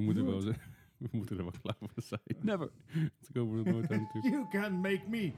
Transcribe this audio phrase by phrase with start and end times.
[0.00, 0.54] We moeten, wel,
[0.96, 2.20] we moeten er wel klaar voor zijn.
[2.40, 2.70] Never.
[3.20, 4.08] Ze komen er nooit aan.
[4.22, 5.32] You can make me.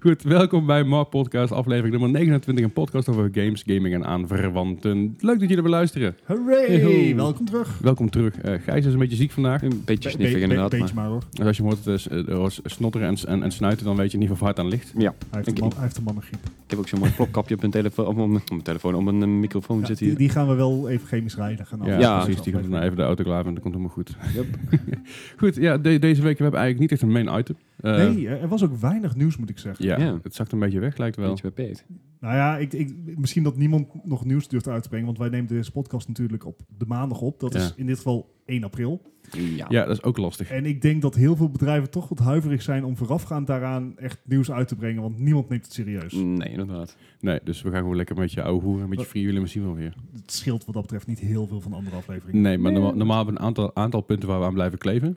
[0.00, 2.64] Goed, welkom bij MAR Podcast, aflevering nummer 29.
[2.64, 4.98] Een podcast over games, gaming en aanverwanten.
[5.18, 6.16] Leuk dat jullie er weer luisteren.
[6.24, 7.14] Hooray!
[7.16, 7.78] Welkom terug.
[7.78, 8.40] Welkom terug.
[8.40, 9.62] Eh Gijs is een beetje ziek vandaag.
[9.62, 10.70] Een beetje Be- sniffig be- inderdaad.
[10.70, 11.22] Beetje maar- maar hoor.
[11.30, 13.86] Dus als je hem hoort eh, s- eh, hoort snotteren en, s- en, en snuiten,
[13.86, 14.92] dan weet je niet of hard aan ligt.
[14.96, 16.40] Ja, Hij heeft, een man, hij heeft een mannengriep.
[16.44, 19.04] ik heb ook zo'n mooi plopkapje op mijn telefoon, op mijn, op mijn telefoon, op
[19.04, 20.16] mijn eh, microfoon Ja, zit die, hier.
[20.16, 21.66] die gaan we wel even chemisch rijden.
[21.66, 22.42] Gaan Ja, precies.
[22.42, 24.16] Die gaat nou even de auto klaar en dat komt helemaal goed.
[24.34, 24.46] Yep.
[25.40, 27.56] Goed, ja, de- deze week we hebben eigenlijk niet echt een main item.
[27.82, 29.84] Eh, Nee, er er was ook weinig nieuws moet ik zeggen.
[29.84, 30.18] Ja, Ja.
[30.22, 31.28] het zakt een beetje weg, lijkt wel.
[31.28, 31.84] Beetje beperkt.
[32.20, 35.06] Nou ja, ik, ik, misschien dat niemand nog nieuws durft uit te brengen.
[35.06, 37.40] Want wij nemen deze podcast natuurlijk op de maandag op.
[37.40, 37.58] Dat Ja.
[37.60, 39.02] is in dit geval 1 april.
[39.30, 39.66] Ja.
[39.68, 40.50] Ja, dat is ook lastig.
[40.50, 44.18] En ik denk dat heel veel bedrijven toch wat huiverig zijn om voorafgaand daaraan echt
[44.24, 45.02] nieuws uit te brengen.
[45.02, 46.12] Want niemand neemt het serieus.
[46.12, 46.96] Nee, inderdaad.
[47.20, 49.74] Nee, dus we gaan gewoon lekker met je ouwe hoeren, met je freewheelen misschien wel
[49.74, 49.94] weer.
[50.12, 52.42] Het scheelt wat dat betreft niet heel veel van andere afleveringen.
[52.42, 55.16] Nee, maar normaal, normaal hebben we een aantal, aantal punten waar we aan blijven kleven.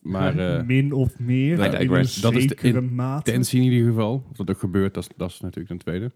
[0.00, 1.58] Maar eh Min of meer.
[1.80, 2.06] In een.
[2.20, 3.32] Dat is de mate.
[3.32, 4.24] in ieder geval.
[4.30, 6.10] Of dat ook gebeurt, dat is, dat is natuurlijk een tweede.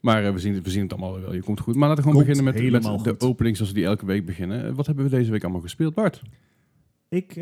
[0.00, 1.34] Maar eh, we, zien, het- we zien het allemaal wel.
[1.34, 1.74] Je komt goed.
[1.76, 4.64] Maar laten we gewoon Komt beginnen met, de opening zoals we die elke week beginnen.
[4.66, 6.22] Eh, Wat hebben we deze week allemaal gespeeld, Bart?
[7.08, 7.36] Ik,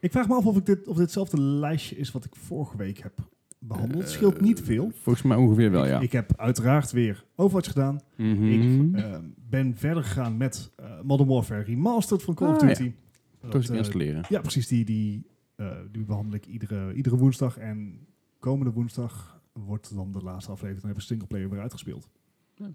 [0.00, 2.98] ik vraag me af of, ik dit, of ditzelfde lijstje is wat ik vorige week
[2.98, 3.12] heb
[3.58, 4.00] behandeld.
[4.02, 4.92] Het scheelt niet veel.
[5.02, 6.00] Volgens mij ongeveer wel, ja.
[6.00, 8.00] Ik heb uiteraard weer Overwatch gedaan.
[8.16, 8.44] Mhm.
[8.44, 9.02] Ik
[9.50, 10.70] ben verder gegaan met
[11.02, 12.92] Modern Warfare Remastered van Call of Ah, Duty.
[13.40, 14.24] Toch eens eh, installeren.
[14.28, 14.68] ja, precies.
[14.68, 17.58] Die, die, eh, die behandel ik iedere, iedere woensdag.
[17.58, 18.06] En
[18.38, 20.80] komende woensdag wordt dan de laatste aflevering.
[20.80, 22.10] Dan hebben we singleplayer weer uitgespeeld.
[22.54, 22.70] Ja.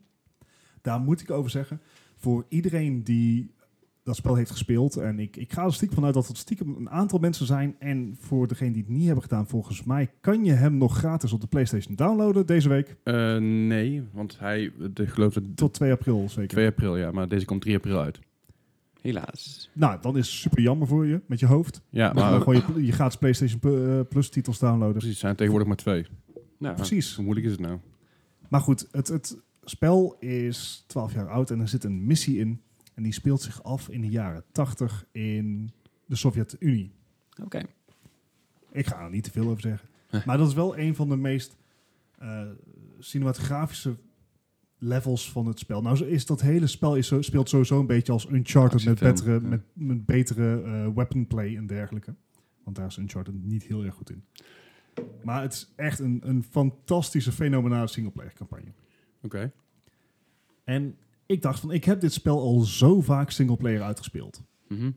[0.81, 1.81] Daar moet ik over zeggen.
[2.15, 3.53] Voor iedereen die
[4.05, 4.97] dat spel heeft gespeeld.
[4.97, 7.75] En ik, ik ga er stiekem vanuit dat het stiekem een aantal mensen zijn.
[7.79, 11.33] En voor degene die het niet hebben gedaan, volgens mij kan je hem nog gratis
[11.33, 12.95] op de PlayStation downloaden deze week.
[13.03, 16.47] Eh, nee, want hij, de, geloof ik, Tot 2 april zeker.
[16.47, 17.11] 2 april, ja.
[17.11, 18.19] Maar deze komt 3 april uit.
[19.05, 19.69] Helaas.
[19.73, 21.81] Nou, dan is het super jammer voor je met je hoofd.
[21.89, 24.97] Ja, Maar maar gewoon je, je gratis PlayStation eh, Plus titels downloaden.
[24.97, 26.05] precies, zijn tegenwoordig maar twee.
[26.57, 27.15] Nou, Precies.
[27.15, 27.79] Hoe moeilijk is het nou?
[28.49, 32.61] Maar goed, het, het spel is 12 jaar oud en er zit een missie in.
[32.93, 35.71] En die speelt zich af in de jaren 80 in
[36.05, 36.91] de Sovjet-Unie.
[37.43, 37.61] Oké.
[38.71, 39.87] Ik ga er niet te veel over zeggen.
[40.25, 41.55] Maar dat is wel een van de meest
[42.17, 42.41] eh,
[42.99, 43.95] cinematografische
[44.85, 45.81] levels van het spel.
[45.81, 48.99] Nou zo is dat hele spel is zo, speelt sowieso een beetje als Uncharted met
[48.99, 49.39] betere, ja.
[49.39, 50.61] met, met betere
[50.93, 52.15] weapon play en dergelijke.
[52.63, 54.23] Want daar is Uncharted niet heel erg goed in.
[55.23, 58.71] Maar het is echt een, een fantastische, fenomenale singleplayer campagne.
[59.21, 59.51] Oké.
[60.63, 60.95] En
[61.25, 64.43] ik dacht van, ik heb dit spel al zo vaak singleplayer uitgespeeld.
[64.67, 64.91] Mhm.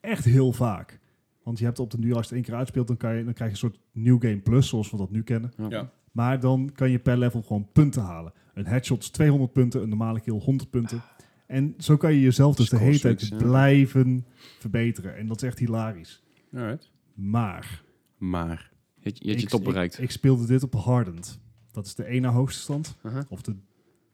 [0.00, 1.00] Echt heel vaak.
[1.42, 3.24] Want je hebt op de duur, als je het één keer uitspeelt, dan, kan je,
[3.24, 5.52] dan krijg je een soort New Game Plus, zoals we dat nu kennen.
[5.68, 5.92] Ja.
[6.12, 8.32] Maar dan kan je per level gewoon punten halen.
[8.60, 11.02] Een headshot is 200 punten, een normale kill 100 punten.
[11.46, 13.36] En zo kan je jezelf dus de hele tijd ja.
[13.36, 14.26] blijven
[14.58, 15.16] verbeteren.
[15.16, 16.22] En dat is echt hilarisch.
[16.54, 16.90] Alright.
[17.14, 17.82] Maar...
[18.18, 18.70] Maar.
[18.94, 20.00] Je, hebt- je hebt je ik- top ik- bereikt.
[20.00, 21.38] Ik, speelde dit op Hardened.
[21.70, 22.96] Dat is de één na hoogste stand.
[23.28, 23.54] Of de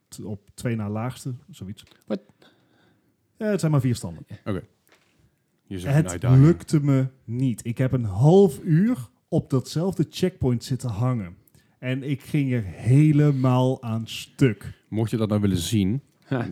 [0.08, 1.84] t- op twee na laagste, zoiets.
[2.06, 2.20] Wat?
[3.38, 4.26] Ja, het zijn maar vier standen.
[5.66, 7.64] Je zegt, Het lukte me niet.
[7.66, 11.36] Ik heb een half uur op datzelfde checkpoint zitten hangen.
[11.86, 14.72] En ik ging er helemaal aan stuk.
[14.88, 16.00] Mocht je dat nou willen zien,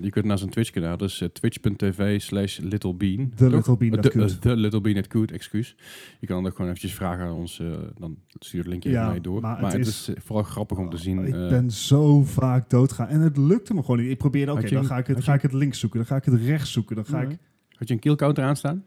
[0.00, 3.33] je kunt naar zijn Twitch kanaal, dus uh, twitch.tv slash littlebean.
[3.37, 3.50] The?
[3.50, 4.33] Little Bean Eh, could.
[4.33, 5.77] eh, The Little Bean that could, excuus.
[6.21, 7.67] Je kan dan ook gewoon eventjes vragen aan ons, eh,
[7.99, 9.41] dan stuur het linkje Ja, mee door.
[9.41, 11.27] maar Maar, het het is- is, eh, vooral grappig om te zien.
[11.27, 13.09] ik eh, ben zo vaak doodgaan.
[13.09, 14.11] En het lukte me gewoon niet.
[14.11, 15.99] Ik probeerde, oké, dan ga ik, het, ga ik het links zoeken.
[15.99, 16.97] Dan ga ik het rechts zoeken.
[16.97, 17.37] Dan ga ik...
[17.69, 18.84] Had je een kill counter aanstaan?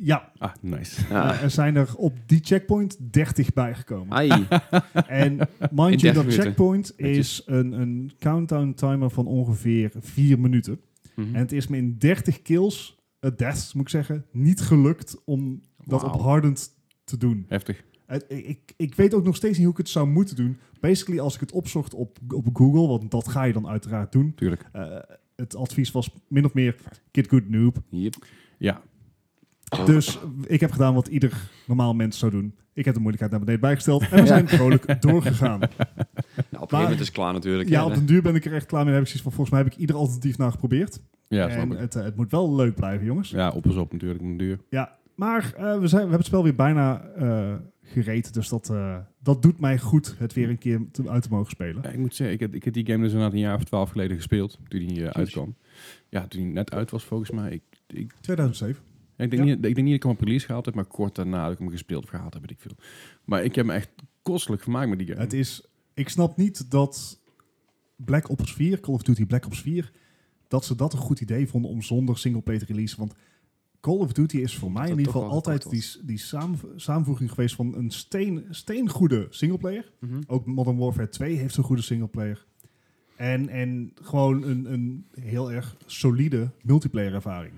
[0.00, 1.00] Ja, Ah, nice.
[1.08, 1.32] Ja.
[1.34, 4.16] eh, er zijn er op die checkpoint 30 bijgekomen.
[4.16, 4.28] Ai.
[5.06, 6.42] En In mind you, 30 dat minuten.
[6.44, 7.18] checkpoint Netjes.
[7.18, 10.80] is een, een countdown timer van ongeveer 4 minuten.
[11.14, 11.34] Mhm.
[11.34, 15.60] En het is me in 30 kills, uh, deaths moet ik zeggen, niet gelukt om
[15.84, 16.70] dat op hardend
[17.04, 17.44] te doen.
[17.48, 17.84] Heftig.
[18.28, 20.58] Ik, ik weet ook nog steeds niet hoe ik het zou moeten doen.
[20.80, 24.34] Basically, als ik het opzocht op, op Google, want dat ga je dan uiteraard doen.
[24.34, 24.68] Tuurlijk.
[24.72, 24.96] eh,
[25.36, 26.74] het advies was min of meer
[27.10, 27.76] Kid Good Noob.
[27.90, 28.14] Yep.
[28.58, 28.82] Ja.
[29.84, 32.54] Dus ik heb gedaan wat ieder normaal mens zou doen.
[32.72, 35.58] Ik heb de moeilijkheid naar beneden bijgesteld en we zijn vrolijk doorgegaan.
[35.58, 35.70] Nou,
[36.62, 37.68] op een gegeven moment is het klaar natuurlijk.
[37.68, 38.92] Ja, op den duur ben ik er echt klaar mee.
[38.92, 41.00] Dan heb ik zoiets van, volgens mij heb ik ieder alternatief nou geprobeerd.
[41.28, 41.78] Ja, snap en ik.
[41.78, 43.30] het, eh, het moet wel leuk blijven, jongens.
[43.30, 44.58] Ja, op is op natuurlijk, de duur.
[44.70, 47.54] Ja, maar eh, we, zijn, we hebben het spel weer bijna eh
[47.92, 48.32] gereten.
[48.32, 51.50] Dus dat, eh, dat doet mij goed, het weer een keer te, uit te mogen
[51.50, 51.82] spelen.
[51.82, 53.64] Ja, ik moet zeggen, ik heb, ik heb die game dus inderdaad een jaar of
[53.64, 55.54] twaalf geleden gespeeld, toen die uitkwam.
[56.08, 57.50] Ja, toen die net uit was volgens mij.
[57.50, 58.82] Ik, ik, 2007.
[59.18, 59.54] Ja, ik, denk Ja.
[59.54, 61.52] niet, ik denk niet dat ik hem op release gehaald heb, maar kort daarna dat
[61.52, 62.76] ik hem gespeeld of gehaald heb, weet ik veel.
[63.24, 63.90] Maar ik heb me echt
[64.22, 65.20] kostelijk vermaakt met die game.
[65.20, 65.62] Het is
[65.94, 67.20] ik snap niet dat
[67.96, 69.92] Black Ops 4, Call of Duty Black Ops 4,
[70.48, 72.96] dat ze dat een goed idee vonden om zonder singleplayer te release.
[72.96, 73.14] Want
[73.80, 77.54] Call of Duty is voor mij in ieder geval altijd die, die samen, samenvoeging geweest
[77.54, 79.92] van een steen, steengoede singleplayer.
[80.00, 80.20] Mhm.
[80.26, 82.46] Ook Modern Warfare 2 heeft een goede singleplayer.
[83.16, 87.52] En, en gewoon een, een heel erg solide multiplayer ervaring.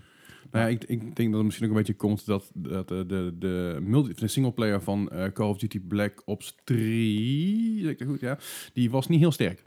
[0.51, 3.05] Nou ja, ik, ik denk dat het misschien ook een beetje komt dat, dat de,
[3.07, 7.99] de, de, multi, de singleplayer van eh, Call of Duty Black Ops 3, zeg ik
[7.99, 8.39] dat goed, ja,
[8.73, 9.65] die was niet heel sterk.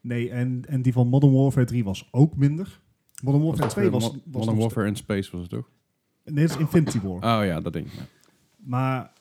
[0.00, 2.80] Nee, en, en die van Modern Warfare 3 was ook minder.
[3.22, 5.50] Modern Warfare Was 2 dat, was, eh, was Mo- Modern Warfare in Space was het
[5.50, 5.70] toch?
[6.24, 7.16] Nee, dat is Infinity War.
[7.40, 7.86] Oh ja, dat ding.
[7.96, 8.06] Ja.
[8.56, 9.12] Maar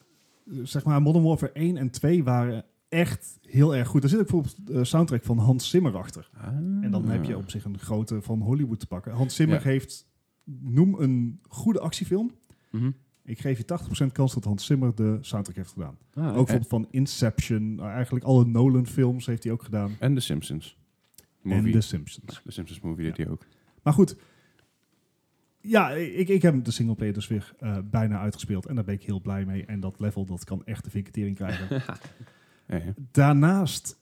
[0.48, 4.04] eh, zeg maar, Modern Warfare 1 en 2 waren echt heel erg goed.
[4.04, 6.30] Er zit ook bijvoorbeeld de soundtrack van Hans Zimmer achter.
[6.82, 9.12] En dan heb je op zich een grote van Hollywood te pakken.
[9.12, 9.64] Hans Zimmer Ja.
[9.64, 10.08] heeft,
[10.46, 12.32] noem een goede actiefilm.
[12.72, 12.92] Mhm.
[13.24, 15.98] Ik geef je 80% kans dat Hans Zimmer de soundtrack heeft gedaan.
[16.14, 19.92] Ah, Ook van Inception, nou, eigenlijk alle Nolan films heeft hij ook gedaan.
[20.00, 20.78] En The Simpsons.
[21.16, 21.72] En Movie.
[21.72, 22.42] The Simpsons.
[22.44, 23.46] De Simpsons movie deed hij ook.
[23.84, 24.16] Maar goed,
[25.62, 28.66] ja, ik, ik heb de singleplayer dus weer eh, bijna uitgespeeld.
[28.66, 29.66] En daar ben ik heel blij mee.
[29.66, 31.82] En dat level, dat kan echt de vinketering krijgen.
[32.68, 32.94] Ja, ja.
[33.12, 34.00] Daarnaast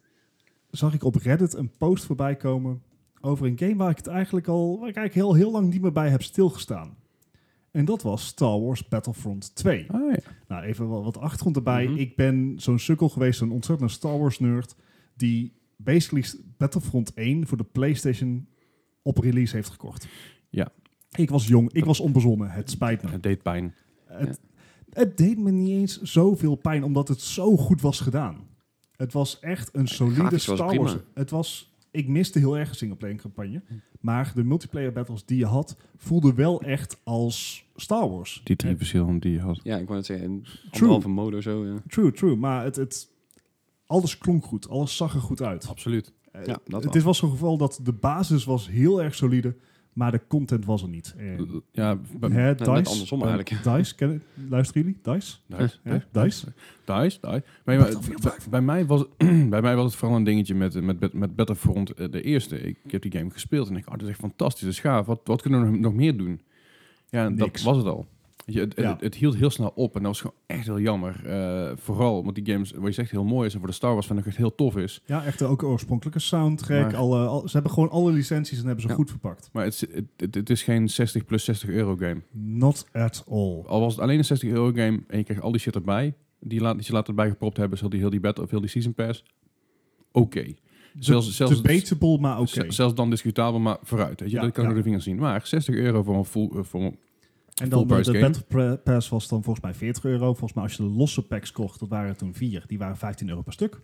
[0.70, 2.82] zag ik op Reddit een post voorbij komen
[3.26, 5.82] over een game waar ik het eigenlijk al, waar ik eigenlijk heel, heel lang niet
[5.82, 6.96] meer bij heb stilgestaan.
[7.72, 9.92] En dat was Star Wars Battlefront 2.
[9.92, 10.20] Ah, ja.
[10.48, 11.88] Nou, even wat, wat achtergrond erbij.
[11.88, 11.98] Mhm.
[11.98, 14.76] Ik ben zo'n sukkel geweest, zo'n ontzettende Star Wars nerd,
[15.16, 16.26] die basically
[16.58, 18.48] Battlefront 1 voor de PlayStation
[19.02, 20.08] op release heeft gekocht.
[20.50, 20.72] Ja.
[21.12, 23.10] Ik was jong, ik was onbezonnen, het spijt me.
[23.10, 23.76] Het deed pijn.
[24.06, 24.40] Het,
[24.90, 28.38] het deed me niet eens zoveel pijn, omdat het zo goed was gedaan.
[28.96, 30.76] Het was echt een solide Star.
[30.76, 30.96] Wars.
[31.14, 33.62] Het was, ik miste heel erg een singleplayer campagne.
[34.00, 38.42] Maar de multiplayer battles die je had, voelden wel echt als Star Wars.
[38.44, 39.60] Die drie Eh, verschillen die je had.
[39.64, 40.26] Ja, ik wou het zeggen.
[40.30, 41.66] Een anderhalve mode of zo.
[41.66, 42.36] Ja, True, true.
[42.36, 43.10] Maar het, het,
[43.86, 44.70] alles klonk goed.
[44.70, 45.68] Alles zag er goed uit.
[45.68, 46.14] Absoluut.
[46.32, 47.04] Eh, Ja, dat het wel.
[47.04, 49.56] was zo'n geval dat de basis was heel erg solide,
[49.94, 51.16] maar de content was er niet.
[51.18, 53.64] En, Ja, bij- hè, net Dice, andersom eh, eigenlijk.
[53.78, 55.00] Dice, kennen, luisteren jullie?
[55.04, 55.38] Dice?
[55.48, 55.78] Dice.
[55.84, 55.98] Hè?
[56.12, 56.46] Dice?
[56.86, 57.20] Dice,
[58.22, 59.06] bij, bij mij was,
[59.50, 62.60] bij mij was het vooral een dingetje met, met, met Battlefront eh, de eerste.
[62.62, 64.80] Ik heb die game gespeeld en ik dacht, oh, dat is echt fantastisch, dat is
[64.80, 65.06] gaaf.
[65.06, 66.42] Wat, wat kunnen we nog- meer doen?
[67.10, 68.08] Ja, en dat was het al.
[68.46, 68.92] Je, het, Ja.
[68.92, 71.26] het, het hield heel snel op en dat was gewoon echt heel jammer.
[71.26, 73.94] Eh, vooral omdat die games, wat je zegt, heel mooi is en voor de Star
[73.94, 75.02] Wars vind ik echt heel tof is.
[75.06, 76.82] Ja, echt ook oorspronkelijke soundtrack.
[76.84, 78.94] Maar- alle, al- ze hebben gewoon alle licenties en hebben ze Ja.
[78.96, 79.50] goed verpakt.
[79.54, 82.22] Maar het, is- het, het, het is geen 60 plus 60 euro game.
[82.32, 83.62] Not at all.
[83.66, 86.14] Al was het alleen een 60 euro game en je krijgt al die shit erbij,
[86.40, 88.62] die, laat, die ze later erbij gepropt hebben, zoals die heel die battle of heel
[88.62, 89.24] die season pass.
[90.12, 90.46] Oké.
[91.00, 92.48] Zelfs, zelfs, Debatable, maar oké.
[92.48, 94.20] Z- Zelfs dan discutabel, maar vooruit.
[94.20, 94.36] Weet je?
[94.36, 95.18] Ja, dat kan ik door de vingers zien.
[95.18, 96.50] Maar 60 euro voor een full...
[96.56, 96.98] eh, voor een-
[97.62, 98.34] En dan full de, game.
[98.50, 100.26] Battle Pass was dan volgens mij 40 euro.
[100.26, 102.64] Volgens mij als je de losse packs kocht, dat waren toen vier.
[102.68, 103.82] Die waren 15 euro per stuk.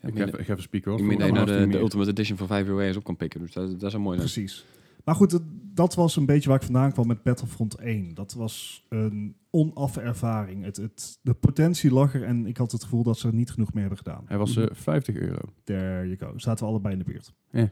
[0.00, 1.00] Ja, ik, even, ik even spieken hoor.
[1.00, 1.78] ik meen dat je nou de.
[1.78, 3.40] Ultimate Edition voor 5 euro op kan pikken.
[3.40, 4.18] Dus dat, dat zou mooi.
[4.18, 4.64] Precies.
[5.04, 5.42] Maar goed, dat,
[5.74, 8.14] dat was een beetje waar ik vandaan kwam met Battlefront 1.
[8.14, 10.64] Dat was een onaffe ervaring.
[10.64, 13.50] Het, het, de potentie lag er en ik had het gevoel dat ze er niet
[13.50, 14.24] genoeg mee hebben gedaan.
[14.26, 15.40] Hij was eh, 50 euro.
[15.64, 16.38] There you go.
[16.38, 17.32] Zaten we allebei in de buurt.
[17.50, 17.70] Ja.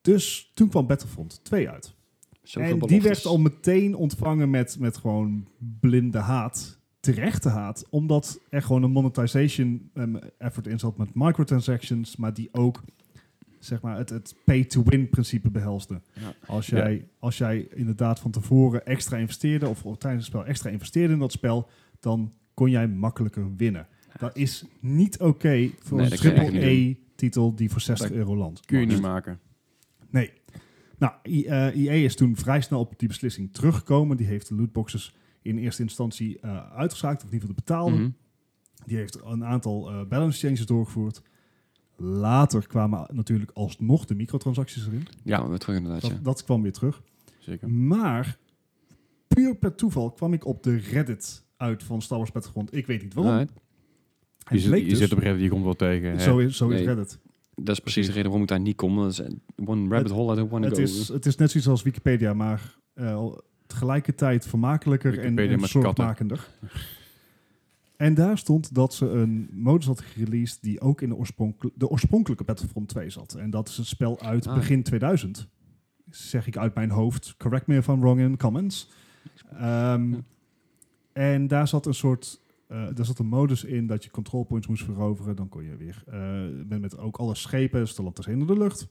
[0.00, 1.94] Dus toen kwam Battlefront 2 uit.
[2.52, 5.48] En die werd al meteen ontvangen met, met gewoon
[5.80, 6.78] blinde haat.
[7.00, 7.86] Terechte haat.
[7.90, 12.16] Omdat er gewoon een monetization um, effort in zat met microtransactions.
[12.16, 12.82] Maar die ook
[13.58, 16.00] zeg maar, het, het pay-to-win principe behelste.
[16.12, 16.34] Ja.
[16.46, 19.68] Als, jij, als jij inderdaad van tevoren extra investeerde.
[19.68, 21.68] Of, of tijdens het spel extra investeerde in dat spel.
[22.00, 23.86] Dan kon jij makkelijker winnen.
[24.18, 28.66] Dat is niet oké voor Nee, een triple-E-titel die voor 60 Dat euro landt.
[28.66, 29.38] Kun je niet maken.
[30.10, 30.32] Nee.
[30.98, 34.16] Nou, I- eh, EA is toen vrij snel op die beslissing teruggekomen.
[34.16, 37.96] Die heeft de lootboxes in eerste instantie eh uitgezaakt, of in ieder geval de betaalde.
[37.96, 38.10] Mhm.
[38.86, 41.22] Die heeft een aantal eh, balance changes doorgevoerd.
[41.96, 45.06] Later kwamen natuurlijk alsnog de microtransacties erin.
[45.22, 46.00] Ja, we weer terug inderdaad.
[46.02, 46.18] Dat, Ja.
[46.22, 47.02] dat kwam weer terug.
[47.38, 47.70] Zeker.
[47.70, 48.38] Maar
[49.28, 52.74] puur per toeval kwam ik op de Reddit uit van Star Wars Battlefront.
[52.76, 53.48] Ik weet niet waarom.
[54.50, 56.10] Je, zit, je dus- zit op Reddit, je komt wel tegen.
[56.10, 56.18] hè.
[56.18, 56.84] zo is, zo is Nee.
[56.86, 57.18] Reddit.
[57.54, 58.96] Dat is precies de reden waarom ik daar niet kom.
[58.96, 59.20] Dat is
[59.64, 60.84] one rabbit hole I don't want to Het go.
[60.84, 63.26] is, het is net zoiets als Wikipedia, maar eh,
[63.66, 65.82] tegelijkertijd vermakelijker en, Wikipedia en katten.
[65.82, 66.48] zorgmakender.
[67.96, 71.88] En daar stond dat ze een modus had gereleased die ook in de, oorspronkel- de
[71.88, 73.34] oorspronkelijke Battlefront 2 zat.
[73.34, 74.54] En dat is een spel uit Ah.
[74.54, 75.48] begin 2000.
[76.10, 77.34] Zeg ik uit mijn hoofd.
[77.38, 78.90] Correct me if I'm wrong in comments.
[79.52, 80.18] Ehm, Ja.
[81.12, 82.40] En daar zat een soort...
[82.68, 85.36] eh daar zat een modus in dat je control points moest veroveren.
[85.36, 88.88] Dan kon je weer eh, met, met ook alle schepen, Stellantis in de lucht.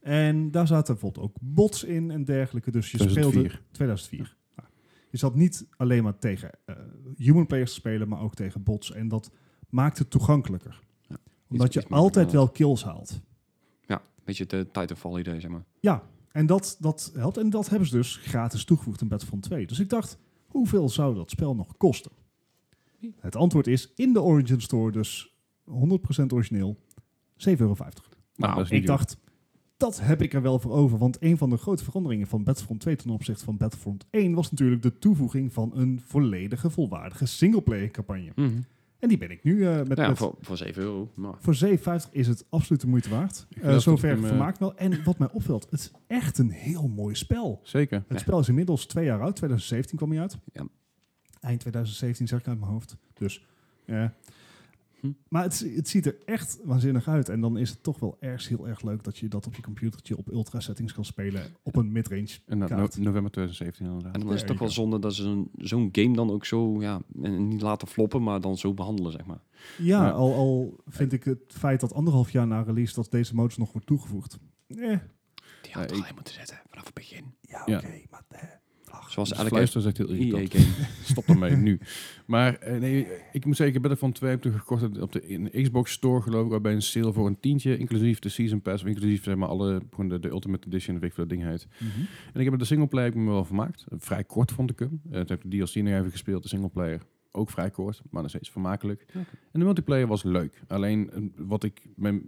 [0.00, 2.70] En daar zaten bijvoorbeeld ook bots in en dergelijke.
[2.70, 3.40] Dus je 2004.
[3.50, 4.36] speelde 2004.
[4.56, 4.68] Nou,
[5.10, 6.76] je zat niet alleen maar tegen eh,
[7.16, 8.92] human players te spelen, maar ook tegen bots.
[8.92, 9.30] En dat
[9.68, 10.80] maakt het toegankelijker.
[11.08, 11.16] Ja,
[11.48, 13.20] Omdat iets- je altijd wel kills haalt.
[13.86, 15.64] Ja, beetje de Titanfall idee, zeg maar.
[15.80, 16.02] Ja,
[16.32, 17.36] en dat, dat helpt.
[17.36, 19.66] En dat hebben ze dus gratis toegevoegd in Battlefront 2.
[19.66, 20.18] Dus ik dacht,
[20.52, 22.12] hoeveel zou dat spel nog kosten?
[23.20, 25.34] Het antwoord is in de Origin Store, dus
[25.70, 25.72] 100%
[26.32, 26.76] origineel,
[27.36, 27.74] 7,50 euro.
[28.36, 28.86] Nou, niet Ik duur.
[28.86, 29.16] dacht,
[29.76, 30.98] dat heb ik er wel voor over.
[30.98, 34.50] Want een van de grote veranderingen van Battlefront 2 ten opzichte van Battlefront 1 was
[34.50, 38.32] natuurlijk de toevoeging van een volledige, volwaardige singleplayer campagne.
[39.02, 41.12] En die ben ik nu eh, met, ja, met voor, voor 7 euro.
[41.14, 41.54] Maar voor
[42.04, 43.46] 7,50 is het absoluut de moeite waard.
[43.60, 44.76] Eh, dat zover eh, vermaakt wel.
[44.76, 47.60] En wat mij opvalt, het is echt een heel mooi spel.
[47.62, 47.98] Zeker.
[47.98, 48.18] Het Ja.
[48.18, 49.36] spel is inmiddels twee jaar oud.
[49.36, 50.38] 2017 kwam hij uit.
[50.52, 50.66] Ja.
[51.40, 52.96] Eind 2017 zeg ik uit mijn hoofd.
[53.14, 53.46] Dus,
[53.84, 54.04] eh.
[55.02, 55.10] Hm.
[55.28, 57.28] Maar het, het ziet er echt waanzinnig uit.
[57.28, 59.62] En dan is het toch wel ergens heel erg leuk dat je dat op je
[59.62, 61.42] computertje op ultra settings kan spelen.
[61.62, 62.66] Op een midrange En no-
[62.98, 64.14] november 2017 inderdaad.
[64.14, 67.00] En dan is het toch wel zonde dat ze zo'n- game dan ook zo, ja,
[67.22, 69.40] en niet laten floppen, maar dan zo behandelen, zeg maar.
[69.78, 70.10] Ja.
[70.10, 73.72] Al, al vind ik het feit dat anderhalf jaar na release dat deze modus nog
[73.72, 74.38] wordt toegevoegd.
[74.66, 77.24] Eh, Die Ja, had er ik- moeten zetten, vanaf het begin.
[77.40, 77.76] ja, Ja.
[77.76, 78.00] oké.
[78.10, 78.40] maar eh,
[79.12, 80.54] Zoals Dus elke fluisteren echt heel irritant.
[80.54, 80.86] EA-game.
[81.10, 81.78] Stop ermee nu.
[82.26, 85.62] Maar eh, nee, ik moet zeggen, Battlefront 2 heb ik gekocht op de in de
[85.62, 88.88] Xbox Store geloof ik, waarbij een sale voor een tientje, inclusief de Season Pass, of
[88.88, 91.66] inclusief zeg maar alle, gewoon de, de Ultimate Edition, weet ik veel ding heet.
[91.78, 92.00] mhm.
[92.32, 93.84] En ik heb de singleplayer heb ik me wel vermaakt.
[93.88, 95.00] Eh, Vrij kort vond ik hem.
[95.06, 97.00] Uh, toen heb ik de DLC nog even gespeeld, de singleplayer.
[97.30, 99.04] Ook vrij kort, maar nog steeds vermakelijk.
[99.12, 99.26] En
[99.60, 100.62] de multiplayer was leuk.
[100.68, 102.22] Alleen wat ik met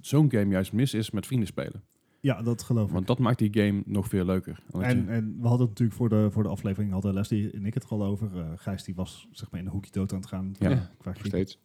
[0.00, 1.82] zo'n game juist mis is met vrienden spelen.
[2.24, 2.92] Ja, dat geloof ik.
[2.94, 4.62] Want dat maakt die game nog veel leuker.
[4.72, 7.66] En, je- en we hadden het natuurlijk voor de, voor de aflevering, hadden Leslie en
[7.66, 8.38] ik het er al over.
[8.38, 10.54] Eh Gijs die was zeg maar in een hoekje dood aan het gaan.
[10.58, 10.68] Ja.
[10.70, 11.58] Ja, qua Nog steeds.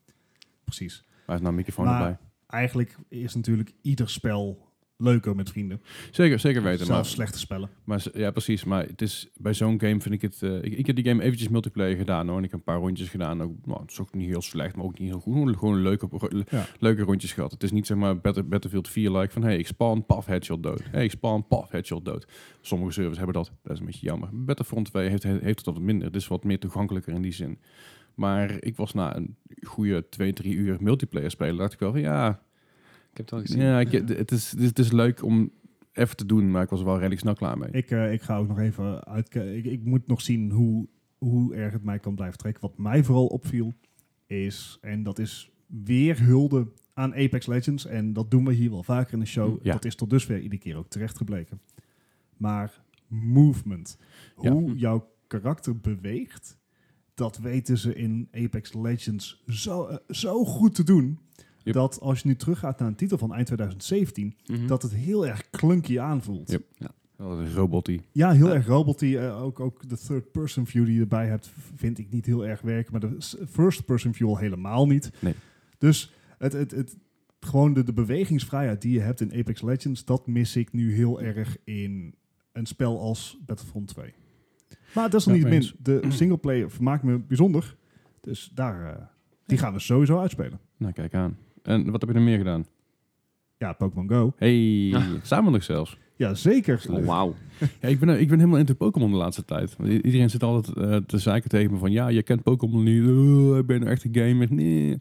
[0.63, 1.03] Precies.
[1.25, 2.17] Waar is nou een microfoon Maar- erbij?
[2.47, 4.67] Eigenlijk is natuurlijk ieder spel
[5.01, 5.81] leuker met vrienden.
[6.11, 6.85] Zeker, zeker weten.
[6.85, 7.69] Zelfs Maar, slechte spellen.
[7.83, 8.63] maar ja, precies.
[8.63, 10.41] Maar het is, bij zo'n game vind ik het...
[10.43, 12.37] eh, ik, ik heb die game eventjes multiplayer gedaan hoor.
[12.37, 13.41] En ik heb een paar rondjes gedaan.
[13.41, 15.57] Ook, nou, het is ook niet heel slecht, maar ook niet heel goed.
[15.57, 16.09] Gewoon, leuke,
[16.49, 16.65] Ja.
[16.79, 17.51] leuke rondjes gehad.
[17.51, 19.43] Het is niet zeg maar Battle- Battlefield 4 like van...
[19.43, 20.81] Hey, ik spawn, paf, headshot dood.
[20.91, 22.27] Hey, ik spawn, paf, headshot dood.
[22.61, 23.51] Sommige servers hebben dat.
[23.63, 24.29] Dat is een beetje jammer.
[24.33, 26.07] Battlefront 2 heeft, heeft het wat minder.
[26.07, 27.59] Het is wat meer toegankelijker in die zin.
[28.15, 31.57] Maar ik was na een goede 2, 3 uur multiplayer spelen...
[31.57, 32.41] dacht ik wel van ja...
[33.11, 33.61] Ik heb het wel gezien.
[33.61, 35.51] Ja, ik, het, is, het is leuk om
[35.93, 37.71] even te doen, maar ik was er wel redelijk snel klaar mee.
[37.71, 39.57] Ik, eh, ik ga ook nog even uitkijken.
[39.57, 40.87] Ik, ik moet nog zien hoe,
[41.17, 42.61] hoe erg het mij kan blijven trekken.
[42.61, 43.73] Wat mij vooral opviel
[44.27, 47.85] is, en dat is weer hulde aan Apex Legends.
[47.85, 49.63] En dat doen we hier wel vaker in de show.
[49.63, 49.73] Ja.
[49.73, 51.61] Dat is tot dusver iedere keer ook terecht gebleken.
[52.37, 53.97] Maar movement.
[54.41, 54.51] Ja.
[54.51, 56.57] Hoe jouw karakter beweegt,
[57.13, 61.19] dat weten ze in Apex Legends zo, eh, zo goed te doen.
[61.73, 61.77] Yep.
[61.77, 64.67] Dat als je nu teruggaat naar een titel van eind 2017, Mhm.
[64.67, 66.51] dat het heel erg clunky aanvoelt.
[66.51, 66.63] Yep.
[67.15, 68.01] Wel een robot die.
[68.11, 68.53] Ja, heel Ja.
[68.53, 69.15] erg roboty.
[69.15, 72.61] eh, ook, ook de third-person view die je erbij hebt, vind ik niet heel erg
[72.61, 72.91] werken.
[72.91, 73.15] Maar de
[73.49, 75.11] first-person view al helemaal niet.
[75.19, 75.33] Nee.
[75.77, 76.97] Dus het, het, het,
[77.39, 81.21] gewoon de, de bewegingsvrijheid die je hebt in Apex Legends, dat mis ik nu heel
[81.21, 82.15] erg in
[82.51, 84.13] een spel als Battlefront 2.
[84.95, 85.71] Maar dat is Ja, niet min.
[85.81, 87.75] De singleplayer vermaakt me bijzonder.
[88.21, 89.01] Dus daar, eh,
[89.45, 90.59] die gaan we sowieso uitspelen.
[90.77, 91.38] Nou, kijk aan.
[91.63, 92.65] En wat heb je er meer gedaan?
[93.57, 94.33] Ja, Pokémon Go.
[94.37, 95.97] Hey, samen nog zelfs.
[96.15, 96.83] Ja, zeker.
[96.89, 97.35] Oh, wauw.
[97.81, 99.75] Ja, ik, ben, ik ben helemaal into Pokémon de laatste tijd.
[99.77, 101.91] Want i- Iedereen zit altijd eh, te zeiken tegen me van...
[101.91, 103.07] Ja, je kent Pokémon niet.
[103.09, 104.47] Oh, ik ben een echte gamer.
[104.53, 104.99] Nee.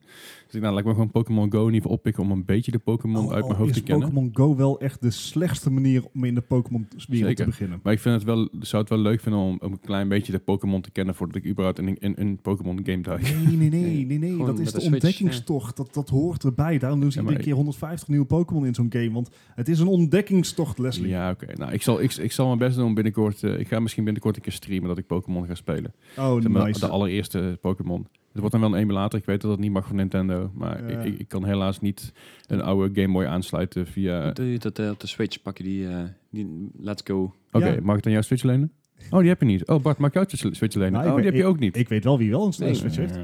[0.48, 2.22] Dus ik nou, laat ik maar gewoon Pokémon Go geval oppikken...
[2.22, 4.08] om een beetje de Pokémon Al- uit mijn hoofd is te kennen.
[4.08, 7.44] Pokémon Go wel echt de slechtste manier om in de Pokémon-wereld te Zeker.
[7.44, 7.80] beginnen.
[7.82, 10.32] Maar ik vind het wel, zou het wel leuk vinden om, om een klein beetje
[10.32, 11.14] de Pokémon te kennen...
[11.14, 13.22] voordat ik überhaupt in een, in een Pokémon game duik.
[13.22, 14.36] Nee, nee, nee, nee, nee.
[14.46, 15.76] Dat is de ontdekkingstocht.
[15.76, 16.78] Dat, dat hoort erbij.
[16.78, 19.10] Daarom doen ze Ja, iedere keer 150 nieuwe Pokémon in zo'n game.
[19.12, 21.08] Want het is een ontdekkingstocht, Leslie.
[21.08, 21.46] Ja, oké.
[21.56, 23.42] Nou, ik zal, ik, ik zal mijn best doen om binnenkort...
[23.42, 25.94] eh, ik ga misschien binnenkort een keer streamen dat ik Pokémon ga spelen.
[26.18, 26.80] Oh, Zeg maar, nice.
[26.80, 28.06] De allereerste Pokémon.
[28.38, 29.18] Het wordt dan wel een emulator.
[29.18, 30.50] Ik weet dat dat niet mag van Nintendo.
[30.54, 30.98] Maar Ja.
[31.00, 32.12] ik, ik, kan helaas niet
[32.46, 34.30] een oude Game Boy aansluiten via...
[34.32, 37.34] Doe je dat eh, op de Switch, pak je die, eh, die Let's Go.
[37.50, 37.80] Oké, Ja.
[37.82, 38.72] mag ik dan jouw Switch lenen?
[39.10, 39.66] Oh, die heb je niet.
[39.68, 40.92] Oh, Bart, mag ik jouw Switch lenen?
[40.92, 41.76] Nou, oh, die weet- heb je ook niet.
[41.76, 42.74] Ik weet wel wie wel een Nee.
[42.74, 43.18] Switch heeft.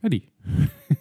[0.00, 0.28] Eddie.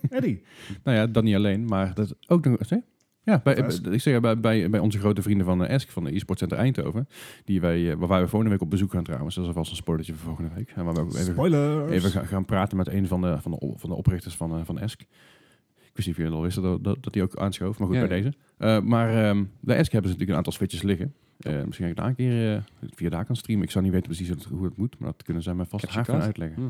[0.09, 0.41] Eddie.
[0.83, 2.57] Nou ja, dat niet alleen, maar dat ook nog...
[2.59, 2.79] Zeg?
[3.23, 3.55] Ja, bij,
[3.91, 6.57] ik zeg bij, bij, bij onze grote vrienden van uh, Esk, van de e-sport center
[6.57, 7.07] Eindhoven,
[7.45, 9.35] die wij, eh, waar wij volgende week op bezoek gaan trouwens.
[9.35, 10.71] Dat is alvast een spoilertje voor volgende week.
[10.75, 13.73] En waar we ook even, even gaan, gaan praten met een van de, van de,
[13.75, 15.01] van de oprichters van, eh, van Esk.
[15.01, 17.97] Ik wist niet of jullie al wisten dat, dat, dat die ook aanschoof, maar goed,
[17.97, 18.23] Ja, bij ja.
[18.23, 18.37] deze.
[18.57, 21.13] Eh, maar ehm bij Esk hebben ze natuurlijk een aantal switches liggen.
[21.39, 22.61] Eh, misschien ga ik daar een keer eh,
[22.95, 23.63] via daar kan streamen.
[23.65, 26.05] Ik zou niet weten precies hoe het, moet, maar dat kunnen zij mij vast haar
[26.05, 26.61] gaan uitleggen.
[26.63, 26.69] Hm.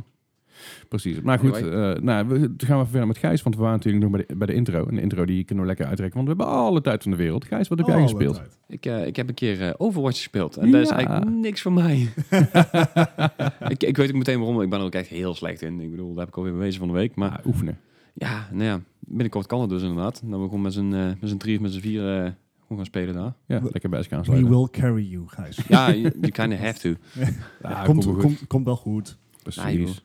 [0.87, 1.21] Precies.
[1.21, 1.93] Maar goed, Anyway.
[1.93, 4.25] eh, nou, we, dan gaan we verder met Gijs, want we waren natuurlijk nog bij
[4.27, 4.85] de, bij de intro.
[4.87, 7.17] En de intro die kunnen we lekker uitrekken, want we hebben alle tijd van de
[7.17, 7.45] wereld.
[7.45, 8.41] Gijs, wat heb jij gespeeld?
[8.67, 10.57] Ik, eh, ik heb een keer eh, Overwatch gespeeld.
[10.57, 12.09] En dat is eigenlijk niks voor mij.
[13.69, 14.61] ik, ik weet ook meteen waarom.
[14.61, 15.79] Ik ben er ook echt heel slecht in.
[15.81, 17.15] Ik bedoel, daar heb ik alweer bewezen van de week.
[17.15, 17.77] Maar Ah, oefenen.
[18.13, 20.21] Ja, nou ja, binnenkort kan het dus inderdaad.
[20.25, 23.13] Dan we gewoon met z'n eh, met drie of met z'n vier gewoon gaan spelen
[23.13, 23.33] daar.
[23.45, 25.59] Ja, We- lekker bij SK We will carry you, Gijs.
[25.67, 26.89] Ja, you, you kind of have to.
[27.63, 29.17] Ja, komt, komt wel komt, komt wel goed.
[29.43, 30.03] Precies.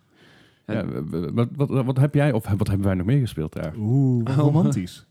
[0.67, 0.85] Ja,
[1.33, 3.73] wat, wat, wat heb jij, of wat hebben wij nog meer gespeeld daar?
[3.79, 4.43] Oeh, wat Oh.
[4.45, 5.07] romantisch.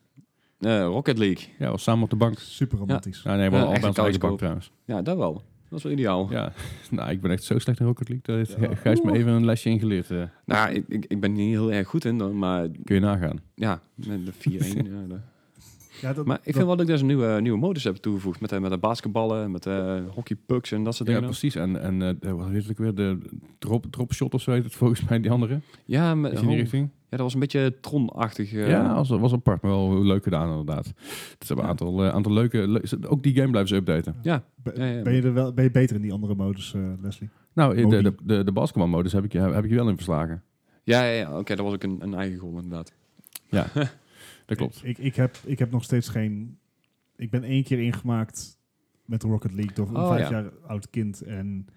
[0.60, 1.48] Eh, Rocket League.
[1.60, 2.40] Ja, was samen op de bank.
[2.40, 3.22] Super romantisch.
[3.24, 4.72] Ja, nee, we Ja, een onze eigen bank trouwens.
[4.86, 5.34] Ja, dat wel.
[5.70, 6.28] Dat is wel ideaal.
[6.32, 6.54] Ja,
[6.92, 8.26] nou, ik ben echt zo slecht in Rocket League.
[8.36, 8.76] Daar heeft Ja.
[8.76, 10.12] Gijs me even een lesje in geleerd.
[10.12, 10.24] eh.
[10.46, 13.38] Nou, ik, ik, ik ben niet heel erg goed in, dan, maar kun je nagaan.
[13.56, 14.38] ja, met de 4-1.
[14.76, 15.20] ja, de-
[16.04, 17.96] Ja, dat, Maar ik dat- vind wel dat ik daar een nieuwe, nieuwe modus heb
[17.96, 18.42] toegevoegd.
[18.42, 21.30] Met, de- met de basketballen, met de hockeypucks en dat soort Ja, dingen.
[21.30, 21.56] precies.
[21.56, 22.96] En, en eh, de- wat het ook weer?
[22.96, 23.18] De
[23.60, 25.60] drop, drop shot of zo heet het volgens mij, die andere.
[25.86, 26.90] Ja, met, Is in die richting?
[26.94, 28.54] ja, dat was een beetje Tron-achtig.
[28.54, 30.86] eh, ja, was, was apart, maar wel leuk gedaan inderdaad.
[31.40, 32.68] Het hebben een aantal, eh, aantal leuke...
[32.68, 34.16] le- ook die game blijven ze updaten.
[34.22, 35.02] ja, be- ja, ja.
[35.02, 37.30] ben, je er wel, ben je beter in die andere modus, eh, Leslie?
[37.54, 38.02] Nou, de, Modi.
[38.02, 40.44] de, de, de basketbalmodus heb ik, je- heb ik je wel in verslagen.
[40.84, 41.40] ja, ja, ja.
[41.40, 42.94] oké, dat was ook een, een eigen goal inderdaad.
[43.50, 43.66] Ja,
[44.46, 44.82] dat klopt.
[44.84, 46.58] Ik, ik, heb, ik heb nog steeds geen...
[47.16, 48.58] Ik ben één keer ingemaakt
[49.06, 50.42] met Rocket League door een Oh, vijf ja.
[50.42, 51.22] jaar oud kind.
[51.22, 51.68] En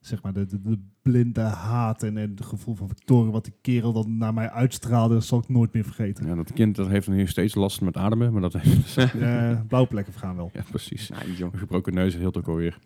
[0.00, 3.54] zeg maar de, de, de blinde haat en, en het gevoel van victorie wat die
[3.60, 6.26] kerel dan naar mij uitstraalde, dat zal ik nooit meer vergeten.
[6.26, 8.96] Ja, dat kind dat heeft nu steeds last met ademen, maar dat heeft...
[9.22, 10.50] Eh, blauwe plekken vergaan wel.
[10.54, 11.10] ja, precies.
[11.52, 12.78] Gebroken neus, heel ook alweer.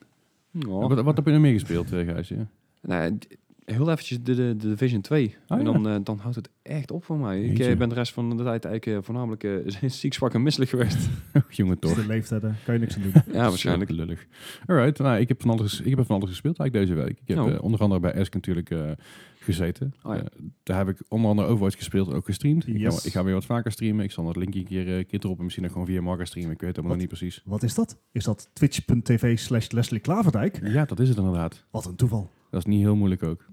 [0.68, 0.88] Oh.
[0.88, 2.28] Wat, wat heb je er meer gespeeld, eh, Gijs?
[2.28, 2.47] Ja?
[2.83, 3.18] Nou,
[3.66, 5.37] heel eventjes de, de, de Division 2.
[5.49, 5.73] Oh, en ja.
[5.73, 7.40] dan, eh, dan houdt het echt op voor mij.
[7.42, 7.70] Ik Jeetje.
[7.73, 10.70] eh, ben de rest van de tijd eigenlijk eh, voornamelijk eh, ziek, zwak en misselijk
[10.70, 11.08] geweest.
[11.50, 11.94] Jongen toch.
[11.94, 13.12] de leeftijden, kan je niks aan doen.
[13.32, 13.90] ja, waarschijnlijk.
[13.90, 14.26] Lullig.
[14.66, 17.18] Alright, nou, ik heb van alles, ik heb van alles gespeeld eigenlijk deze week.
[17.20, 17.52] Ik heb Oh.
[17.52, 18.90] eh, onder andere bij Esk natuurlijk eh,
[19.38, 19.94] gezeten.
[20.02, 20.20] Oh, ja.
[20.23, 20.26] Eh,
[20.62, 22.66] daar heb ik onder andere Overwatch gespeeld en ook gestreamd.
[22.68, 24.04] Ik, ga, ik ga weer wat vaker streamen.
[24.04, 26.25] Ik zal dat linkje een keer, eh, keer erop en misschien ook gewoon via Marga
[26.25, 26.52] streamen.
[26.52, 27.08] Ik weet het helemaal Wat?
[27.11, 27.42] nog niet precies.
[27.44, 27.99] Wat is dat?
[28.12, 30.61] Is dat twitch.tv slash Leslie Klaverdijk?
[30.62, 31.64] Ja, dat is het inderdaad.
[31.70, 32.30] Wat een toeval.
[32.56, 33.44] Dat is niet heel moeilijk ook.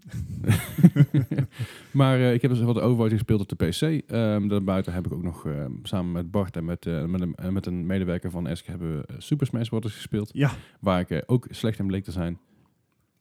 [1.91, 3.81] maar eh, ik heb dus wat Overwatch gespeeld op de PC.
[4.11, 7.35] Ehm daarbuiten heb ik ook nog ehm, samen met Bart en met, eh, met, een,
[7.35, 9.93] eh, met een medewerker van Esk hebben we Super Smash Bros.
[9.93, 10.29] gespeeld.
[10.33, 12.37] Ja, Waar ik ook slecht in bleek te zijn.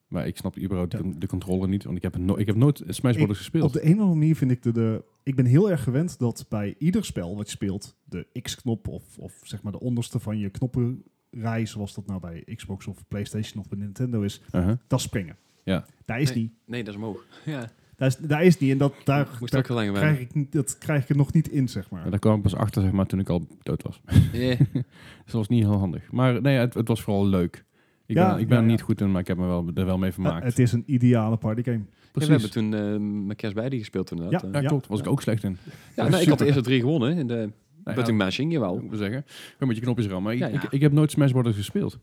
[0.09, 0.99] Maar ik snap überhaupt Ja.
[1.03, 1.85] de, de controle niet.
[1.85, 3.37] Want ik heb, no ik heb nooit Smash Bros.
[3.39, 3.65] gespeeld.
[3.65, 5.05] op de een of andere manier vind ik de, de...
[5.23, 9.19] Ik ben heel erg gewend dat bij ieder spel wat je speelt, de X-knop of,
[9.19, 13.63] of zeg maar de onderste van je knoppenrij, zoals dat nou bij Xbox of PlayStation
[13.63, 14.77] of bij Nintendo is, Uh-huh.
[14.87, 15.37] dat springen.
[15.63, 15.87] Ja.
[16.05, 16.43] Daar is Nee.
[16.43, 16.53] niet.
[16.67, 17.25] Nee, dat is omhoog.
[17.45, 18.71] Ja, Daar is, daar is niet.
[18.71, 21.17] En dat, daar, moest daar ook heel lang krijg ik, niet- dat krijg ik er
[21.17, 22.05] nog niet in, zeg maar.
[22.05, 24.01] Ja, daar kwam ik pas achter zeg maar, toen ik al dood was.
[24.33, 24.59] Yeah.
[24.73, 24.83] dus
[25.25, 26.13] dat was niet heel handig.
[26.13, 27.65] Maar nee, het, het was vooral leuk.
[28.07, 28.73] Ik Ja, ben, ik ben ja, er ja.
[28.75, 30.45] niet goed in, maar ik heb me wel, er wel mee Eh, vermaakt.
[30.45, 31.79] het is een ideale partygame.
[31.79, 32.29] Ja, Precies.
[32.29, 32.75] we hebben toen
[33.21, 34.43] eh met Kerst bij die gespeeld toen inderdaad.
[34.43, 34.49] Ja.
[34.53, 34.69] Ja, Ja.
[34.69, 34.87] klopt.
[34.87, 35.57] Was ik ook slecht in.
[35.97, 37.51] ja nee, ik had de eerste drie gewonnen in de
[37.85, 38.75] Nee, button ja, mashing, jawel.
[38.81, 39.25] moet ik zeggen.
[39.27, 40.23] Gewoon met je knopjes rammen.
[40.23, 40.63] Maar ik, Ja, ja.
[40.65, 41.55] Ik, ik heb nooit Smash Bros.
[41.57, 41.99] gespeeld.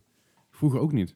[0.51, 1.15] Vroeger ook niet.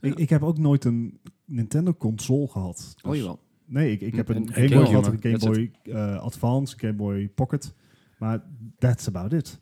[0.00, 1.18] Ik, ik heb ook nooit een
[1.54, 2.94] Nintendo console gehad.
[3.02, 3.40] Oh, Dus- jawel.
[3.64, 6.78] Nee, ik, ik heb Een- een een Game Boy gehad, een Game Boy eh, Advance,
[6.78, 7.74] Game Boy Pocket.
[8.18, 8.42] Maar
[8.78, 9.60] that's about it.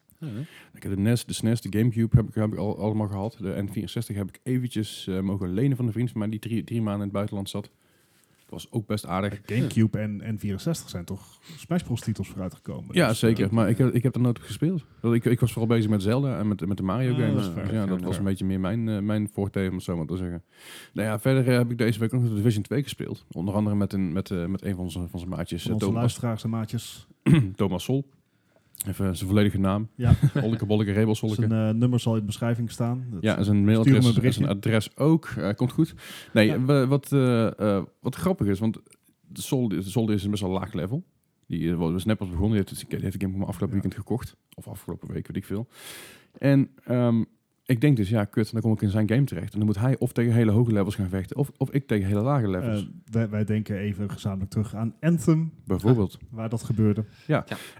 [0.74, 3.36] Ik heb de NES, de SNES, de Gamecube heb ik, heb ik al, allemaal gehad.
[3.40, 6.64] De N64 heb ik eventjes eh, mogen lenen van een vriend van mij die drie,
[6.64, 7.70] drie maanden in het buitenland zat.
[8.50, 9.40] Was ook best aardig.
[9.46, 12.94] Gamecube en N64 zijn toch Smash Bros titels vooruitgekomen.
[12.94, 13.44] Ja, Dus, zeker.
[13.44, 14.84] eh, Maar ik heb, ik heb er nooit gespeeld.
[15.02, 17.32] Ik, ik was vooral bezig met Zelda en met, met de Mario Ah, games.
[17.34, 18.18] dat is fair, Dus ja, fair, dat was fair.
[18.18, 20.42] een beetje meer mijn, eh, mijn forte, om het zo maar te zeggen.
[20.92, 23.24] Nou ja, verder eh, heb ik deze week nog de Division 2 gespeeld.
[23.32, 26.00] Onder andere met een, met, met een van zijn, van zijn maatjes, van onze Thomas,
[26.00, 27.06] luisteraars en maatjes.
[27.56, 28.08] Thomas Sol.
[28.88, 29.88] Even zijn volledige naam.
[29.94, 31.34] Ja, Olleke Bolleke Rebelsolke.
[31.34, 33.06] zijn eh, nummer zal in de beschrijving staan.
[33.10, 35.26] Dat- Ja, zijn hem mailadres, een zijn adres ook.
[35.36, 35.94] Eh, komt goed.
[36.32, 36.86] Nee, Ja.
[36.86, 38.78] wat, eh, wat grappig is, want
[39.20, 41.04] de Sol, de Sol is een best wel laag level.
[41.46, 42.56] Die was net pas begonnen.
[42.56, 43.82] Die heeft, het- die heeft game me afgelopen Ja.
[43.82, 44.36] weekend gekocht.
[44.54, 45.68] Of afgelopen week, weet ik veel.
[46.38, 47.22] En ehm,
[47.70, 49.52] ik denk dus, ja, kut, dan kom ik in zijn game terecht.
[49.52, 52.06] En dan moet hij of tegen hele hoge levels gaan vechten, of, of ik tegen
[52.06, 52.82] hele lage levels.
[52.82, 56.18] Eh, wij, wij denken even gezamenlijk terug aan Anthem, bijvoorbeeld.
[56.30, 57.04] waar dat gebeurde.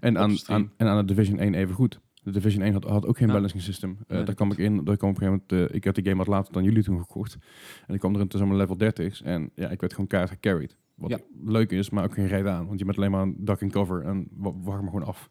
[0.01, 0.37] En aan,
[0.77, 2.01] en aan de Division 1 even goed.
[2.23, 3.33] De Division 1 had, had ook geen Ja.
[3.33, 3.97] balancing system.
[4.07, 4.85] Eh, Nee, daar kwam ik in.
[4.85, 6.83] Daar kwam op een gegeven moment, eh, ik had die game wat later dan jullie
[6.83, 7.39] toen gekocht.
[7.87, 9.23] En ik kwam er tussen level 30.
[9.23, 10.77] En ja, ik werd gewoon keihard gecarried.
[10.95, 11.19] Wat Ja.
[11.45, 12.67] leuk is, maar ook geen reden aan.
[12.67, 15.31] Want je bent alleen maar een duck and cover en wa- wacht me gewoon af.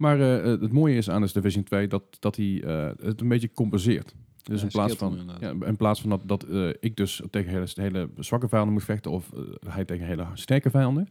[0.00, 3.20] Maar eh, eh, het mooie is aan de Division 2 dat, dat hij eh, het
[3.20, 4.14] een beetje compenseert.
[4.42, 6.46] Dus Ja, in, plaats van, ja, in plaats van dat, dat
[6.80, 9.30] ik dus tegen hele, hele zwakke vijanden moet vechten of
[9.68, 11.08] hij tegen hele sterke vijanden,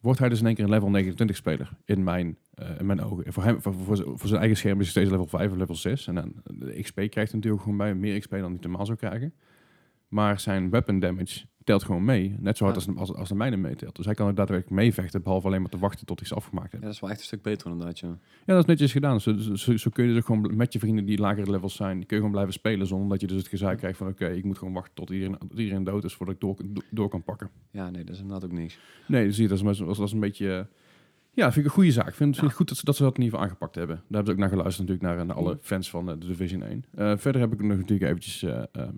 [0.00, 2.36] wordt hij dus in één keer een level 29 speler in mijn,
[2.78, 3.24] in mijn ogen.
[3.24, 5.74] En voor, hem, voor, voor zijn eigen scherm is hij steeds level 5 of level
[5.74, 6.06] 6.
[6.06, 8.98] En dan de XP krijgt hij natuurlijk gewoon bij, meer XP dan hij normaal zou
[8.98, 9.34] krijgen.
[10.08, 12.92] Maar zijn weapon damage telt gewoon mee, net zo hard Ja.
[12.92, 13.96] als, als, als de mijne meetelt.
[13.96, 16.72] Dus hij kan er daadwerkelijk meevechten, behalve alleen maar te wachten tot hij ze afgemaakt
[16.72, 18.08] Ja, dat is wel echt een stuk beter inderdaad, ja.
[18.08, 19.20] Ja, dat is netjes gedaan.
[19.20, 21.96] Zo, zo, zo kun je dus ook gewoon met je vrienden die lagere levels zijn,
[21.98, 24.44] kun je gewoon blijven spelen zonder dat je dus het gezeik krijgt van oké, ik
[24.44, 26.56] moet gewoon wachten tot iedereen, tot iedereen dood is voordat ik door,
[26.90, 27.50] door kan pakken.
[27.70, 28.78] Ja, nee, dat is inderdaad ook niks.
[29.06, 30.48] Nee, zie je, dat is, dat een beetje...
[30.54, 30.64] eh,
[31.32, 32.08] Ja, vind ik een goede zaak.
[32.08, 33.74] Ik vind het vind het goed dat ze, dat ze dat in ieder geval aangepakt
[33.74, 33.96] hebben.
[33.96, 36.62] Daar hebben ze ook naar geluisterd natuurlijk, naar, naar alle fans van eh, de Division
[36.62, 36.84] 1.
[36.94, 38.88] Eh, verder heb ik nog natuurlijk eventjes eh, eh,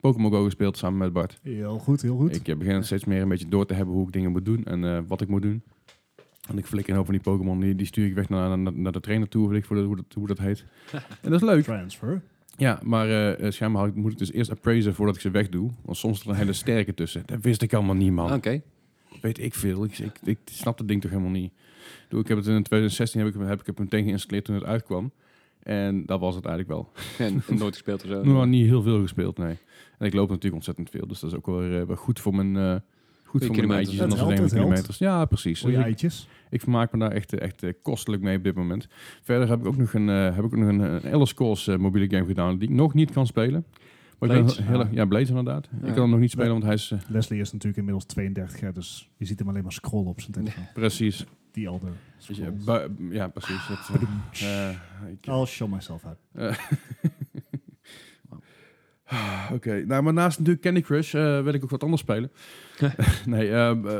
[0.00, 1.38] Pokémon Go gespeeld samen met Bart.
[1.42, 2.36] Heel goed, heel goed.
[2.36, 4.64] Ik eh, begin steeds meer een beetje door te hebben hoe ik dingen moet doen
[4.64, 5.62] en eh, wat ik moet doen.
[6.48, 8.72] En ik flik een hoop van die Pokémon, die, die stuur ik weg naar, naar,
[8.72, 10.64] naar de trainer toe, weet ik veel hoe dat, hoe dat heet.
[11.22, 11.64] en dat is leuk.
[11.64, 12.22] Transfer.
[12.58, 15.70] Ja, maar eh, eh, schijnbaar moet ik dus eerst appraiser voordat ik ze wegdoe.
[15.82, 17.22] Want soms is er een hele sterke tussen.
[17.26, 18.32] Dat wist ik allemaal niet, man.
[18.32, 18.62] Oké.
[19.20, 19.84] Weet ik veel.
[19.84, 21.50] Ik, ik, ik snap het ding toch helemaal niet.
[21.50, 24.54] Ik bedoel, Ik heb het in 2016 heb ik, heb ik het meteen geïnstalleerd toen
[24.54, 25.12] het uitkwam.
[25.62, 26.92] En dat was het eigenlijk wel.
[27.28, 28.22] En nooit gespeeld of zo.
[28.24, 29.56] Nou, niet heel veel gespeeld, nee.
[29.98, 31.06] En ik loop natuurlijk ontzettend veel.
[31.06, 32.80] Dus dat is ook wel, weer, eh, wel goed voor mijn, eh
[33.24, 33.98] goed voor mijn kilometers.
[33.98, 34.20] eitjes.
[34.20, 34.52] En helpt.
[34.52, 34.98] kilometers.
[34.98, 35.60] Ja, precies.
[35.60, 36.28] Voor je Dus ik, eitjes.
[36.50, 38.88] ik vermaak me daar echt, eh, echt kostelijk mee op dit moment.
[39.22, 42.10] Verder heb ik ook nog een, eh, heb ik nog een, een Elder Scrolls mobiele
[42.16, 43.64] game gedaan die ik nog niet kan spelen.
[44.18, 45.68] Maar ik ben heel, ja, Blades inderdaad.
[45.70, 45.86] Ja.
[45.86, 48.72] Ik kan hem nog niet spelen, want hij is Leslie is natuurlijk inmiddels 32 jaar,
[48.72, 50.64] dus je ziet hem alleen maar scrollen op zijn telefoon.
[50.74, 51.24] precies.
[51.58, 51.92] Die elder.
[52.18, 52.88] Scrolls.
[53.10, 53.66] ja, precies.
[53.68, 53.88] Het,
[54.40, 54.76] eh, eh,
[55.10, 56.18] ik- I'll show myself out.
[59.04, 62.30] Ah, Oké, nou, maar naast natuurlijk Candy Crush eh wil ik ook wat anders spelen.
[63.26, 63.92] nee, ehm, eh,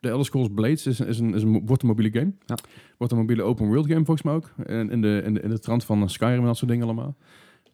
[0.00, 2.32] de Elder Scrolls Blades is, is een, is een, wordt een mobiele game.
[2.46, 2.58] Ja.
[2.98, 4.50] Wordt een mobiele open world game volgens mij ook.
[4.66, 7.16] En in de, in de, in de trant van Skyrim en dat soort dingen allemaal.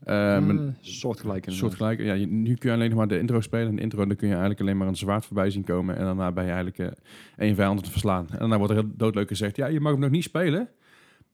[0.04, 1.44] Ehm, Uh, een soortgelijk.
[1.48, 3.68] soortgelijke, ja, nu kun je alleen nog maar de intro spelen.
[3.68, 5.96] En de intro dan kun je eigenlijk alleen maar een zwaard voorbij zien komen.
[5.96, 6.88] En daarna ben je eigenlijk eh
[7.36, 8.26] één vijand te verslaan.
[8.30, 10.68] En daarna wordt er heel doodleuk gezegd, ja, je mag hem nog niet spelen.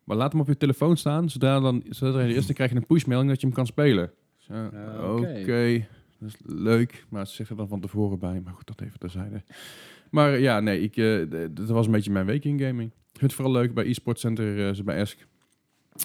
[0.05, 1.31] Maar laat hem op je telefoon staan.
[1.31, 4.11] Zodra, dan, zodra je eerst, krijg je een pushmelding dat je hem kan spelen.
[4.49, 5.87] Ah, Oké,
[6.19, 7.05] dat is leuk.
[7.09, 8.41] Maar ze zegt er dan van tevoren bij.
[8.45, 9.43] Maar goed, dat even terzijde.
[10.11, 12.91] Maar eh, ja, nee, ik, eh, dat was een beetje mijn week in gaming.
[12.91, 15.27] Ik vind het vooral leuk bij eSports Center, eh, ze bij Esk.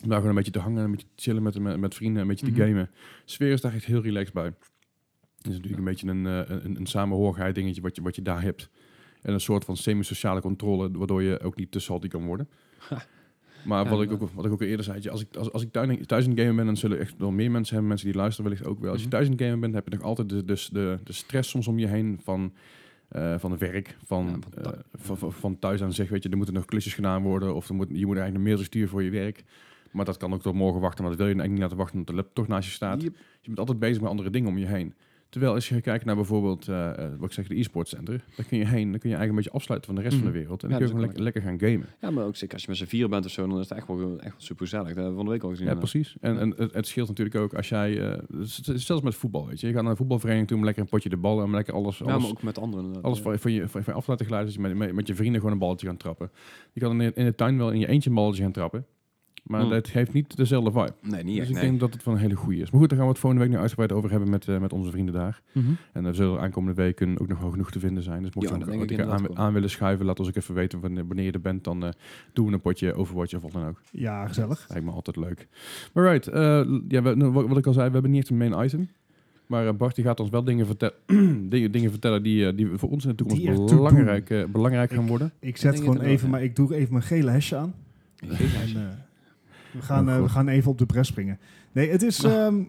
[0.04, 2.22] Om daar gewoon een beetje te hangen, een beetje te chillen met, met, met vrienden,
[2.22, 2.56] een beetje Mhm.
[2.56, 2.90] te gamen.
[3.26, 4.46] De sfeer is daar echt heel relaxed bij.
[4.46, 8.22] Het is natuurlijk een beetje een, eh, een, een samenhorigheid dingetje wat je, wat je
[8.22, 8.70] daar hebt.
[9.22, 12.50] En een soort van semi-sociale controle, waardoor je ook niet te salty kan worden.
[13.66, 15.62] Maar Ja, wat, ik ook, wat ik ook al eerder zei, als ik, als, als
[15.64, 17.88] ik thuis, thuis in het gamen ben, dan zullen echt wel meer mensen hebben.
[17.92, 18.92] Mensen die luisteren wellicht ook wel.
[18.92, 19.16] Als je Mhm.
[19.16, 21.68] thuis in het gamen bent, heb je nog altijd de, dus de, de stress soms
[21.68, 22.54] om je heen van,
[23.08, 23.98] eh, van het werk.
[24.06, 26.66] Van, Ja, van eh, van, van, van thuis aan zeg, weet je, er moeten nog
[26.66, 27.56] klusjes gedaan worden.
[27.56, 29.44] Of er moet, je moet eigenlijk een mailtje sturen voor je werk.
[29.96, 31.96] Maar dat kan ook tot morgen wachten, maar dat wil je eigenlijk niet laten wachten
[32.00, 33.02] omdat de laptop toch naast je staat.
[33.02, 33.14] Yep.
[33.42, 34.94] Je bent altijd bezig met andere dingen om je heen.
[35.30, 38.46] Terwijl als je kijkt naar bijvoorbeeld, eh, eh, wat ik zeg, de e-sport center, daar
[38.46, 40.32] kun je heen, dan kun je eigenlijk een beetje afsluiten van de rest van de
[40.32, 40.40] Mhm.
[40.40, 40.64] wereld.
[40.64, 41.86] En Ja, dan kun je gewoon lekker, gaan gamen.
[42.02, 43.78] Ja, maar ook zeker als je met z'n vier bent of zo, dan is het
[43.78, 44.88] echt wel, echt wel super gezellig.
[44.88, 45.68] Dat hebben we van de week al gezien.
[45.68, 46.16] Ja, precies.
[46.22, 48.20] En, en het, het scheelt natuurlijk ook als jij, eh,
[48.76, 49.68] zelfs met voetbal, weet je.
[49.68, 51.98] Je gaat naar een voetbalvereniging toe om lekker een potje de bal en lekker alles,
[51.98, 53.02] Ja, alles, maar ook met anderen.
[53.02, 53.24] alles Ja.
[53.24, 54.54] van, van, je, van, van je af te laten glijden.
[54.54, 56.32] Je met, met, met je vrienden gewoon een balletje gaan trappen.
[56.74, 58.86] Je kan in, in de tuin wel in je eentje een balletje gaan trappen.
[59.46, 59.70] Maar Hmm.
[59.70, 60.94] dat heeft niet dezelfde vibe.
[61.02, 61.64] Nee, niet dus echt, ik nee.
[61.66, 62.72] denk dat het wel een hele goede is.
[62.72, 64.74] Maar goed, daar gaan we het volgende week nog uitgebreid over hebben met, eh, met
[64.74, 65.42] onze vrienden daar.
[65.52, 65.66] Mhm.
[65.94, 68.22] En er zullen aankomende weken ook nog wel genoeg te vinden zijn.
[68.24, 70.80] Dus mocht Ja, je ik wat aan, aan willen schuiven, laat ons ook even weten
[70.80, 71.64] wanneer, wanneer je er bent.
[71.64, 71.90] Dan eh,
[72.34, 73.82] doen we een potje Overwatch of wat dan ook.
[73.92, 74.66] Ja, gezellig.
[74.70, 75.48] Lijkt me altijd leuk.
[75.94, 76.42] Maar right, eh,
[76.88, 78.90] ja, we, nou, wat, wat ik al zei, we hebben niet echt een main item.
[79.48, 80.92] Maar eh, Bart die gaat ons wel dingen, vertel
[81.50, 85.04] dingen, dingen vertellen die, eh, die voor ons in de toekomst belangrijk, eh, belangrijk gaan
[85.04, 85.32] Ik- worden.
[85.40, 87.74] Ik zet gewoon het even, maar ik doe even mijn gele hesje aan.
[88.20, 88.82] En, eh,
[89.76, 91.40] we, gaan, Oh, eh, we gaan even op de bres springen.
[91.72, 92.24] Nee, het is...
[92.24, 92.64] ehm,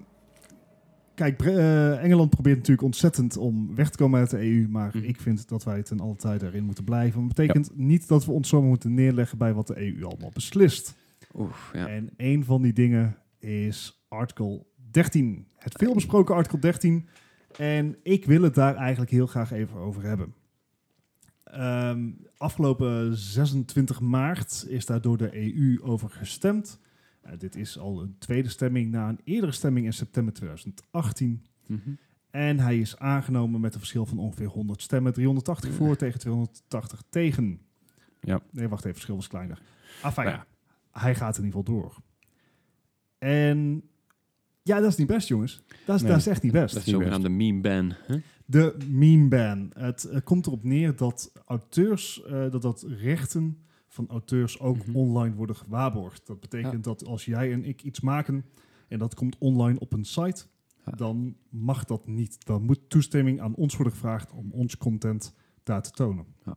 [1.14, 4.68] kijk, eh, Engeland probeert natuurlijk ontzettend om weg te komen uit de EU.
[4.68, 5.04] Maar Mhm.
[5.04, 7.18] ik vind dat wij ten alle tijde erin moeten blijven.
[7.20, 10.96] Dat betekent niet dat we ons zomaar moeten neerleggen bij wat de EU allemaal beslist.
[11.34, 11.88] Oef, ja.
[11.88, 15.46] En een van die dingen is artikel 13.
[15.56, 17.08] Het veelbesproken artikel 13.
[17.58, 20.34] En ik wil het daar eigenlijk heel graag even over hebben.
[21.44, 26.80] Ehm, afgelopen 26 maart is daar door de EU over gestemd.
[27.26, 31.44] Eh, dit is al een tweede stemming na een eerdere stemming in september 2018.
[31.66, 31.80] Mhm.
[32.30, 35.12] En hij is aangenomen met een verschil van ongeveer 100 stemmen.
[35.12, 37.60] 380 voor tegen 280 tegen.
[38.20, 38.40] Ja.
[38.50, 39.62] Nee, wacht even, het verschil was kleiner.
[40.14, 40.46] Ja.
[40.90, 41.96] hij gaat in ieder geval door.
[43.18, 43.82] En
[44.62, 45.62] ja, dat is niet best, jongens.
[45.86, 46.10] Dat is, Nee.
[46.10, 46.74] dat is echt niet best.
[46.74, 47.94] Dat is de zogenaamde meme ban.
[48.06, 48.18] hè?
[48.46, 49.70] De meme ban.
[49.74, 53.58] Het eh, komt erop neer dat auteurs, eh, dat, dat rechten
[53.96, 54.96] van auteurs ook Mhm.
[54.96, 56.26] online worden gewaarborgd.
[56.26, 58.44] Dat betekent dat als jij en ik iets maken
[58.88, 60.44] en dat komt online op een site,
[60.84, 60.92] Ja.
[60.92, 62.44] dan mag dat niet.
[62.46, 66.24] Dan moet toestemming aan ons worden gevraagd om ons content daar te tonen.
[66.44, 66.56] Ja.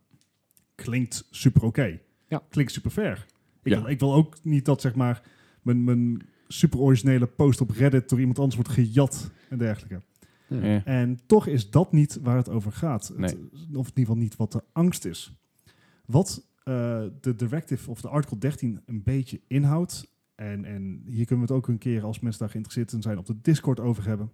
[0.75, 1.99] Klinkt super oké.
[2.27, 2.41] Ja.
[2.49, 3.25] Klinkt super fair.
[3.63, 3.81] Ik, Ja.
[3.81, 5.29] wil, ik wil ook niet dat zeg maar
[5.61, 10.01] mijn, mijn super originele post op Reddit door iemand anders wordt gejat en dergelijke.
[10.47, 10.83] Ja.
[10.85, 13.07] En toch is dat niet waar het over gaat.
[13.17, 15.33] Het- of in ieder geval niet wat de angst is.
[16.05, 16.47] Wat
[17.21, 20.11] de directive of de artikel 13 een beetje inhoudt.
[20.35, 23.17] En, en hier kunnen we het ook een keer als mensen daar geïnteresseerd in zijn
[23.17, 24.31] op de Discord over hebben.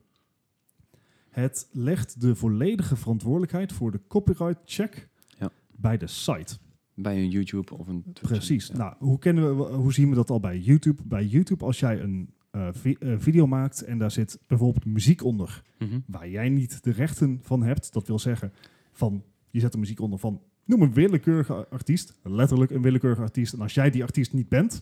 [1.29, 5.51] Het legt de volledige verantwoordelijkheid voor de copyright check Ja.
[5.75, 6.57] bij de site.
[6.97, 8.21] bij een YouTube of een Twitch.
[8.21, 8.67] Precies.
[8.67, 8.77] Ja.
[8.77, 11.01] Nou, hoe, kennen we, hoe zien we dat al bij YouTube?
[11.05, 15.23] Bij YouTube, als jij een eh, vi- eh, video maakt en daar zit bijvoorbeeld muziek
[15.23, 15.99] onder, Mhm.
[16.05, 18.53] waar jij niet de rechten van hebt, dat wil zeggen
[18.91, 23.53] van je zet de muziek onder van noem een willekeurige artiest, letterlijk een willekeurige artiest.
[23.53, 24.81] En als jij die artiest niet bent,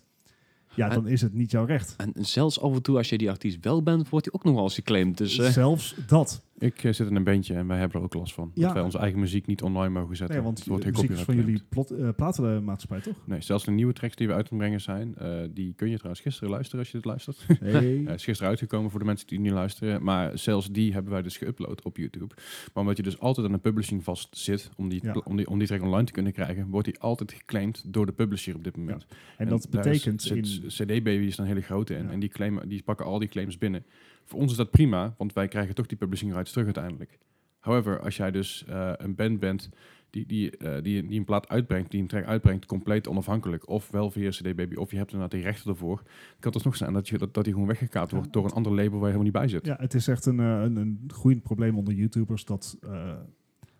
[0.76, 1.96] ja, En- dan is het niet jouw recht.
[1.98, 4.54] En zelfs af en toe, als je die artiest wel bent, wordt hij ook nog
[4.54, 5.17] wel eens geclaimd.
[5.17, 6.41] Dus eh, Zelfs dat.
[6.58, 8.52] Ik eh, zit in een bandje en wij hebben er ook last van.
[8.54, 8.63] Ja.
[8.63, 10.36] Dat wij onze eigen muziek niet online mogen zetten.
[10.36, 13.16] Nee, want Het wordt de muziek is van jullie plot, eh, platenmaatschappij, toch?
[13.26, 16.22] Nee, zelfs de nieuwe tracks die we uit brengen zijn, eh, die kun je trouwens
[16.22, 17.46] gisteren luisteren als je dit luistert.
[17.62, 18.06] Nee.
[18.06, 20.04] Hij is gisteren uitgekomen voor de mensen die niet luisteren.
[20.04, 22.36] Maar zelfs die hebben wij dus geüpload op YouTube.
[22.74, 25.13] Maar omdat je dus altijd aan een publishing vast zit, om die, Ja.
[25.24, 28.12] om die, om die track online te kunnen krijgen, wordt die altijd geclaimd door de
[28.12, 29.06] publisher op dit moment.
[29.38, 30.68] en dat betekent is- in...
[30.68, 33.86] CD-Baby is een hele grote en, en die, claimen, die pakken al die claims binnen.
[34.25, 37.19] Voor ons is dat prima, want wij krijgen toch die publishing rights terug uiteindelijk.
[37.59, 39.69] However, als jij dus eh, een band bent
[40.09, 43.89] die, die, eh, die, die een plaat uitbrengt, die een track uitbrengt, compleet onafhankelijk, of
[43.89, 46.07] wel via CD-Baby, of je hebt inderdaad die rechten ervoor, kan
[46.39, 48.17] het dus nog zijn dat, je, dat, dat die gewoon weggekaapt Ja.
[48.17, 49.65] wordt door een ander label waar je helemaal niet bij zit.
[49.65, 53.13] Ja, het is echt een, eh, een, een groeiend probleem onder YouTubers dat eh,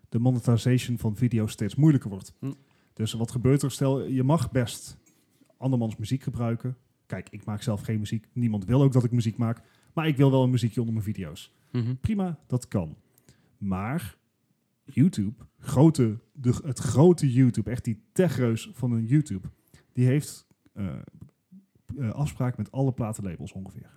[0.08, 2.34] de monetization van video's steeds moeilijker wordt.
[2.38, 2.52] Hm.
[2.92, 3.70] Dus wat gebeurt er?
[3.70, 4.98] Stel, je mag best
[5.56, 6.76] andermans muziek gebruiken.
[7.06, 8.26] Kijk, ik maak zelf geen muziek.
[8.32, 9.62] Niemand wil ook dat ik muziek maak.
[9.94, 11.52] Maar ik wil wel een muziekje onder mijn video's.
[11.72, 11.94] mhm.
[12.00, 12.96] Prima, dat kan.
[13.58, 14.16] Maar
[14.84, 19.48] YouTube, grote, de, het grote YouTube, echt die techreus van een YouTube,
[19.92, 23.90] die heeft eh, afspraken met alle platenlabels ongeveer.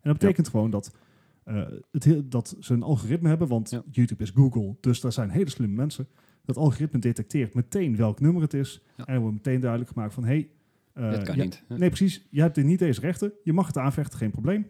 [0.00, 0.96] En dat betekent gewoon dat,
[1.44, 3.82] eh, het dat ze een algoritme hebben, want Ja.
[3.90, 6.08] YouTube is Google, dus daar zijn hele slimme mensen.
[6.44, 8.82] Dat algoritme detecteert meteen welk nummer het is.
[8.96, 9.04] Ja.
[9.06, 10.48] En er wordt meteen duidelijk gemaakt van, hé,
[10.94, 11.64] hey, dat kan niet.
[11.68, 12.26] Nee, precies.
[12.30, 13.32] Je hebt niet deze rechten.
[13.42, 14.66] Je mag het aanvechten, geen probleem.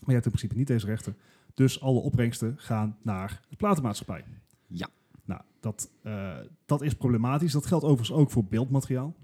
[0.00, 1.16] Maar je hebt in principe niet deze rechten.
[1.54, 4.24] Dus alle opbrengsten gaan naar de platenmaatschappij.
[4.66, 4.88] Ja.
[5.24, 6.36] Nou, dat, eh,
[6.66, 7.52] dat is problematisch.
[7.52, 9.14] Dat geldt overigens ook voor beeldmateriaal.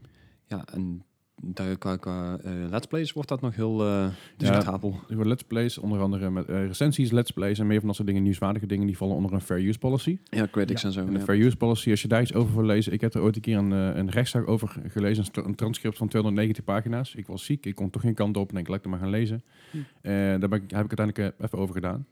[0.46, 1.04] Ja, en
[1.42, 5.00] daar qua, qua eh, let's plays wordt dat nog heel eh discutabel.
[5.08, 8.08] Worden let's plays, onder andere met eh, recensies, let's plays en meer van dat soort
[8.08, 10.18] dingen, nieuwswaardige dingen, die vallen onder een fair use policy.
[10.24, 11.00] Ja, critics Ja, en zo.
[11.00, 11.24] En de ja.
[11.24, 13.42] fair use policy, als je daar iets over wil lezen, ik heb er ooit een
[13.42, 17.14] keer een, een rechtszaak over gelezen, een, transcript van 290 pagina's.
[17.14, 19.10] Ik was ziek, ik kon toch geen kant op en ik laat het maar gaan
[19.10, 19.42] lezen.
[19.70, 19.76] Hm.
[20.00, 22.06] En daar ben ik, heb ik uiteindelijk even over gedaan.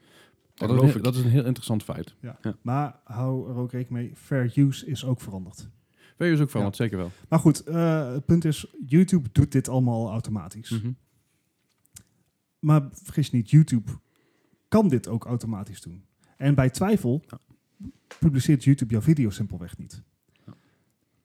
[0.54, 2.14] Dat, geloof is, een- dat is een heel interessant feit.
[2.62, 4.16] Maar hou er ook rekening mee.
[4.16, 5.68] Fair use is ook veranderd.
[6.16, 7.10] Fair use ook veranderd, zeker wel.
[7.28, 10.70] Maar goed, eh, het punt is, YouTube doet dit allemaal automatisch.
[10.70, 10.92] Mhm.
[12.58, 13.92] Maar vergis je niet, YouTube
[14.68, 16.04] kan dit ook automatisch doen.
[16.36, 17.38] En bij twijfel Ja.
[18.18, 20.02] publiceert YouTube jouw video simpelweg niet.
[20.46, 20.54] Ja.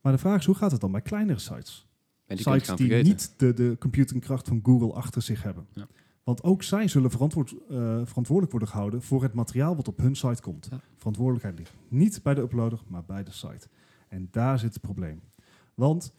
[0.02, 1.88] Maar de vraag is, hoe gaat het dan bij kleinere sites?
[2.26, 3.12] En die je sites die vergeten.
[3.12, 5.68] niet de, de computingkracht van Google achter zich hebben.
[5.74, 5.88] Ja.
[6.24, 10.16] Want ook zij zullen verantwoord, eh, verantwoordelijk worden gehouden voor het materiaal wat op hun
[10.16, 10.70] site komt.
[10.98, 13.68] Verantwoordelijkheid ligt niet bij de uploader, maar bij de site.
[14.10, 15.22] En daar zit het probleem.
[15.76, 16.14] Want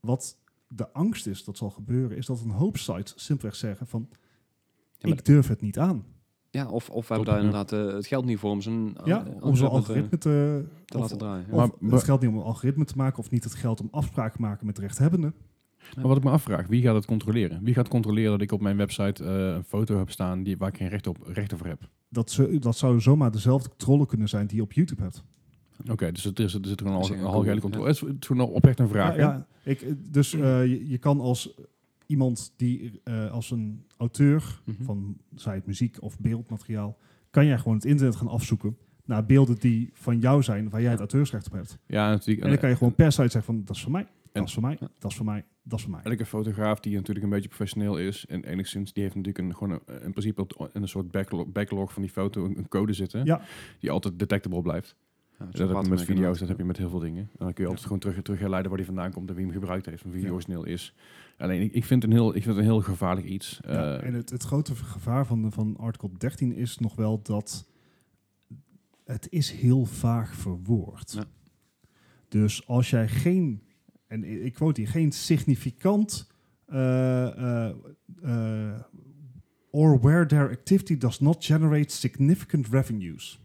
[0.00, 4.08] wat de angst is dat zal gebeuren, is dat een hoop sites simpelweg zeggen van
[4.98, 6.04] Ja, ik durf het niet aan.
[6.50, 9.26] Ja, of, of we hebben daar inderdaad eh, het geld niet voor om zo'n Ja,
[9.26, 11.46] eh, om zo'n algoritme algoritme te, te of- laten draaien.
[11.50, 13.88] of Maar- het geld niet om een algoritme te maken, of niet het geld om
[13.90, 15.34] afspraken te maken met de rechthebbenden.
[15.96, 17.64] Maar wat ik me afvraag, wie gaat het controleren?
[17.64, 20.68] Wie gaat controleren dat ik op mijn website eh, een foto heb staan die, waar
[20.68, 21.88] ik geen recht, op, recht over heb?
[22.08, 25.24] Dat, ze, dat zou zomaar dezelfde controle kunnen zijn die je op YouTube hebt.
[25.90, 27.88] Oké, dus het is, er zit gewoon al een algehele controle.
[27.88, 29.16] Het is gewoon oprecht een vraag.
[29.16, 31.54] Ja, ik, dus eh, je, je kan als
[32.06, 34.82] iemand die eh, als een auteur Mhm.
[34.84, 36.96] van zij het muziek of beeldmateriaal,
[37.30, 40.90] kan jij gewoon het internet gaan afzoeken naar beelden die van jou zijn, waar jij
[40.90, 41.78] het auteursrecht op hebt.
[41.86, 42.42] Ja, natuurlijk.
[42.44, 44.48] En dan kan je gewoon per site zeggen van dat is voor mij, En- dat
[44.48, 44.88] is voor mij, Ja.
[44.98, 46.00] dat is voor mij, dat is voor mij.
[46.04, 49.80] Elke fotograaf die natuurlijk een beetje professioneel is en enigszins, die heeft natuurlijk een, gewoon
[49.86, 53.40] een, in principe een soort backlog, backlog van die foto een, een code zitten Ja.
[53.80, 54.96] die altijd detectable blijft.
[55.52, 57.22] Ja, dat heb je met video's, dat heb je met heel veel dingen.
[57.22, 59.44] En dan kun je altijd gewoon terug, terug herleiden waar die vandaan komt en wie
[59.44, 60.30] hem gebruikt heeft en wie Ja.
[60.30, 60.94] origineel is.
[61.38, 63.58] Alleen ik, ik, vind het een heel, ik vind het een heel gevaarlijk iets.
[63.62, 67.66] Ja, Eh, en het, het grote gevaar van, van artikel 13 is nog wel dat
[69.04, 71.12] het is heel vaag verwoord.
[71.12, 71.24] Ja.
[72.28, 73.62] Dus als jij geen,
[74.06, 76.30] en ik quote hier, geen significant
[76.66, 78.80] eh, eh,
[79.70, 83.38] or where their activity does not generate significant revenues.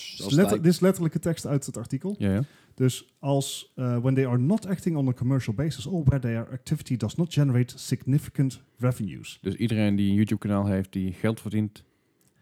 [0.00, 2.14] Dus als is, letter- dit is letterlijke tekst uit het artikel.
[2.18, 2.42] ja, ja.
[2.74, 6.48] Dus als uh, when they are not acting on a commercial basis or where their
[6.52, 9.38] activity does not generate significant revenues.
[9.42, 11.84] Dus iedereen die een YouTube kanaal heeft die geld verdient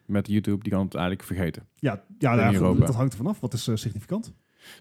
[0.06, 1.62] met YouTube, die kan het eigenlijk vergeten.
[1.78, 2.76] Ja, ja In Europa.
[2.76, 3.40] goed, dat hangt er vanaf.
[3.40, 4.24] Wat is eh, significant?
[4.24, 4.32] Nou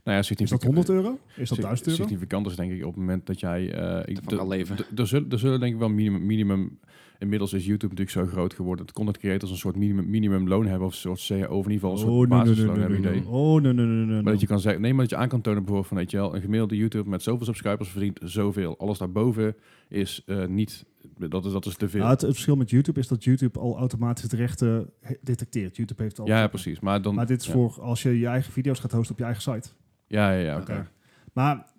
[0.03, 1.19] ja, Is dat significant- 100 euro?
[1.35, 2.01] Is dat sig- 1000 euro?
[2.01, 3.71] Significant is denk ik op het moment dat jij...
[3.73, 4.77] eh, ik- kan leven.
[4.95, 6.79] Er zullen, er zullen denk ik wel minimum, minimum...
[7.19, 8.85] Inmiddels is YouTube natuurlijk zo groot geworden.
[8.85, 10.87] Dat content creators een soort minimum, minimum loon hebben.
[10.87, 11.57] Of een soort CAO.
[11.57, 13.27] Of in ieder geval een soort Oh, basisloon hebben idee.
[13.27, 14.21] Oh, nee, nee, nee, nee.
[14.21, 16.11] Maar dat je kan zeggen, nee, maar dat je aan kan tonen bijvoorbeeld van, weet
[16.11, 18.77] je wel, een gemiddelde YouTube met zoveel subscribers verdient zoveel.
[18.77, 19.55] Alles daarboven
[19.89, 20.85] is eh, niet,
[21.17, 21.99] dat is, dat is te veel.
[21.99, 24.89] Nou, het, het verschil met YouTube is dat YouTube al automatisch de rechten
[25.21, 25.75] detecteert.
[25.75, 26.27] YouTube heeft al.
[26.27, 26.79] ja, precies.
[26.79, 27.53] Maar dan, Maar dit is ja.
[27.53, 29.69] voor als je je eigen video's gaat hosten op je eigen site.
[30.07, 30.87] Ja, ja, ja, oké.
[31.33, 31.71] Maar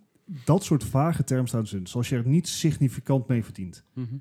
[0.45, 1.87] dat soort vage termen staan dus in.
[1.87, 3.85] Zoals je er niet significant mee verdient.
[3.95, 4.15] Mhm.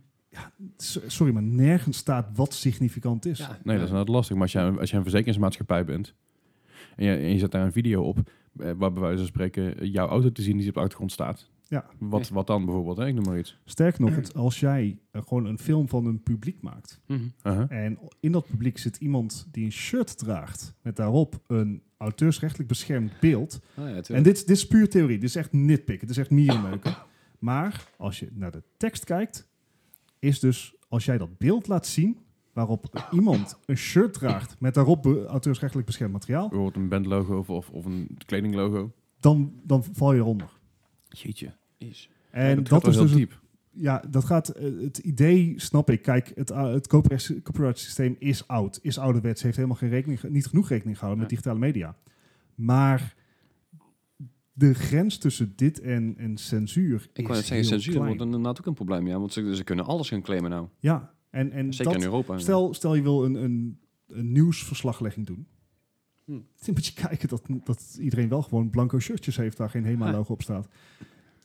[0.78, 3.38] S- Sorry, maar nergens staat wat significant is.
[3.38, 3.82] Ja, Nee, dat is ja.
[3.82, 4.34] inderdaad lastig.
[4.34, 6.13] Maar als jij, als jij een verzekeringsmaatschappij bent
[6.96, 8.17] en je, en je zet daar een video op,
[8.60, 11.52] eh, waar bij wijze van spreken jouw auto te zien die op de achtergrond staat.
[11.67, 11.86] Ja.
[12.00, 12.98] Wat, wat dan bijvoorbeeld?
[12.98, 13.08] Hè?
[13.08, 13.58] Ik noem maar iets.
[13.65, 17.00] Sterker nog, het, als jij eh, gewoon een film van een publiek maakt.
[17.08, 17.22] Mhm.
[17.43, 17.65] Uh-huh.
[17.72, 20.74] En in dat publiek zit iemand die een shirt draagt.
[20.82, 23.60] Met daarop een auteursrechtelijk beschermd beeld.
[23.69, 24.10] Ah, ja, tuurlijk.
[24.10, 25.19] En dit, dit is puur theorie.
[25.19, 26.02] Dit is echt nitpick.
[26.02, 26.96] Het is echt mierenneuken.
[27.39, 29.48] Maar als je naar de tekst kijkt,
[30.23, 32.17] is dus als jij dat beeld laat zien,
[32.53, 37.49] waarop iemand een shirt draagt met daarop be- auteursrechtelijk beschermd materiaal, Bijvoorbeeld een bandlogo of,
[37.49, 38.91] of, of een kledinglogo.
[39.19, 40.49] dan, dan val je eronder.
[41.09, 41.53] Jeetje.
[41.77, 42.09] Is.
[42.31, 43.39] En dat, dat, gaat is wel dus het, diep.
[43.69, 46.01] ja, dat gaat eh, het idee, snap ik.
[46.01, 50.23] Kijk, het, uh, het copyright, copyright systeem is oud, is ouderwets, heeft helemaal geen rekening,
[50.23, 51.95] niet genoeg rekening gehouden met digitale media.
[52.55, 53.15] Maar
[54.53, 58.07] de grens tussen dit en, en censuur Ik wou zeggen, censuur klein.
[58.07, 59.07] wordt inderdaad ook een probleem.
[59.07, 60.67] Ja, want ze, ze kunnen alles gaan claimen nou.
[60.79, 62.37] Ja, en, en Zeker dat, in Europa.
[62.37, 65.47] Stel, stel je wil een, een, een nieuwsverslaglegging doen.
[66.25, 66.31] Hm.
[66.65, 70.33] Dan moet je kijken dat, dat iedereen wel gewoon blanco shirtjes heeft waar geen HEMA-logo
[70.33, 70.67] op staat.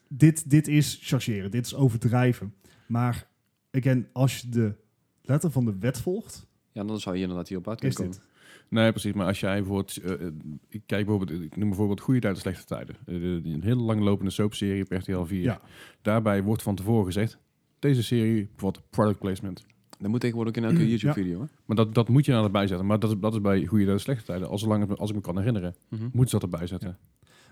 [0.08, 2.54] Dit, dit is chargeren, dit is overdrijven.
[2.86, 3.28] Maar,
[3.70, 4.74] again, als je de
[5.22, 8.20] letter van de wet volgt, Ja, dan zou je inderdaad hierop uit kunnen dit.
[8.68, 9.12] Nee, precies.
[9.12, 9.96] Maar als jij bijvoorbeeld...
[9.96, 10.32] eh, eh,
[10.68, 11.40] ik kijk bijvoorbeeld...
[11.42, 12.96] Ik noem bijvoorbeeld Goede Tijden, Slechte Tijden.
[13.06, 13.14] Eh,
[13.52, 15.42] een hele langlopende soapserie op RTL 4.
[15.42, 15.60] Ja.
[16.02, 17.38] Daarbij wordt van tevoren gezegd...
[17.78, 19.66] Deze serie bevat product placement.
[19.98, 21.40] Dat moet tegenwoordig ook in elke YouTube-video.
[21.40, 21.46] hè?
[21.64, 22.86] Maar dat, dat moet je dan erbij zetten.
[22.86, 24.48] Maar dat, is- dat is bij Goede Tijden, Slechte Tijden.
[24.48, 26.02] Als, zolang het, als ik me kan herinneren, Mhm.
[26.02, 26.98] moeten ze dat erbij zetten.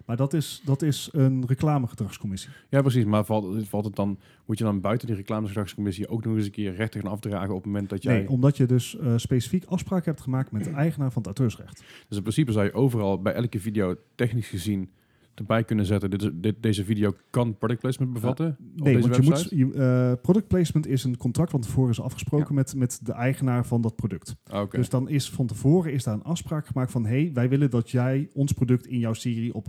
[0.06, 2.50] Maar dat is, dat is een reclamegedragscommissie.
[2.68, 3.04] Ja, precies.
[3.04, 6.50] Maar valt, valt het dan, moet je dan buiten die reclamegedragscommissie ook nog eens een
[6.50, 8.14] keer rechten gaan afdragen op het moment dat jij...
[8.14, 11.82] Nee, omdat je dus eh, specifiek afspraken hebt gemaakt met de eigenaar van het auteursrecht.
[12.08, 14.90] Dus in principe zou je overal bij elke video technisch gezien
[15.38, 16.10] erbij kunnen zetten.
[16.10, 18.46] Dit, is- dit, deze video kan product placement bevatten.
[18.48, 19.54] op Nee, deze want je website.
[19.64, 19.80] moet, je,
[20.14, 23.80] eh, product placement is een contract van tevoren is afgesproken met, met de eigenaar van
[23.80, 24.36] dat product.
[24.46, 24.76] Ah, Oké.
[24.76, 27.06] Dus dan is van tevoren is daar een afspraak gemaakt van...
[27.06, 29.68] hey, wij willen dat jij ons product in jouw serie op,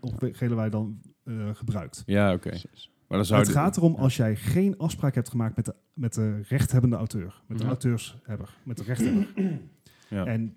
[0.00, 2.02] op gele wij dan eh, gebruikt.
[2.06, 2.50] ja, oké.
[3.08, 6.14] Maar dan zou het gaat erom als jij geen afspraak hebt gemaakt met de, met
[6.14, 7.42] de rechthebbende auteur.
[7.46, 7.72] Met de Mhm.
[7.72, 9.26] auteurshebber, met de rechthebber.
[10.10, 10.24] Ja.
[10.26, 10.56] En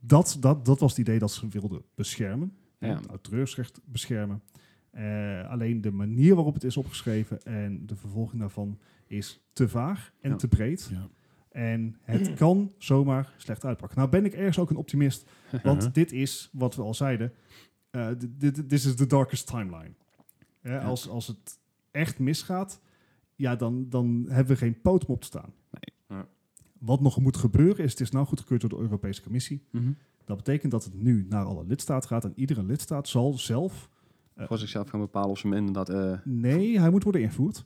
[0.00, 2.52] dat, dat, dat was het idee dat ze wilden beschermen.
[2.78, 2.94] Ja.
[2.96, 4.42] Het auteursrecht beschermen.
[4.90, 10.12] Eh, alleen de manier waarop het is opgeschreven en de vervolging daarvan is te vaag
[10.20, 10.36] en Ja.
[10.36, 10.88] te breed.
[10.92, 11.08] Ja.
[11.50, 13.98] En het kan zomaar slecht uitpakken.
[13.98, 15.30] Nou ben ik ergens ook een optimist,
[15.62, 15.92] want Uh-huh.
[15.92, 17.32] dit is, wat we al zeiden,
[17.90, 19.92] eh, dit- is the darkest timeline.
[20.60, 21.58] Hè, als, als het
[21.90, 22.80] echt misgaat,
[23.34, 25.52] ja, dan, dan hebben we geen poot om op te staan.
[25.70, 26.18] Nee.
[26.18, 26.26] Ja.
[26.78, 29.62] Wat nog moet gebeuren is, het is nou goedgekeurd door de Europese Commissie.
[29.70, 29.90] Mhm.
[30.28, 33.90] Dat betekent dat het nu naar alle lidstaten gaat en iedere lidstaat zal zelf...
[34.34, 35.88] eh, Voor zichzelf gaan bepalen of ze hem inderdaad...
[35.88, 37.64] eh nee, hij moet worden ingevoerd,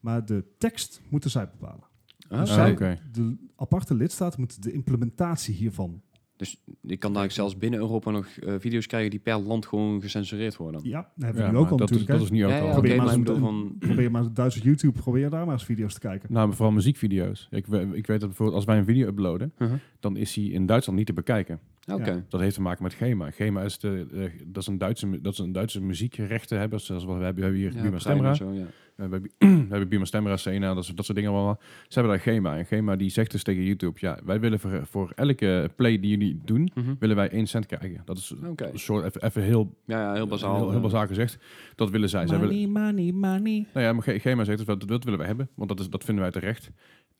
[0.00, 1.84] maar de tekst moeten zij bepalen.
[2.28, 2.98] ah, Dus Ah, zij- oké.
[3.12, 6.02] De aparte lidstaten moeten de implementatie hiervan...
[6.36, 10.00] Dus je kan daar zelfs binnen Europa nog eh, video's krijgen die per land gewoon
[10.00, 10.80] gecensureerd worden.
[10.84, 12.18] Ja, dat hebben we Ja, nu ook al dat, is, natuurlijk.
[12.20, 12.66] dat is nu ook Ja, al.
[12.66, 13.76] ja, Probeer maar eens een- van...
[13.78, 16.32] Probeer maar Duitse YouTube, probeer daar maar eens video's te kijken.
[16.32, 17.48] Nou, maar vooral muziekvideo's.
[17.50, 19.76] Ik, ik weet dat bijvoorbeeld als wij een video uploaden, Mhm.
[20.00, 21.60] dan is die in Duitsland niet te bekijken.
[21.92, 22.10] Oké.
[22.10, 22.24] Ja.
[22.28, 23.30] Dat heeft te maken met GEMA.
[23.30, 26.80] GEMA is, de, eh, dat is een Duitse, dat is een Duitse muziekrechtenhebber.
[26.80, 28.28] Zoals we hebben, we hebben hier Ja, Buma Stemra.
[28.28, 28.66] en zo, ja.
[28.96, 31.58] We hebben, we hebben Buma Stemra, Sena, dat, soort- dat soort dingen allemaal.
[31.88, 32.56] Ze hebben daar GEMA.
[32.56, 36.10] En GEMA die zegt dus tegen YouTube, ja, wij willen voor, voor elke play die
[36.10, 36.94] jullie doen, Mhm.
[36.98, 38.02] willen wij 1 cent krijgen.
[38.04, 38.70] Dat is Oké.
[38.72, 40.54] een soort, even, even heel, Ja, ja, heel bazaal.
[40.56, 40.82] heel, heel eh.
[40.82, 41.38] bazaal gezegd.
[41.74, 42.26] Dat willen zij.
[42.26, 43.66] zij willen, money, money.
[43.74, 46.04] nou ja, maar GEMA zegt dus, dat, dat willen wij hebben, want dat, is, dat
[46.04, 46.70] vinden wij terecht.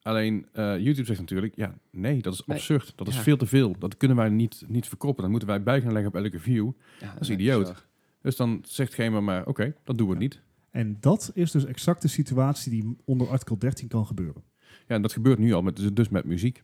[0.03, 2.57] Alleen eh, YouTube zegt natuurlijk, ja, nee, dat is Nee.
[2.57, 2.93] absurd.
[2.97, 3.21] Dat is Ja.
[3.23, 3.75] veel te veel.
[3.79, 5.23] Dat kunnen wij niet, niet verkopen.
[5.23, 6.71] Dan moeten wij bij gaan leggen op elke view.
[7.01, 7.59] Ja, Dat is nee, idioot.
[7.61, 7.85] bizar.
[8.23, 10.19] Dus dan zegt GEMA maar, oké, dat doen we Ja.
[10.21, 10.43] niet.
[10.77, 14.43] En dat is dus exact de situatie die onder artikel 13 kan gebeuren.
[14.61, 16.63] Ja, en dat gebeurt nu al, met, dus met muziek.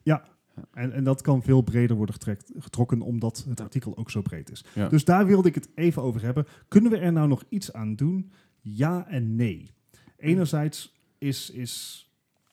[0.72, 4.50] En, en dat kan veel breder worden getrekt, getrokken omdat het artikel ook zo breed
[4.50, 4.64] is.
[4.74, 4.88] Ja.
[4.88, 6.46] Dus daar wilde ik het even over hebben.
[6.68, 8.32] Kunnen we er nou nog iets aan doen?
[8.60, 9.70] Ja en nee.
[10.16, 12.06] Enerzijds is, is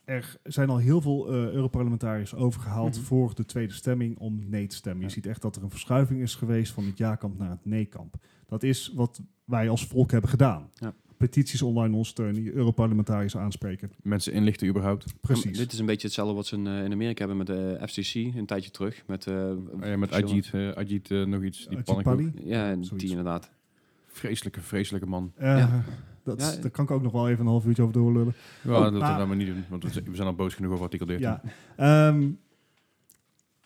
[0.05, 3.03] er zijn al heel veel eh, Europarlementariërs overgehaald Mhm.
[3.05, 5.01] voor de tweede stemming om nee te stemmen.
[5.01, 5.14] Je Ja.
[5.14, 8.16] ziet echt dat er een verschuiving is geweest van het ja-kamp naar het nee-kamp.
[8.45, 10.70] Dat is wat wij als volk hebben gedaan.
[10.74, 10.93] Ja.
[11.20, 13.92] Petities online ondersteunen, je Europarlementariërs aanspreken.
[14.04, 15.14] Mensen inlichten überhaupt.
[15.22, 15.58] Precies.
[15.58, 18.14] Dit is een beetje hetzelfde wat ze in, eh, in Amerika hebben met de FCC
[18.16, 19.04] een tijdje terug.
[19.08, 21.68] Met, eh, Oh ja, met Ajit, eh, Ajit eh, nog iets.
[21.68, 22.02] Die.
[22.02, 22.32] Pali.
[22.44, 22.90] Ja, Zoiets.
[22.90, 23.52] die inderdaad.
[24.08, 25.32] Vreselijke, vreselijke man.
[25.36, 25.84] Eh, Ja.
[26.24, 28.34] dat, Ja, daar kan ik ook nog wel even een half uurtje over doorlullen.
[28.64, 30.84] Ja, Oh, dat maar- laten we niet doen, want we zijn- al boos genoeg over
[30.84, 31.28] artikel 13.
[31.28, 31.42] Ja.
[31.76, 32.30] Ehm,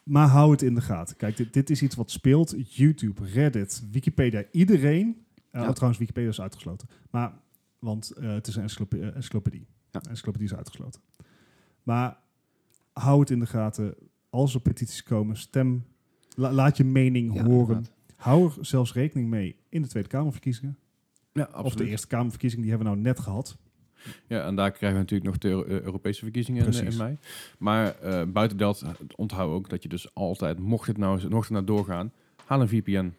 [0.04, 1.16] maar hou het in de gaten.
[1.16, 2.56] Kijk, dit, dit is iets wat speelt.
[2.76, 5.18] YouTube, Reddit, Wikipedia, iedereen.
[5.52, 5.68] eh, Ja.
[5.68, 6.88] oh, trouwens, Wikipedia is uitgesloten.
[7.12, 7.34] Maar,
[7.84, 9.66] want eh, het is een encyclope- eh, encyclopedie.
[9.92, 10.02] Ja.
[10.10, 11.02] Encyclopedie is uitgesloten.
[11.84, 12.18] Maar
[12.94, 13.96] hou het in de gaten.
[14.30, 15.86] Als er petities komen, stem.
[16.36, 17.60] la- laat je mening Ja, horen.
[17.76, 17.92] inderdaad.
[18.16, 20.78] Hou er zelfs rekening mee in de Tweede Kamerverkiezingen.
[21.34, 21.88] Ja, Of de absoluut.
[21.88, 23.58] Eerste Kamerverkiezingen, die hebben we nou net gehad.
[24.28, 27.18] Ja, en daar krijgen we natuurlijk nog de eh, Europese verkiezingen in, mei.
[27.58, 27.96] Maar
[28.32, 32.12] buiten dat, onthoud ook dat je dus altijd, mocht het nou, mocht het nou doorgaan,
[32.46, 33.14] haal een VPN.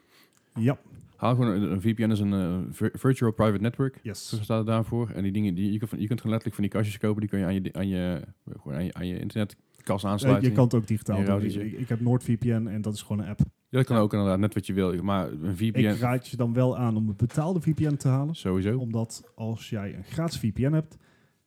[0.59, 0.77] Ja,
[1.17, 3.99] Haal gewoon een, een VPN is een eh, vir- virtual private network.
[4.03, 4.39] yes.
[4.41, 5.09] Staat het daarvoor.
[5.09, 7.29] En die dingen, die, je, kunt, je kunt gewoon letterlijk van die kastjes kopen, die
[7.29, 8.21] kun je aan je, aan je,
[8.61, 10.49] gewoon aan je, aan je internetkast aansluiten.
[10.49, 11.41] je kan het ook digitaal doen.
[11.79, 13.39] Ik, heb NordVPN en dat is gewoon een app.
[13.69, 15.03] Ja, dat kan ook inderdaad, net wat je wil.
[15.03, 18.35] Maar een VPN, Ik raad je dan wel aan om een betaalde VPN te halen.
[18.35, 18.77] sowieso.
[18.77, 20.97] Omdat als jij een gratis VPN hebt,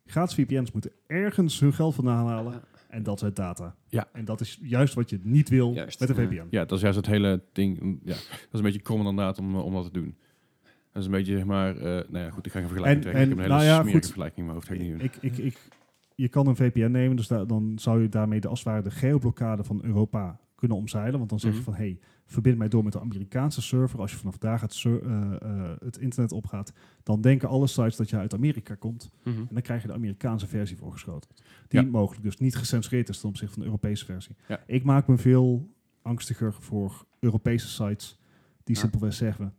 [0.06, 2.52] gratis VPN's moeten ergens hun geld vandaan halen.
[2.52, 2.62] Ja.
[2.88, 3.74] En dat is het data.
[3.88, 4.08] Ja.
[4.12, 6.14] En dat is juist wat je niet wil Juist, met een.
[6.14, 6.46] VPN.
[6.50, 8.00] Ja, dat is juist het hele ding.
[8.04, 10.16] Ja, dat is een beetje krom inderdaad om, om dat te doen.
[10.92, 13.10] Dat is een beetje, zeg maar, eh nou ja, goed, ik ga geen vergelijking En-
[13.10, 13.32] trekken.
[13.32, 14.04] ik heb en, een hele nou ja, smerige goed.
[14.06, 14.70] vergelijking in mijn hoofd.
[14.70, 15.00] Ik niet doen.
[15.00, 15.58] Ik, ik, ik,
[16.14, 18.82] je kan een VPN nemen, dus da- dan zou je daarmee de, als het ware
[18.82, 21.18] de geoblokkade van Europa kunnen omzeilen.
[21.18, 21.64] Want dan zeg je Mhm.
[21.64, 24.00] van, hey, verbind mij door met de Amerikaanse server.
[24.00, 24.92] Als je vanaf daar gaat eh,
[25.42, 29.10] eh, het internet opgaat, dan denken alle sites dat je uit Amerika komt.
[29.24, 29.38] Mhm.
[29.38, 31.42] En dan krijg je de Amerikaanse versie voorgeschoteld.
[31.68, 31.86] Die Ja.
[31.86, 34.36] mogelijk dus niet gecensureerd is ten opzichte van de Europese versie.
[34.48, 34.60] Ja.
[34.66, 35.70] Ik maak me veel
[36.02, 38.18] angstiger voor Europese sites
[38.64, 38.80] die Ja.
[38.80, 39.54] simpelweg zeggen...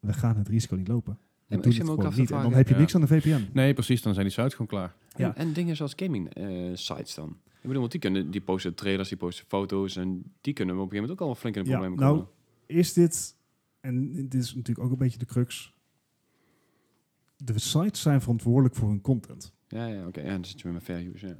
[0.00, 1.18] we gaan het risico niet lopen.
[1.48, 2.80] En dan vragen- heb je Ja.
[2.80, 3.48] niks aan de VPN.
[3.52, 4.94] Nee, precies, dan zijn die sites gewoon klaar.
[5.16, 5.34] Ja.
[5.34, 7.36] En, en dingen zoals gaming eh, sites dan.
[7.60, 10.80] Ik bedoel, want die, kunnen, die posten trailers, die posten foto's en die kunnen op
[10.80, 12.30] een gegeven moment ook al flink in de problemen nou, komen.
[12.66, 13.36] Is dit...
[13.80, 15.76] En dit is natuurlijk ook een beetje de crux...
[17.36, 19.52] De sites zijn verantwoordelijk voor hun content.
[19.68, 20.20] Ja, ja oké.
[20.20, 21.26] Ja, dan zit je met mijn fair use.
[21.26, 21.36] Ja.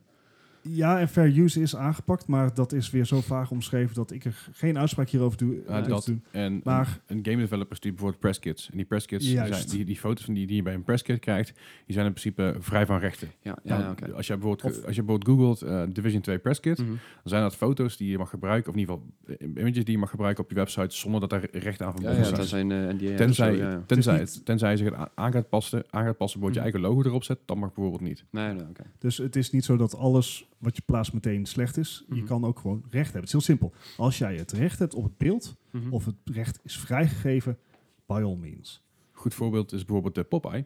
[0.62, 4.24] Ja, en fair use is aangepakt, maar dat is weer zo vaag omschreven dat ik
[4.24, 5.54] er geen uitspraak hierover doe.
[5.66, 6.04] Ja, durf dat.
[6.04, 6.22] te doen.
[6.30, 8.70] En Maar- een, een game developer stuurt bijvoorbeeld presskits.
[8.70, 11.18] En die presskits, die, zijn, die, die foto's van die, die je bij een presskit
[11.18, 11.52] krijgt,
[11.86, 13.28] die zijn in principe vrij van rechten.
[13.42, 14.12] Ja, ja, Nou, ja, oké.
[14.12, 16.88] Als je bijvoorbeeld, Of- als je bijvoorbeeld googelt eh, Division 2 presskit, Mhm.
[16.88, 18.94] dan zijn dat foto's die je mag gebruiken, of in ieder
[19.26, 21.86] geval eh, images die je mag gebruiken op je website, zonder dat daar recht aan
[21.86, 22.36] Ja, verbonden ja, zijn.
[22.36, 22.78] dat zijn eh
[23.08, 23.16] NDA.
[23.16, 23.82] Tenzij, Zo, ja, ja.
[23.86, 26.70] tenzij, Het tenzij je zich het aan gaat passen, aan gaat passen, wordt je Mhm.
[26.72, 28.24] eigen logo erop zet, dan mag bijvoorbeeld niet.
[28.30, 28.82] Nee, nee, oké.
[28.98, 32.04] Dus het is niet zo dat alles wat je plaatst meteen slecht is.
[32.08, 32.24] Je Mhm.
[32.24, 33.14] kan ook gewoon recht hebben.
[33.20, 33.72] Het is heel simpel.
[33.96, 35.92] Als jij het recht hebt op het beeld, Mhm.
[35.92, 37.58] of het recht is vrijgegeven,
[38.06, 38.82] by all means.
[39.12, 40.64] Goed voorbeeld is bijvoorbeeld de Popeye.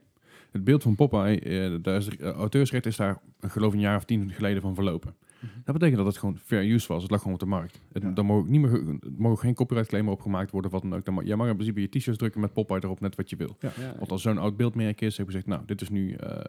[0.51, 3.97] Het beeld van Popeye, eh, daar is, eh, auteursrecht is daar, ik geloof een jaar
[3.97, 5.15] of tien geleden van verlopen.
[5.41, 5.53] Mhm.
[5.65, 7.03] Dat betekent dat het gewoon fair use was.
[7.03, 7.81] Het lag gewoon op de markt.
[7.93, 8.11] Het, Ja.
[8.11, 10.71] Dan mogen niet meer, ge- er mogen geen copyright claim meer opgemaakt worden.
[10.71, 11.05] Wat dan ook.
[11.05, 13.37] Dan mag, jij mag in principe je t-shirts drukken met Popeye erop, net wat je
[13.37, 13.57] wil.
[13.61, 16.45] Ja, Want als zo'n oud beeldmerk is, hebben we gezegd, nou, dit is nu eh,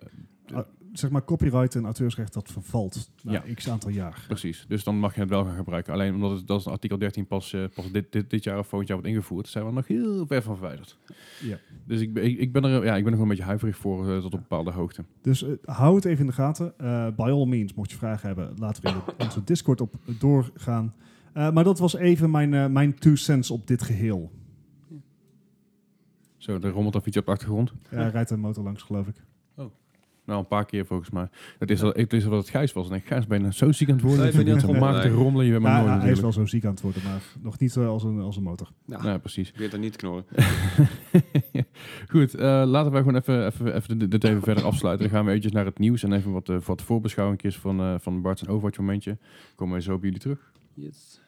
[0.53, 3.53] Ah, zeg maar copyright en auteursrecht, dat vervalt na Ja.
[3.53, 4.23] x aantal jaar.
[4.27, 4.65] precies.
[4.67, 5.93] Dus dan mag je het wel gaan gebruiken.
[5.93, 8.67] Alleen omdat het, dat is artikel 13 pas, eh, pas dit, dit, dit jaar of
[8.67, 10.97] volgend jaar wordt ingevoerd, zijn we nog heel ver van verwijderd.
[11.41, 11.57] Ja.
[11.85, 13.77] Dus ik, ben- ik, ik ben er, ja, ik ben er gewoon een beetje huiverig
[13.77, 15.03] voor eh, tot op een bepaalde hoogte.
[15.21, 16.73] Dus eh, hou het even in de gaten.
[17.15, 20.93] By all means, mocht je vragen hebben, laten we in onze Discord op doorgaan.
[21.33, 24.31] Maar dat was even mijn, mijn two cents op dit geheel.
[26.37, 27.73] Zo, er rommelt of iets op de achtergrond.
[27.91, 29.15] Ja, rijdt een motor langs, geloof ik.
[30.25, 31.27] Nou, een paar keer volgens mij.
[31.59, 32.89] Het is, al, het is al wat het Gijs was.
[32.89, 34.19] En ik Gijs, ben je nou zo ziek aan het worden?
[34.23, 35.45] Nee, Nee, ik ben niet aan het maakt te rommelen.
[35.45, 37.59] Je bent maar Ja, nooit hij is wel zo ziek aan het worden, maar nog
[37.59, 38.67] niet eh, als, een, als een motor.
[38.85, 39.49] Ja, Ja, precies.
[39.49, 40.25] ik weet dat niet knorren.
[42.11, 45.05] Goed, eh, laten we gewoon even, even, even dit- dit even verder afsluiten.
[45.05, 47.95] Dan gaan we eventjes naar het nieuws en even wat, eh, wat voorbeschouwing van, eh
[47.99, 49.17] van Bart zijn Overwatch momentje.
[49.55, 50.51] Komen we zo bij jullie terug.
[50.73, 51.21] Yes.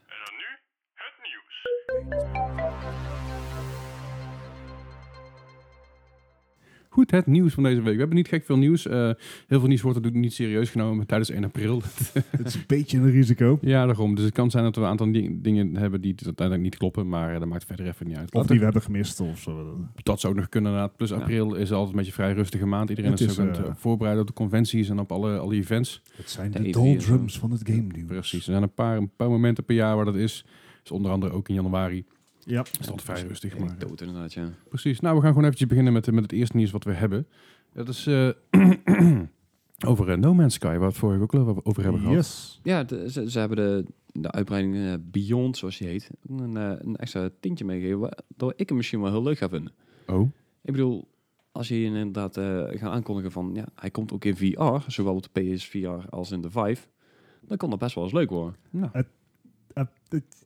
[6.95, 7.93] Goed, het nieuws van deze week.
[7.93, 8.87] We hebben niet gek veel nieuws.
[8.87, 8.93] Eh,
[9.47, 11.81] heel veel nieuws wordt natuurlijk niet serieus genomen tijdens 1 april.
[12.37, 13.57] Het is een beetje een risico.
[13.61, 14.15] ja, daarom.
[14.15, 17.07] Dus het kan zijn dat we een aantal ding- dingen hebben die uiteindelijk niet kloppen.
[17.07, 18.33] Maar eh, dat maakt verder even niet uit.
[18.33, 19.77] Of die we- hebben gemist of zo.
[20.03, 20.95] Dat zou ook nog kunnen inderdaad.
[20.97, 21.15] Plus Ja.
[21.15, 22.89] april is altijd een beetje een vrij rustige maand.
[22.89, 25.37] Iedereen Het is, is, ook aan het eh, voorbereiden op de conventies en op alle,
[25.37, 26.01] alle events.
[26.15, 28.07] Het zijn De de E3 doldrums van het game nieuws.
[28.07, 28.45] Precies.
[28.45, 30.45] Er zijn een paar, een paar momenten per jaar waar dat is.
[30.81, 32.05] Dus onder andere ook in januari.
[32.45, 32.61] Ja.
[32.61, 33.57] is het altijd vrij rustig.
[33.57, 34.49] Maar, dood inderdaad, ja.
[34.69, 34.99] precies.
[34.99, 37.27] Nou, we gaan gewoon eventjes beginnen met, met het eerste nieuws wat we hebben.
[37.73, 38.07] Dat is...
[38.07, 38.29] eh,
[39.87, 42.15] Over eh, No Man's Sky, waar we het vorige ook al over hebben gehad.
[42.15, 42.59] Yes.
[42.63, 43.85] Ja, de- ze, ze hebben de,
[44.21, 48.67] de uitbreiding eh, Beyond, zoals die heet, een, eh, een extra tintje meegegeven, waardoor ik
[48.67, 49.73] hem misschien wel heel leuk ga vinden.
[50.07, 50.21] Oh,
[50.61, 51.07] Ik bedoel,
[51.51, 55.33] als je inderdaad eh gaat aankondigen van, ja, hij komt ook in VR, zowel op
[55.33, 56.87] de PSVR als in de Vive,
[57.41, 58.55] dan kan dat best wel eens leuk worden.
[58.69, 58.89] nou.
[59.73, 60.44] Eh, het-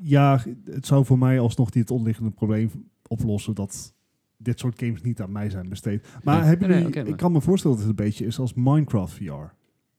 [0.00, 2.70] ja, het zou voor mij alsnog niet het onderliggende probleem
[3.08, 3.94] oplossen dat
[4.36, 6.08] dit soort games niet aan mij zijn besteed.
[6.22, 6.44] Maar Nee.
[6.48, 8.38] hebben Nee, nee, jullie, oké, maar- ik kan me voorstellen dat het een beetje is
[8.38, 9.22] als Minecraft VR.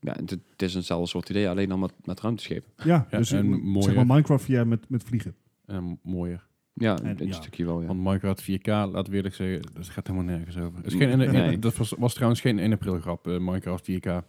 [0.01, 2.71] Ja, het, is eenzelfde soort idee, alleen dan met, met ruimteschepen.
[2.75, 5.36] Ja, Ja, dus en m- zeg maar Minecraft VR met, met vliegen.
[5.65, 6.47] En mooier.
[6.73, 7.34] Ja, En- een ja.
[7.34, 7.88] stukje wel, ja.
[7.88, 10.77] Want Minecraft 4K, laat we eerlijk zeggen, dat gaat helemaal nergens over.
[10.77, 11.59] Het is geen, Nee.
[11.59, 14.23] Dat was, was trouwens geen 1 april grap, eh, Minecraft 4K.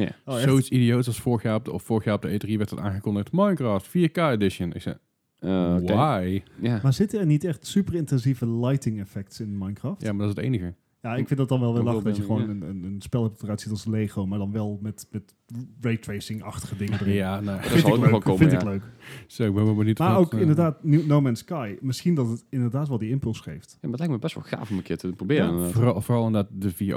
[0.00, 0.08] Ja.
[0.24, 0.36] Oh?
[0.36, 2.78] Zoiets idioots als vorig jaar, op de, of vorig jaar op de E3 werd het
[2.78, 3.32] aangekondigd.
[3.32, 4.72] Minecraft 4K edition.
[4.72, 4.96] Ik zei,
[5.38, 5.94] Eh, oké.
[5.94, 6.42] why?
[6.60, 6.80] Ja.
[6.82, 10.02] Maar zitten er niet echt super intensieve lighting effects in Minecraft?
[10.02, 10.74] Ja, maar dat is het enige.
[11.02, 13.22] Ja, ik vind dat dan wel weer lachen dat je gewoon een, een, een spel
[13.22, 15.34] hebt dat eruit ziet als Lego, maar dan wel met, met
[15.80, 17.14] raytracing-achtige dingen erin.
[17.14, 18.22] Ja, nou, Dat vind zal ik ook nog wel leuk.
[18.22, 18.58] komen, vind ja.
[18.58, 18.82] ik leuk.
[19.26, 19.98] zo, ik ben wel benieuwd.
[19.98, 21.76] Maar wat, ook eh, inderdaad New- No Man's Sky.
[21.80, 23.70] Misschien dat het inderdaad wel die impuls geeft.
[23.70, 25.58] Ja, maar het lijkt me best wel gaaf om een keer te proberen.
[25.58, 26.96] Ja, vooral, vooral omdat de VR,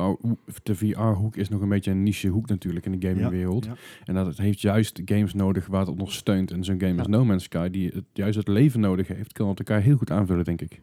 [0.63, 3.65] de VR-hoek is nog een beetje een niche hoek natuurlijk in de gamingwereld.
[3.65, 3.75] Ja.
[4.03, 6.51] En dat het heeft juist games nodig waar het op nog steunt.
[6.51, 6.97] En zo'n game Ja.
[6.99, 9.97] als No Man's Sky, die het, juist het leven nodig heeft, kan het elkaar heel
[9.97, 10.81] goed aanvullen, denk ik.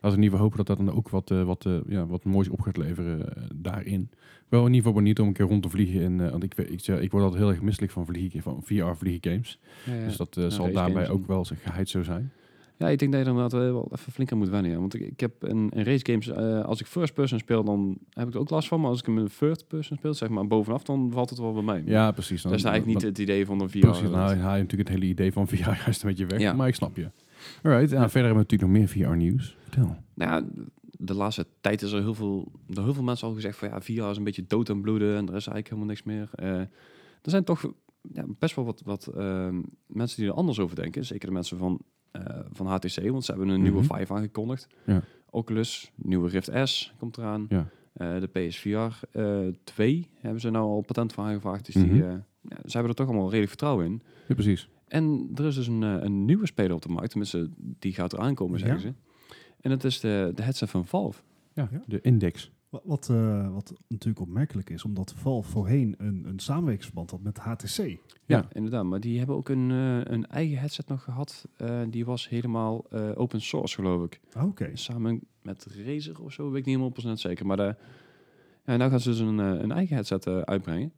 [0.00, 2.06] Laten we in ieder geval hopen dat dat dan ook wat, eh, wat, eh, ja,
[2.06, 4.10] wat moois op gaat leveren eh, daarin.
[4.48, 6.00] Wel in ieder geval benieuwd om een keer rond te vliegen.
[6.00, 9.58] In, want ik, ik, zeg- ik word altijd heel erg misselijk van, vliegen, van VR-vlieggames.
[9.84, 10.04] Ja, ja.
[10.04, 12.32] Dus dat zal daarbij games ook wel zijn geheid zo zijn.
[12.76, 14.70] Ja, ik denk dat je er inderdaad wel even flink aan moet wennen.
[14.70, 14.78] Ja.
[14.78, 16.32] Want ik, ik heb een, een race games,
[16.64, 18.80] als ik first person speel, dan heb ik er ook last van.
[18.80, 21.52] Maar als ik hem in third person speel, zeg maar bovenaf, dan valt het wel
[21.52, 21.82] bij mij.
[21.86, 22.42] Ja, precies.
[22.42, 23.78] Dan, dat is eigenlijk dan- niet het idee van een VR.
[23.78, 26.26] Precies, dan haal je, haal je natuurlijk het hele idee van VR juist een beetje
[26.26, 26.40] weg.
[26.40, 26.52] Ja.
[26.52, 27.10] Maar ik snap je.
[27.62, 29.56] Alright, ja, verder hebben we natuurlijk nog meer VR-nieuws.
[29.62, 29.96] Vertel.
[30.14, 30.48] Nou ja,
[30.98, 33.80] de laatste tijd is er heel veel, door heel veel mensen al gezegd van ja,
[33.80, 36.28] VR is een beetje dood en bloeden en er is eigenlijk helemaal niks meer.
[36.34, 36.58] Eh,
[37.22, 37.72] er zijn toch
[38.12, 41.04] ja, best wel wat, wat ehm, mensen die er anders over denken.
[41.04, 41.80] Zeker de mensen van,
[42.10, 42.22] eh,
[42.52, 43.94] van HTC, want ze hebben een nieuwe Mhm.
[43.96, 44.66] Vive aangekondigd.
[44.86, 45.02] Ja.
[45.30, 47.46] Oculus, nieuwe Rift S komt eraan.
[47.48, 47.68] Ja.
[47.92, 51.64] Eh, de PSVR eh 2 hebben ze nou al patent voor aangevraagd.
[51.66, 51.96] Dus die, Mhm.
[51.96, 52.24] ja,
[52.64, 54.02] ze hebben er toch allemaal redelijk vertrouwen in.
[54.28, 54.68] Ja, precies.
[54.90, 57.08] En er is dus een, eh, een nieuwe speler op de markt.
[57.10, 58.82] Tenminste, die gaat eraan komen, zeggen Ja.
[58.82, 58.94] ze.
[59.60, 61.22] En dat is de, de headset van Valve.
[61.54, 61.82] Ja, Ja.
[61.86, 62.50] de index.
[62.68, 67.38] Wat, wat, eh, wat natuurlijk opmerkelijk is, omdat Valve voorheen een, een samenwerkingsverband had met
[67.38, 67.76] HTC.
[67.76, 68.48] Ja, Ja.
[68.52, 68.84] inderdaad.
[68.84, 71.48] Maar die hebben ook een, eh, een eigen headset nog gehad.
[71.56, 74.20] Eh, die was helemaal eh, open source, geloof ik.
[74.42, 74.70] Oké.
[74.74, 77.46] Samen met Razer of zo, weet ik niet helemaal procent zeker.
[77.46, 77.76] Maar de,
[78.66, 80.92] ja, nou gaan ze dus een, een eigen headset uitbrengen.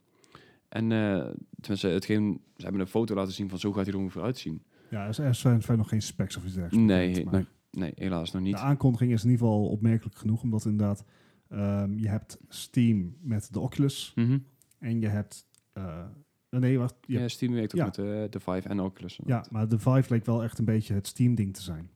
[0.73, 1.29] En eh
[1.61, 4.63] tenminste, hetgeen, ze hebben een foto laten zien van zo gaat hij er ongeveer uitzien.
[4.91, 6.87] Ja, er zijn, nog geen specs of iets dergelijks.
[6.93, 7.47] Nee, nee.
[7.71, 8.53] Nee, helaas nog niet.
[8.55, 11.05] De aankondiging is in ieder geval opmerkelijk genoeg, omdat inderdaad
[11.49, 14.39] ehm, je hebt Steam met de Oculus Mhm.
[14.79, 15.47] en je hebt...
[15.73, 16.05] eh,
[16.51, 16.95] nee, wacht.
[17.01, 17.85] Je Ja, hebt- Steam werkt ook Ja.
[17.87, 19.21] met eh, de Vive en Oculus.
[19.27, 21.91] ja, maar de Vive leek wel echt een beetje het Steam-ding te zijn.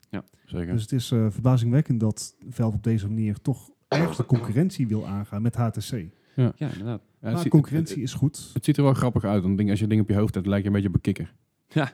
[0.45, 0.73] Zeker.
[0.73, 5.43] Dus het is verbazingwekkend dat Valve op deze manier toch ergens de concurrentie wil aangaan
[5.43, 6.05] met HTC.
[6.37, 7.01] Ja, inderdaad.
[7.05, 8.51] Ja, het maar ziet- concurrentie Het, is goed.
[8.53, 9.43] het ziet er wel grappig uit.
[9.43, 11.01] Want ding, als je ding op je hoofd hebt, lijkt je een beetje op een
[11.01, 11.35] kikker.
[11.69, 11.93] Ja.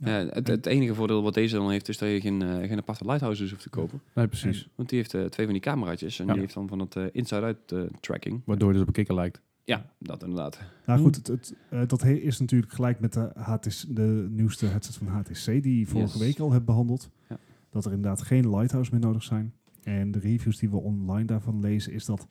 [0.00, 0.18] Ja.
[0.18, 2.78] Ja, het, het enige voordeel wat deze dan heeft, is dat je geen, eh, geen
[2.78, 4.00] aparte lighthouses hoeft te kopen.
[4.14, 4.68] Nee, precies.
[4.74, 6.32] Want die heeft eh, twee van die cameraatjes en Ja.
[6.32, 8.42] die heeft dan van het eh, inside-out tracking.
[8.44, 9.40] Waardoor je dus op een kikker lijkt.
[9.64, 10.58] Ja, dat inderdaad.
[10.86, 14.96] Nou goed, het, het, eh, dat is natuurlijk gelijk met de, HTC, de nieuwste headset
[14.96, 16.26] van HTC, die vorige Yes.
[16.26, 17.10] week al hebben behandeld.
[17.28, 17.38] Ja.
[17.70, 19.52] Dat er inderdaad geen lighthouse meer nodig zijn.
[19.82, 22.26] En de reviews die we online daarvan lezen, is dat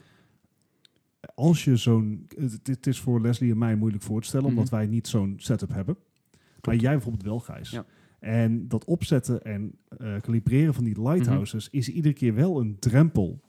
[1.35, 2.27] als je zo'n...
[2.63, 4.55] Het, is voor Leslie en mij moeilijk voor te stellen, Mhm.
[4.57, 5.97] omdat wij niet zo'n setup hebben.
[6.61, 7.69] Maar jij bijvoorbeeld wel, Gijs.
[7.69, 7.85] Ja.
[8.19, 11.77] En dat opzetten en eh kalibreren van die lighthouses Mhm.
[11.77, 13.39] is iedere keer wel een drempel.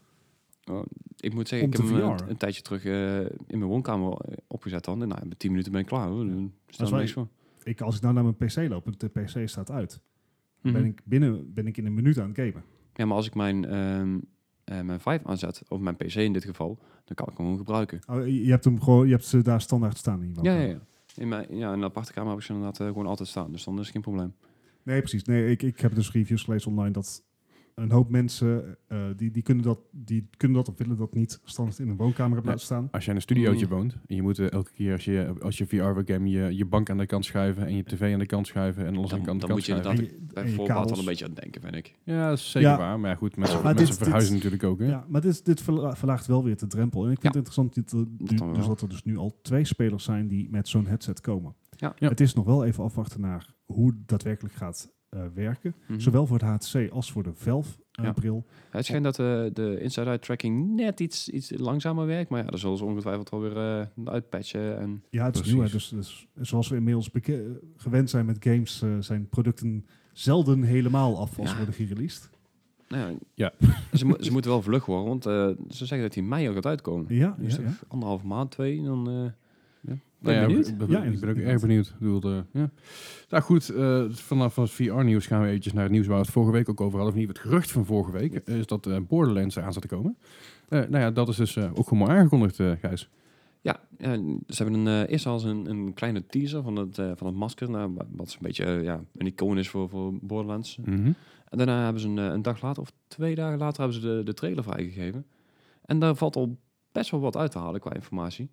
[0.71, 4.37] Oh, ik moet zeggen, ik heb hem een, tijdje terug eh, in mijn woonkamer eh,
[4.47, 5.03] opgezet dan.
[5.03, 6.09] En nou, met 10 minuten ben ik klaar.
[6.09, 6.27] Hoor.
[6.27, 7.29] Dan is staat er niks voor.
[7.63, 10.01] Ik, als ik nou naar mijn PC loop en de PC staat uit,
[10.63, 10.73] Mhm.
[10.73, 12.65] ben, ik binnen, ben ik in een minuut aan het gamen.
[12.95, 16.79] Ja, maar als ik mijn, eh, mijn aanzet, of mijn PC in dit geval,
[17.09, 18.01] dan kan ik hem gewoon gebruiken.
[18.07, 20.81] Oh, je hebt hem gewoon, je hebt ze daar standaard staan in Ja, ja, ja.
[21.15, 23.53] In, mijn, ja, in de aparte kamer heb ik ze inderdaad eh, gewoon altijd staan.
[23.53, 24.35] Dus dan is het geen probleem.
[24.83, 25.25] Nee, precies.
[25.25, 27.25] Nee, ik, ik heb dus reviews gelezen online dat
[27.83, 31.41] een hoop mensen eh, die, die, kunnen dat, die kunnen dat of willen dat niet
[31.45, 32.89] standaard in een woonkamer hebben laten staan.
[32.91, 33.71] Als jij in een studiootje Mm.
[33.73, 36.57] woont en je moet eh, elke keer als je, als je VR wil gamen, je,
[36.57, 39.11] je bank aan de kant schuiven en je tv aan de kant schuiven en alles
[39.11, 40.93] Dan- aan de kant dan moet je inderdaad je- Bij en je voorbaat kabels.
[40.93, 41.95] al een beetje aan denken, vind ik.
[42.05, 42.77] Ja, dat is zeker Ja.
[42.79, 43.01] waar.
[43.01, 44.79] Maar ja, goed, mensen, Maar mensen dit- verhuizen dit- natuurlijk ook.
[44.79, 44.87] Hè?
[44.87, 47.05] Ja, maar dit, dit verla- verlaagt wel weer de drempel.
[47.07, 47.41] En ik vind Ja.
[47.41, 47.93] het interessant dat,
[48.41, 51.55] er- dus dat er dus nu al twee spelers zijn die met zo'n headset komen.
[51.77, 51.93] Ja.
[51.99, 52.09] Ja.
[52.09, 55.75] Het is nog wel even afwachten naar hoe het daadwerkelijk gaat eh, werken.
[55.89, 55.99] Mhm.
[56.01, 57.33] Zowel voor de HTC als voor de
[57.93, 58.13] Ja.
[58.13, 58.45] bril.
[58.71, 62.31] Het schijnt dat eh, de inside-out tracking net iets, iets langzamer werkt.
[62.31, 64.79] Maar ja, daar zullen ze ongetwijfeld wel weer eh uitpatchen.
[64.79, 65.57] En Ja, het is Precies.
[65.57, 65.67] nieuw.
[65.67, 65.71] Hè?
[65.71, 67.11] Dus, dus zoals we inmiddels
[67.77, 71.57] gewend zijn met games, zijn producten zelden helemaal af als Ja.
[71.57, 72.31] worden gereleased.
[72.89, 73.53] nou ja, Ja.
[73.99, 75.07] ze, mo- ze moeten wel vlug worden.
[75.09, 77.15] Want eh, ze zeggen dat hij in mei al gaat uitkomen.
[77.15, 77.73] Ja, Dus ja, ja.
[77.89, 78.83] anderhalf maand, twee.
[78.83, 79.33] Dan,
[80.23, 80.41] eh ja.
[80.41, 80.69] Nou ja, benieuwd?
[80.69, 81.95] Ik ben, Ja, ik ben ook erg benieuwd.
[81.99, 82.71] Bedoel, eh, ja.
[83.29, 86.33] Nou goed, eh, vanaf het VR-nieuws gaan we eventjes naar het nieuws waar we het
[86.33, 87.15] vorige week ook over hadden.
[87.15, 90.17] Of niet, het gerucht van vorige week is dat eh, Borderlands aan zat te komen.
[90.69, 93.09] Eh, nou ja, dat is dus eh, ook gewoon maar aangekondigd, eh Gijs.
[93.61, 97.11] Ja, ze hebben een, eh, eerst al eens een, een kleine teaser van het, eh,
[97.15, 97.71] van het masker.
[97.71, 100.77] Nou, wa- wat een beetje eh, ja, een icoon is voor, voor Borderlands.
[100.77, 101.13] Mhm.
[101.49, 104.07] En daarna hebben ze een, eh, een dag later, of twee dagen later, hebben ze
[104.17, 105.27] de, de trailer vrijgegeven.
[105.85, 106.59] En daar valt al
[106.93, 108.51] best wel wat uit te halen qua informatie.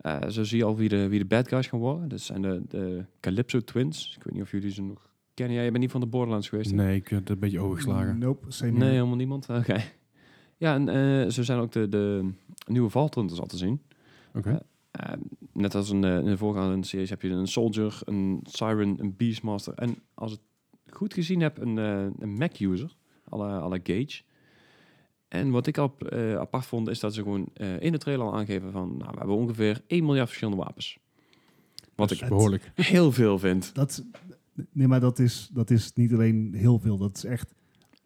[0.00, 2.08] Eh, zo zie je al wie de, wie de bad guys gaan worden.
[2.08, 4.14] Dat zijn de, de Calypso Twins.
[4.16, 5.56] Ik weet niet of jullie ze nog kennen.
[5.56, 6.70] Jij bent niet van de Borderlands geweest?
[6.70, 6.76] hè?
[6.76, 8.18] Nee, ik heb het een beetje overgeslagen.
[8.18, 9.48] Nope, same Nee, helemaal niemand.
[9.60, 9.82] Oké.
[10.56, 12.30] Ja, en eh, zo zijn ook de, de
[12.66, 13.82] nieuwe Vault Hunters al te zien.
[14.34, 14.60] Oké.
[14.90, 15.12] Eh,
[15.52, 19.74] net als een, in de voorgaande series heb je een Soldier, een Siren, een Beastmaster
[19.74, 20.38] en als ik
[20.84, 22.96] het goed gezien heb, een, eh, een Mac-user,
[23.28, 24.22] alle, alle Gage.
[25.30, 28.26] En wat ik al eh, apart vond, is dat ze gewoon eh, in de trailer
[28.26, 30.98] al aangeven van, nou, we hebben ongeveer 1 miljard verschillende wapens.
[31.94, 32.72] Wat Dat ik behoorlijk.
[32.74, 33.74] heel veel vind.
[33.74, 34.04] Dat,
[34.72, 37.54] nee, maar dat is, dat is niet alleen heel veel, dat is echt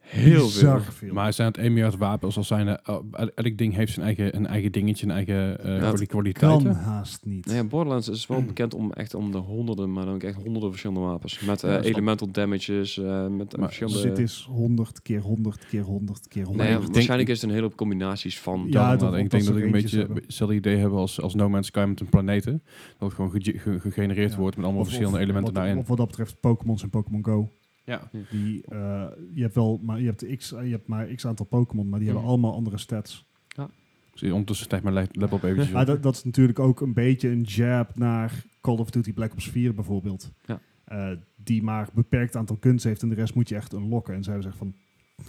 [0.05, 0.81] Heel veel.
[0.81, 1.13] veel.
[1.13, 4.37] Maar zijn het 1 miljard wapens als zijn er, oh, elk ding heeft zijn eigen,
[4.37, 7.45] een eigen dingetje, een eigen eh, Ja, kwali- kan haast niet.
[7.47, 10.35] Nou ja, Borderlands is wel bekend om echt om de honderden, maar dan ook echt
[10.43, 11.41] honderden verschillende wapens.
[11.41, 11.93] Met eh, Ja, snap.
[11.93, 14.01] elemental damages, eh, met eh, Maar verschillende...
[14.01, 16.57] Dus het is 100 keer 100 keer 100 keer 100.
[16.57, 18.67] Nou ja, ik denk- waarschijnlijk is het een hele hoop combinaties van.
[18.71, 21.35] Ja, dat- ik dat denk ze dat ik een beetje hetzelfde idee hebben als, als
[21.35, 22.63] No Man's Sky met een planeten.
[22.99, 24.39] Dat het gewoon ge- ge- gegenereerd Ja.
[24.39, 25.79] wordt met allemaal Of- verschillende of elementen wat, daarin.
[25.83, 27.49] Of wat dat betreft Pokémon's en Pokémon Go.
[27.85, 28.11] Ja.
[28.31, 31.89] Die, eh, je hebt wel, maar je hebt, x, je hebt maar x aantal Pokémon,
[31.89, 32.17] maar die Mhm.
[32.17, 33.27] hebben allemaal andere stats.
[34.21, 35.87] Dus ondertussen stijgt mijn lap- laptop eventjes Maar op.
[35.87, 39.51] dat, dat is natuurlijk ook een beetje een jab naar Call of Duty Black Ops
[39.51, 40.33] 4 bijvoorbeeld.
[40.45, 40.61] Ja.
[40.85, 44.15] Eh, die maar beperkt aantal kunst heeft en de rest moet je echt unlocken.
[44.15, 44.75] En zij zeggen van,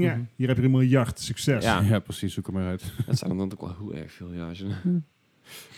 [0.05, 0.23] ja, Mhm.
[0.35, 1.63] hier heb je een miljard, succes.
[1.63, 1.81] Ja.
[1.81, 2.93] Ja, precies, zoek er maar uit.
[3.05, 4.51] Dat zijn dan ook wel heel erg veel, ja.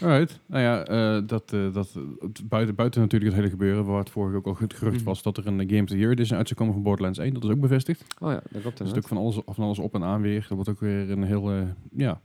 [0.01, 0.39] Alright.
[0.45, 1.99] Nou ja, eh, dat, eh, dat,
[2.43, 5.05] buiten, buiten natuurlijk het hele gebeuren, waar het vorige ook al het gerucht Mhm.
[5.05, 7.34] was dat er een Game of the Year edition uit zou komen van Borderlands 1.
[7.34, 8.05] Dat is ook bevestigd.
[8.20, 8.97] Oh ja, dat klopt Dus inderdaad.
[8.97, 10.39] ook van alles, van alles op en aan weer.
[10.39, 11.61] Dat wordt ook weer een heel, eh,
[11.95, 12.22] ja,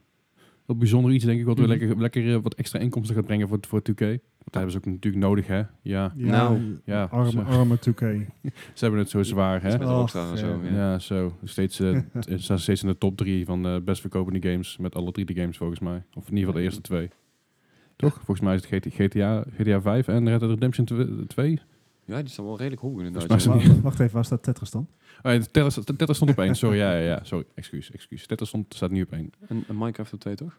[0.67, 1.79] heel bijzonder iets, denk ik, wat weer Mhm.
[1.79, 4.19] lekker, lekker wat extra inkomsten gaat brengen voor, voor 2K.
[4.45, 5.57] Dat hebben ze ook natuurlijk nodig, hè.
[5.57, 8.01] Ja, Ja, Nou, ja, arme, arme 2K.
[8.75, 9.77] ze hebben het zo zwaar, hè.
[9.77, 10.61] Rockstar en zo.
[10.73, 10.99] ja.
[10.99, 11.33] Zo.
[11.45, 11.81] Steeds,
[12.37, 14.77] staan steeds in de top drie van de best verkopende games.
[14.77, 16.03] Met alle drie de games volgens mij.
[16.15, 17.09] Of in ieder geval de eerste twee.
[17.97, 18.15] Toch?
[18.15, 21.61] Volgens mij is het GT GTA, GTA 5 en Red Dead Redemption 2.
[22.05, 23.23] ja, die staan wel redelijk hoog inderdaad.
[23.23, 23.63] Volgens mij ja.
[23.63, 24.89] is het Wa- Wacht even, waar staat Tetris dan?
[25.23, 26.55] Oh, ja, Tetris, Tetris stond op één.
[26.55, 27.21] Sorry, ja, ja, ja.
[27.25, 28.27] Sorry, excuus, excuus.
[28.27, 29.33] Tetris stond, staat nu op één.
[29.49, 30.59] En, en Minecraft op 2 toch?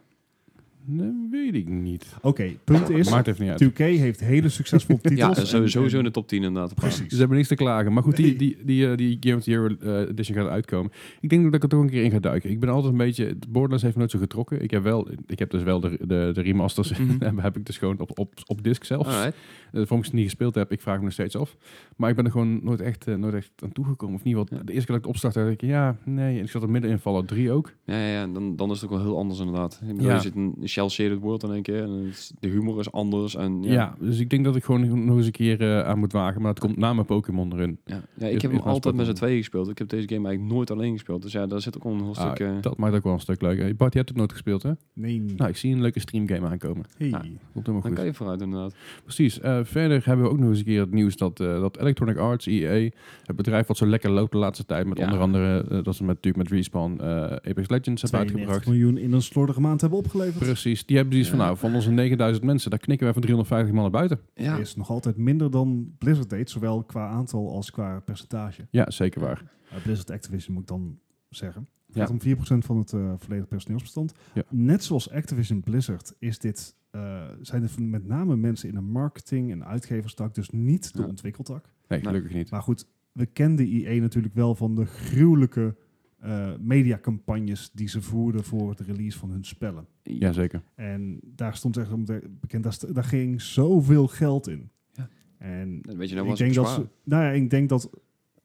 [0.86, 2.16] Nee, weet ik niet.
[2.22, 3.72] Oké, punt is, Maakt even niet uit.
[3.72, 5.54] 2K heeft hele succesvolle Ja, titels.
[5.54, 6.76] en- sowieso in de top 10 inderdaad.
[6.76, 7.08] Precies.
[7.08, 7.94] Ze hebben niks te klagen.
[7.94, 10.92] Maar goed, die, die, die, eh, die Game of the Year eh, edition gaat uitkomen.
[11.22, 12.50] Ik denk dat ik er toch een keer in ga duiken.
[12.50, 13.36] Ik ben altijd een beetje...
[13.50, 14.62] Borderlands heeft me nooit zo getrokken.
[14.62, 16.98] Ik heb, wel, ik heb dus wel de, de, de remasters.
[16.98, 17.24] Mhm.
[17.24, 19.10] heb, heb ik dus gewoon op, op, op disc zelfs.
[19.10, 19.38] Alright.
[19.74, 21.56] Uh, ik ze niet gespeeld heb, ik vraag me nog steeds af.
[21.96, 24.16] Maar ik ben er gewoon nooit echt, eh, nooit echt aan toegekomen.
[24.16, 24.50] Of niet wat.
[24.50, 24.58] Ja.
[24.58, 26.38] De eerste keer dat ik dacht ik, ja, nee.
[26.38, 27.74] En ik zat er midden in Fallout 3 ook.
[27.86, 29.80] Ja, ja, ja dan, dan is het ook wel heel anders inderdaad.
[29.82, 30.16] Ik bedoel, Ja.
[30.16, 31.84] Je zit in een shell-shaded world in één keer.
[31.84, 33.36] En het de humor is anders.
[33.36, 33.72] En, Ja.
[33.74, 33.96] ja.
[34.00, 36.42] dus ik denk dat ik gewoon nog eens een keer eh, aan moet wagen.
[36.42, 37.78] Maar dat komt na mijn Pokémon erin.
[37.86, 39.70] Ja, ja, ik heb hem altijd met z'n tweeën gespeeld.
[39.70, 41.22] Ik heb deze game eigenlijk nooit alleen gespeeld.
[41.22, 42.48] Dus ja, daar zit ook wel een heel Ah, stuk...
[42.48, 43.60] eh, dat maakt ook wel een stuk leuk.
[43.60, 44.72] Hey, Bart, je hebt het nooit gespeeld, hè?
[44.94, 45.24] Nee.
[45.38, 46.86] Nou, ik zie een leuke streamgame aankomen.
[46.98, 47.10] hey.
[47.10, 47.94] Komt helemaal dan goed.
[47.94, 48.76] kan je vooruit inderdaad.
[49.04, 49.40] Precies.
[49.40, 52.18] Eh, verder hebben we ook nog eens een keer het nieuws dat, eh, dat Electronic
[52.18, 52.90] Arts, EA,
[53.24, 55.04] het bedrijf wat zo lekker loopt de laatste tijd, met Ja.
[55.06, 58.68] onder andere, dat ze met, natuurlijk met Respawn eh, Apex Legends hebben 92 uitgebracht.
[58.68, 60.38] miljoen in een slordige maand hebben opgeleverd.
[60.38, 63.74] Precies, die hebben zoiets van, nou, van onze 9000 mensen, daar knikken we van 350
[63.74, 64.20] man naar buiten.
[64.36, 68.68] Ja, is nog altijd minder dan Blizzard deed, zowel qua aantal als qua percentage.
[68.70, 69.52] Ja, zeker waar.
[69.74, 71.00] Uh, Blizzard Activision moet ik dan
[71.30, 71.68] zeggen.
[71.88, 72.02] Het Ja.
[72.02, 74.14] gaat om 4% van het eh volledige personeelsbestand.
[74.34, 74.44] Ja.
[74.50, 78.82] Net zoals Activision Blizzard is dit, eh, zijn er van- met name mensen in de
[78.82, 81.08] marketing- en uitgeverstak, dus niet de Ja.
[81.08, 81.64] ontwikkeltak.
[81.88, 82.08] Nee, Nee.
[82.08, 82.52] gelukkig niet.
[82.52, 85.76] Maar goed, we kenden IE natuurlijk wel van de gruwelijke
[86.24, 89.88] eh, mediacampagnes die ze voerden voor de release van hun spellen.
[90.04, 90.62] Ja, zeker.
[90.76, 94.70] En daar stond echt om de, bekend, daar, daar ging zoveel geld in.
[94.92, 95.10] Ja.
[95.38, 97.90] En Dat weet je nou ik denk dat ze, nou ja, ik denk dat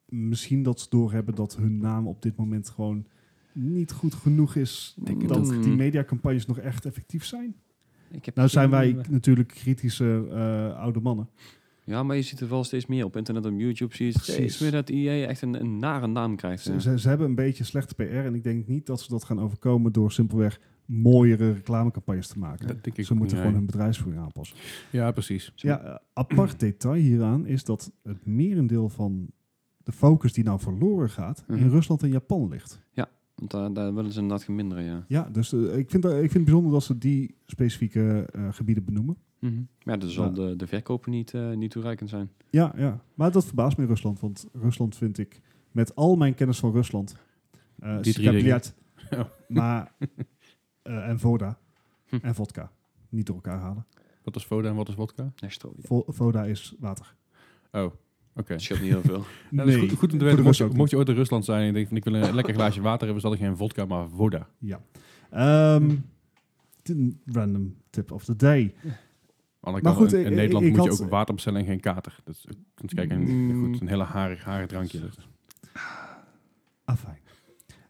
[0.04, 3.06] misschien dat ze doorhebben dat hun naam op dit moment gewoon
[3.52, 4.96] niet goed genoeg is.
[5.04, 7.54] Denk ik dat die mediacampagnes nog echt effectief zijn.
[8.10, 11.28] Ik heb Nou zijn wij natuurlijk kritische eh, oude mannen.
[11.89, 14.34] Ja, maar je ziet er wel steeds meer op internet, op YouTube zie je Precies.
[14.34, 16.62] steeds meer dat EA echt een, een nare naam krijgt.
[16.62, 16.78] Ze, ja.
[16.78, 19.41] ze, ze hebben een beetje slechte PR en ik denk niet dat ze dat gaan
[19.41, 22.66] overkomen door simpelweg mooiere reclamecampagnes te maken.
[22.66, 24.57] Dat denk ik ze moeten gewoon hun bedrijfsvoering aanpassen.
[24.91, 25.53] Ja, precies.
[25.57, 29.30] Ja, eh, apart detail hieraan is dat het merendeel van
[29.82, 31.68] de focus die nou verloren gaat in Mhm.
[31.68, 32.80] Rusland en Japan ligt.
[33.34, 35.05] Want daar, daar willen ze inderdaad geminderen, ja.
[35.09, 38.49] Ja, dus eh, ik, vind, dat- ik vind het bijzonder dat ze die specifieke eh,
[38.51, 39.16] gebieden benoemen.
[39.39, 39.61] Mhm.
[39.78, 40.30] Ja, dat zal Ja.
[40.30, 42.30] de, de verkopen niet, eh, niet toereikend zijn.
[42.51, 45.41] Ja, ja, maar dat verbaast me in Rusland, want Rusland vind ik
[45.72, 47.16] met al mijn kennis van Rusland,
[47.78, 48.53] eh Die drie
[49.49, 49.93] maar
[50.82, 51.59] eh, en Voda
[52.09, 52.16] Hm.
[52.22, 52.70] en vodka
[53.09, 53.86] niet door elkaar halen.
[54.22, 55.32] Wat is Voda en wat is vodka?
[55.41, 55.82] Nee, stro- ja.
[55.86, 57.14] Vo- Voda is water.
[57.72, 57.84] Oh,
[58.34, 58.53] oké.
[58.53, 59.24] Dat scheelt niet heel veel.
[59.51, 60.43] Ja, dat is goed, goed om te weten.
[60.43, 62.14] Mocht je, ook mocht je ooit in Rusland zijn en je denkt van ik wil
[62.14, 64.49] een lekker glaasje water hebben, zal ik geen vodka, maar Voda.
[64.59, 64.80] Ja.
[65.30, 65.97] Ehm,
[66.82, 68.74] de random tip of the day.
[69.72, 71.66] Maar kant, goed, in, ik- in ik- Nederland ik moet je ook water bestellen en
[71.66, 72.18] geen kater.
[72.24, 73.64] Dus, kunt kijken, een, Mm.
[73.72, 75.00] goed, een hele harig, harig drankje.
[75.00, 75.28] Dus.
[76.84, 77.18] Ah, fijn.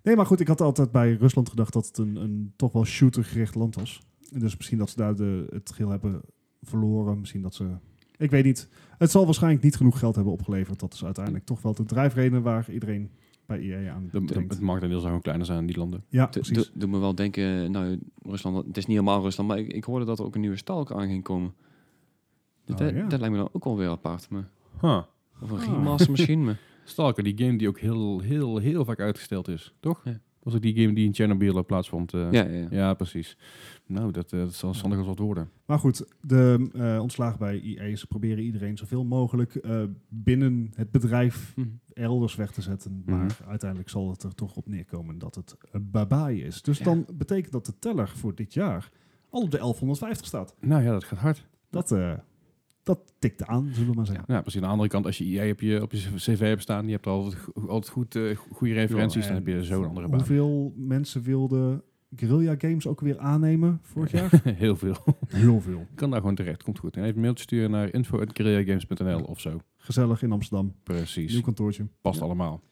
[0.02, 2.84] Nee, maar goed, ik had altijd bij Rusland gedacht dat het een, een toch wel
[2.84, 4.00] shootergericht land was.
[4.32, 6.20] En dus misschien dat ze daar de, het geheel hebben
[6.62, 7.18] verloren.
[7.20, 7.66] Misschien dat ze...
[8.16, 8.68] Ik weet niet.
[8.98, 10.80] Het zal waarschijnlijk niet genoeg geld hebben opgeleverd.
[10.80, 13.10] Dat is uiteindelijk toch wel de drijfreden waar iedereen
[13.46, 16.04] bij EA aan De, de, het marktendeel zou gewoon kleiner zijn in die landen.
[16.08, 16.56] Ja, precies.
[16.56, 19.84] do- Doe me wel denken, nou, Rusland, het is niet helemaal Rusland, maar ik, ik
[19.84, 21.54] hoorde dat er ook een nieuwe stalker aan ging komen.
[22.68, 23.06] Dat, Oh, dat- ja.
[23.08, 24.28] dat lijkt me dan ook wel weer apart.
[24.30, 24.48] Maar,
[24.80, 25.02] Huh.
[25.42, 25.64] of een Ah.
[25.64, 26.44] remaster misschien.
[26.44, 26.58] Maar.
[26.84, 30.00] Stalker, die game die ook heel, heel, heel vaak uitgesteld is, toch?
[30.04, 30.20] Ja.
[30.42, 32.14] Was ook die game die in Chernobyl plaatsvond?
[32.14, 32.66] eh, Ja, ja, ja.
[32.70, 33.36] ja, precies.
[33.86, 35.50] Nou, dat, eh, dat zal zondag als wat worden.
[35.66, 40.90] Maar goed, de eh ontslagen bij EA, ze proberen iedereen zoveel mogelijk eh, binnen het
[40.90, 41.62] bedrijf Hm.
[41.92, 43.02] elders weg te zetten.
[43.06, 43.16] Mhm.
[43.16, 46.62] Maar uiteindelijk zal het er toch op neerkomen dat het een babaai is.
[46.62, 46.84] Dus Ja.
[46.84, 48.90] dan betekent dat de teller voor dit jaar
[49.30, 50.54] al op de 1150 staat.
[50.60, 51.46] Nou ja, dat gaat hard.
[51.70, 52.12] Dat, eh,
[52.88, 54.24] dat tikt aan, zullen we maar zeggen.
[54.28, 54.60] Ja, precies.
[54.60, 56.92] Aan de andere kant, als je EA op je, op je cv hebt staan, je
[56.92, 60.18] hebt altijd, altijd goed, eh, goede referenties, dan heb je zo'n andere baan.
[60.18, 61.82] Hoeveel mensen wilden
[62.16, 64.40] Guerrilla Games ook weer aannemen vorig jaar?
[64.64, 64.96] heel veel.
[65.28, 65.86] Heel veel.
[65.94, 66.96] kan daar gewoon terecht, komt goed.
[66.96, 69.60] En even een mailtje sturen naar info.creagames.nl of zo.
[69.76, 70.74] Gezellig in Amsterdam.
[70.82, 71.32] Precies.
[71.32, 71.86] Nieuw kantoortje.
[72.00, 72.62] Past allemaal.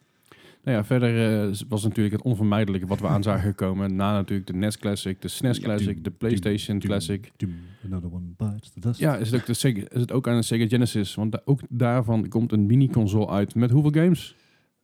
[0.66, 3.96] Nou ja, verder eh, was natuurlijk het onvermijdelijke wat we aan zagen komen.
[3.96, 7.32] Na natuurlijk de NES Classic, de SNES Classic, de PlayStation Doom, Classic.
[7.36, 7.52] doom,
[7.84, 9.00] another one bites the dust.
[9.00, 11.14] Ja, is het ook, de Sega, is het ook aan de Sega Genesis?
[11.14, 14.36] Want da- ook daarvan komt een mini-console uit met hoeveel games?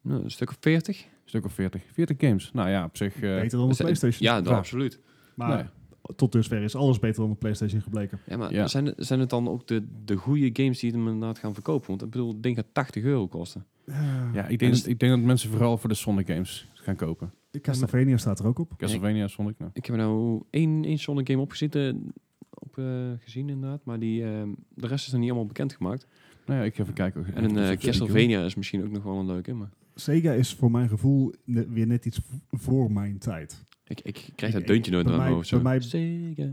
[0.03, 1.03] Nou, een stuk of 40.
[1.03, 1.83] Een stuk of 40.
[1.93, 2.51] 40 games.
[2.53, 3.15] Nou ja, op zich...
[3.15, 4.29] eh, Beter dan de PlayStation.
[4.29, 5.01] Ja, dat absoluut.
[5.35, 5.65] Maar nee.
[6.17, 8.19] tot dusver is alles beter dan de PlayStation gebleken.
[8.27, 8.67] Ja, maar Ja.
[8.67, 11.89] Zijn, het, zijn het dan ook de, de goede games die hem inderdaad gaan verkopen?
[11.89, 13.67] Want ik bedoel, het ding gaat 80 euro kosten.
[14.33, 16.97] Ja, ik denk, En dat, ik denk dat mensen vooral voor de Sonic games gaan
[16.97, 17.33] kopen.
[17.51, 18.73] de Castlevania staat er ook op.
[18.77, 19.71] Castlevania, Sonic, nou.
[19.75, 22.13] Ik heb er nou één, één Sonic game opgezeten,
[22.51, 22.85] op, eh,
[23.19, 23.85] gezien inderdaad.
[23.85, 24.43] Maar die, eh,
[24.75, 26.07] de rest is nog niet allemaal bekendgemaakt.
[26.47, 27.35] Nou ja, ik ga even kijken.
[27.35, 29.53] En een eh, Castlevania is misschien ook nog wel een leuke.
[29.53, 32.21] Maar Sega is voor mijn gevoel ne- weer net iets
[32.51, 33.65] voor mijn tijd.
[33.87, 35.51] ik, ik krijg dat deuntje nooit mijn mij- hoofd.
[35.51, 36.49] Bij mij- Sega.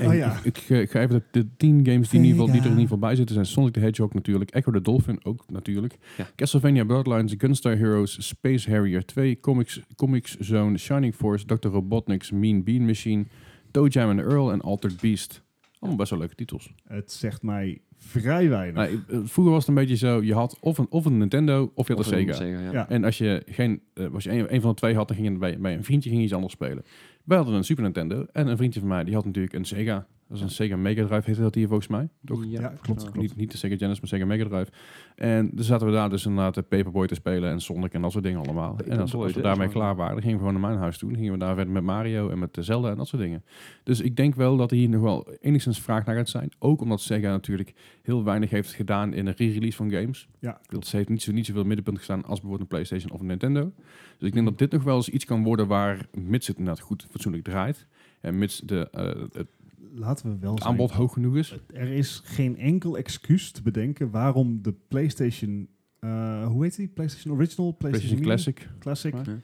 [0.08, 0.40] Oh ja.
[0.44, 2.70] Ik, ik, ik ga even de, de tien games die, in ieder geval, die er
[2.70, 5.98] in ieder geval bij zitten zijn Sonic the Hedgehog natuurlijk, Echo the Dolphin ook natuurlijk,
[6.16, 6.28] Ja.
[6.36, 11.68] Castlevania Bloodlines, Gunstar Heroes, Space Harrier 2, Comics, Comics Zone, Shining Force, Dr.
[11.68, 13.24] Robotnik's Mean Bean Machine,
[13.70, 15.42] Toe Jam and Earl en Altered Beast.
[15.78, 16.74] Allemaal best wel leuke titels.
[16.84, 18.74] Het zegt mij vrij weinig.
[18.74, 21.86] Nou, vroeger was het een beetje zo, je had of een, of een Nintendo of
[21.86, 22.32] je had Of een Sega.
[22.32, 22.72] Sega, ja.
[22.72, 22.88] Ja.
[22.88, 25.28] En als je, geen, eh, als je een, een van de twee had, dan ging
[25.32, 26.84] je bij, bij een vriendje ging je iets anders spelen.
[27.24, 30.06] Wij hadden een Super Nintendo en een vriendje van mij, die had natuurlijk een Sega.
[30.30, 32.08] Dat is een Sega Mega Drive, heette dat hier volgens mij.
[32.24, 32.44] Toch?
[32.44, 33.16] Ja, klopt, klopt.
[33.16, 34.70] Niet, niet de Sega Genesis, maar Sega Mega Drive.
[35.14, 38.12] En dan zaten we daar dus inderdaad de Paperboy te spelen en Sonic en dat
[38.12, 38.78] soort dingen allemaal.
[38.88, 41.08] en als, we dat daarmee klaar waren, dan gingen we gewoon naar mijn huis toe.
[41.08, 43.44] Dan gingen we daar verder met Mario en met Zelda en dat soort dingen.
[43.82, 46.50] Dus ik denk wel dat er hier nog wel enigszins vraag naar gaat zijn.
[46.58, 50.28] Ook omdat Sega natuurlijk heel weinig heeft gedaan in een re-release van games.
[50.38, 53.20] Ja, bedoel, Ze heeft niet, zo, niet zoveel middenpunt gestaan als bijvoorbeeld een PlayStation of
[53.20, 53.72] een Nintendo.
[54.18, 56.82] Dus ik denk dat dit nog wel eens iets kan worden waar, mits het inderdaad
[56.84, 57.86] goed fatsoenlijk draait.
[58.20, 59.48] En mits de, eh, het
[59.92, 60.70] laten we wel zijn.
[60.70, 61.58] aanbod hoog genoeg is.
[61.72, 65.68] Er is geen enkel excuus te bedenken waarom de PlayStation...
[65.98, 66.88] eh, hoe heet die?
[66.88, 67.76] PlayStation Original?
[67.76, 68.26] PlayStation Mini?
[68.26, 68.68] Classic.
[68.78, 69.14] Classic.
[69.14, 69.36] Ja.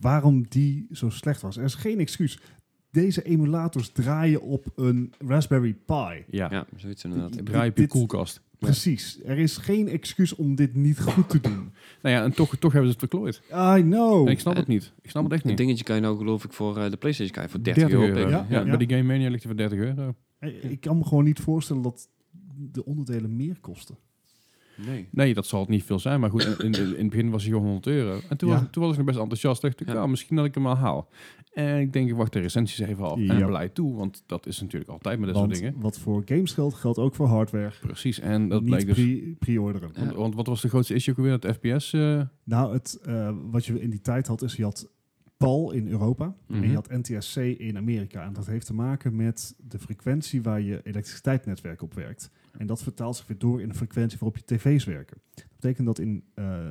[0.00, 1.56] Waarom die zo slecht was.
[1.56, 2.38] Er is geen excuus.
[2.94, 6.24] Deze emulators draaien op een Raspberry Pi.
[6.30, 7.46] Ja, Ja, zoiets inderdaad.
[7.46, 8.40] Draai op je koelkast.
[8.58, 9.20] Precies.
[9.24, 11.72] Er is geen excuus om dit niet goed te doen.
[12.02, 13.42] Nou ja, en toch, toch hebben ze het verklooid.
[13.78, 14.26] I know.
[14.26, 14.92] En ik snap het niet.
[15.02, 15.58] Ik snap het echt Een niet.
[15.58, 18.18] dingetje kan je nou geloof ik voor eh, de PlayStation kan je voor 30, euro.
[18.18, 18.64] Ja, Ja, ja.
[18.64, 20.14] bij die Game Mania ligt hij voor 30 euro.
[20.70, 22.08] Ik kan me gewoon niet voorstellen dat
[22.72, 23.96] de onderdelen meer kosten.
[24.86, 25.08] Nee.
[25.10, 26.20] Nee, dat zal het niet veel zijn.
[26.20, 28.20] Maar goed, in, in, in het begin was hij gewoon 100 euro.
[28.28, 28.54] En toen, Ja.
[28.54, 29.62] was, toen was ik nog best enthousiast.
[29.62, 29.92] Dacht ik, Ja.
[29.94, 30.06] ja.
[30.06, 31.08] misschien dat ik hem al haal.
[31.52, 33.18] En ik denk, ik wacht de recensies even af.
[33.18, 35.74] En blij toe, want dat is natuurlijk altijd met dit soort dingen.
[35.80, 37.72] wat voor games geldt, geldt ook voor hardware.
[37.80, 38.94] Precies, en dat Niet bleek dus...
[38.94, 39.90] pre- pre-orderen.
[39.94, 40.00] Ja.
[40.04, 41.32] Want, want wat was de grootste issue ook weer?
[41.32, 41.92] Het FPS?
[41.92, 44.90] eh, Nou, het, eh, wat je in die tijd had, is je had
[45.36, 46.68] PAL in Europa en Mhm.
[46.68, 48.24] je had NTSC in Amerika.
[48.24, 52.30] En dat heeft te maken met de frequentie waar je elektriciteitsnetwerk op werkt.
[52.58, 55.16] En dat vertaalt zich weer door in de frequentie waarop je tv's werken.
[55.34, 56.68] Dat betekent dat in eh,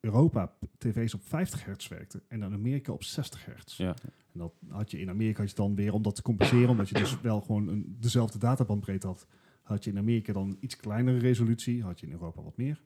[0.00, 3.76] Europa tv's op 50 hertz werkten en in Amerika op 60 hertz.
[3.76, 3.94] Ja.
[4.32, 6.88] En dat had je in Amerika had je dan weer om dat te compenseren, omdat
[6.88, 9.26] je dus wel gewoon een, dezelfde databandbreedte had,
[9.62, 12.80] had je in Amerika dan een iets kleinere resolutie, had je in Europa wat meer.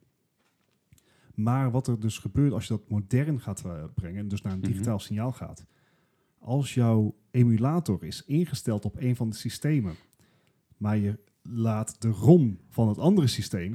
[1.34, 4.52] Maar wat er dus gebeurt als je dat modern gaat eh, brengen, en dus naar
[4.52, 4.68] een Mhm.
[4.68, 5.66] digitaal signaal gaat,
[6.38, 9.94] als jouw emulator is ingesteld op een van de systemen,
[10.76, 11.18] maar je
[11.50, 13.74] laat de ROM van het andere systeem,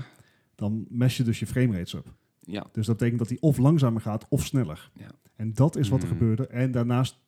[0.56, 2.14] dan mes je dus je framerates op.
[2.40, 2.66] Ja.
[2.72, 4.92] Dus dat betekent dat hij of langzamer gaat of sneller.
[4.94, 5.12] Ja.
[5.36, 6.18] En dat is wat er Hmm.
[6.18, 6.48] gebeurde.
[6.48, 7.20] En daarnaast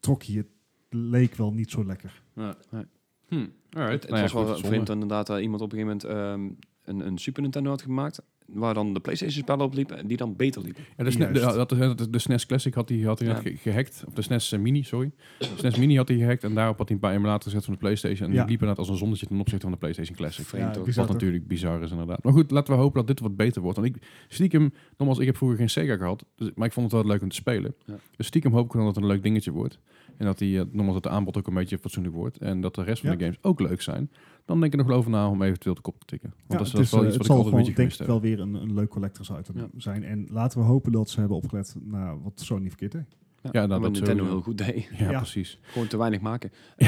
[0.00, 0.48] trok je het
[0.90, 2.22] leek wel niet zo lekker.
[2.34, 2.56] Ja.
[2.70, 2.84] Nee.
[3.28, 3.34] Hm.
[3.70, 3.92] Alright.
[3.92, 6.68] Het, het Nou ja, was wel vreemd inderdaad dat iemand op een gegeven moment ehm,
[6.86, 10.16] een, een Super Nintendo had gemaakt, waar dan de PlayStation spellen op liepen en die
[10.16, 10.84] dan beter liepen.
[10.96, 13.34] Ja, de, SNES, de, dat, de, SNES Classic had hij had hij Ja.
[13.34, 14.04] net ge- gehackt.
[14.06, 15.10] Of de SNES eh, Mini, sorry.
[15.38, 16.44] De SNES Mini had hij gehackt.
[16.44, 18.28] En daarop had hij een paar emulator gezet van de PlayStation.
[18.28, 18.40] En Ja.
[18.40, 20.44] die liepen net als een zonnetje ten opzichte van de PlayStation Classic.
[20.46, 20.84] Vreemd Ja, toch?
[20.84, 21.02] bizar.
[21.02, 21.22] Wat toch?
[21.22, 22.22] natuurlijk bizar is inderdaad.
[22.22, 23.78] Maar goed, laten we hopen dat dit wat beter wordt.
[23.78, 26.24] Want ik stiekem, nogmaals, ik heb vroeger geen Sega gehad.
[26.36, 27.74] Dus, maar ik vond het wel leuk om te spelen.
[27.84, 27.94] Ja.
[28.16, 29.78] Dus stiekem hoop ik dan dat het een leuk dingetje wordt.
[30.18, 32.38] En dat die, eh, nogmaals, dat de aanbod ook een beetje fatsoenlijk wordt.
[32.38, 33.16] En dat de rest van Ja.
[33.16, 34.10] de games ook leuk zijn.
[34.44, 36.28] Dan denk ik er nog wel over na om eventueel de kop te tikken.
[36.28, 37.96] Want Ja, dat is, wel eh, iets wat ik altijd een gewoon, beetje denk ik,
[37.96, 38.06] gemist heb.
[38.08, 39.68] wel weer een, een leuk collectors item Ja.
[39.76, 40.04] zijn.
[40.04, 43.16] En laten we hopen dat ze hebben opgelet naar wat Sony verkeerd deed.
[43.52, 44.32] Ja, nou, wat dat Nintendo sowieso.
[44.32, 44.88] heel goed deed.
[44.98, 45.16] Ja, Ja.
[45.18, 45.58] precies.
[45.62, 46.50] Gewoon te weinig maken.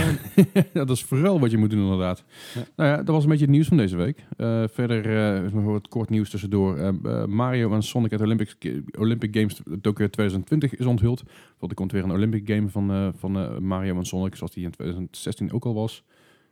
[0.52, 2.24] ja, dat is vooral wat je moet doen inderdaad.
[2.54, 2.62] Ja.
[2.76, 4.24] Nou ja, dat was een beetje het nieuws van deze week.
[4.36, 5.06] Eh, verder
[5.36, 6.76] eh, is nog wat kort nieuws tussendoor.
[6.76, 8.56] Eh, eh, Mario en Sonic at Olympic,
[8.98, 11.22] Olympic Games Tokyo 2020 is onthuld.
[11.58, 14.52] Want er komt weer een Olympic game van, eh, van eh, Mario en Sonic, zoals
[14.52, 16.04] die in 2016 ook al was.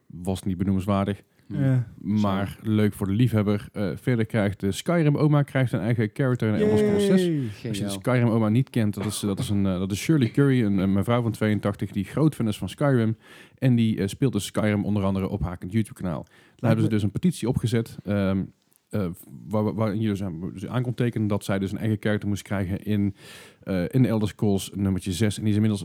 [0.07, 1.55] Was niet benoemenswaardig, Hm.
[1.63, 3.69] Eh, maar leuk voor de liefhebber.
[3.73, 7.25] Eh, verder krijgt de Skyrim Oma krijgt een eigen character in Elder Scrolls 6.
[7.25, 7.43] yay.
[7.69, 7.91] Als je de.
[7.91, 10.79] Skyrim Oma niet kent, dat is, dat is, een, eh, dat is Shirley Curry, een,
[10.79, 13.17] een mevrouw van 82 die groot fan is van Skyrim.
[13.59, 16.23] En die eh, speelt dus Skyrim onder andere op haar YouTube-kanaal.
[16.57, 17.97] Daar hebben ze dus een petitie opgezet.
[18.05, 18.45] ehm,
[18.89, 19.07] eh,
[19.49, 22.29] waar, waarin je dus aan, dus aan kon tekenen dat zij dus een eigen character
[22.29, 23.15] moest krijgen in,
[23.63, 25.37] eh in de Elder Scrolls nummertje 6.
[25.37, 25.85] En die is inmiddels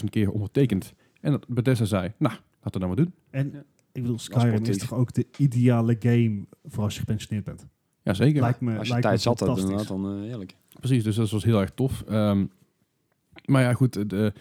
[0.00, 0.94] 50.000 keer ondertekend.
[1.20, 3.14] En dat Bethesda zei, nou, laten we dat maar doen.
[3.30, 3.64] En Ja.
[3.98, 7.66] Ik bedoel, Skyrim is toch ook de ideale game voor als je gepensioneerd bent.
[8.02, 8.40] Jazeker.
[8.40, 10.56] Lijkt me, Als je lijkt me tijd zat inderdaad, dan eh, heerlijk.
[10.80, 12.04] Precies, dus dat was heel erg tof.
[12.08, 12.44] Ehm,
[13.44, 14.32] maar ja, goed, de,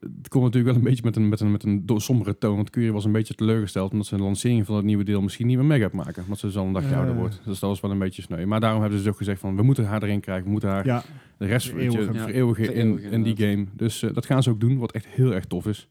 [0.00, 2.56] het komt natuurlijk wel een beetje met een, met een, met een sombere toon.
[2.56, 5.46] Want Curie was een beetje teleurgesteld omdat ze de lancering van het nieuwe deel misschien
[5.46, 6.22] niet meer mee gaat maken.
[6.22, 6.96] Omdat ze dus al een dagje Eh.
[6.96, 7.40] ouder wordt.
[7.44, 8.46] Dus dat was wel een beetje sneu.
[8.46, 10.44] Maar daarom hebben ze dus ook gezegd van, we moeten haar erin krijgen.
[10.44, 11.02] We moeten haar Ja,
[11.36, 11.72] de rest je.
[11.72, 13.66] Ja, vereeuwigen in, vereeuwigen, in die game.
[13.72, 15.88] Dus eh, dat gaan ze ook doen, wat echt heel erg tof is.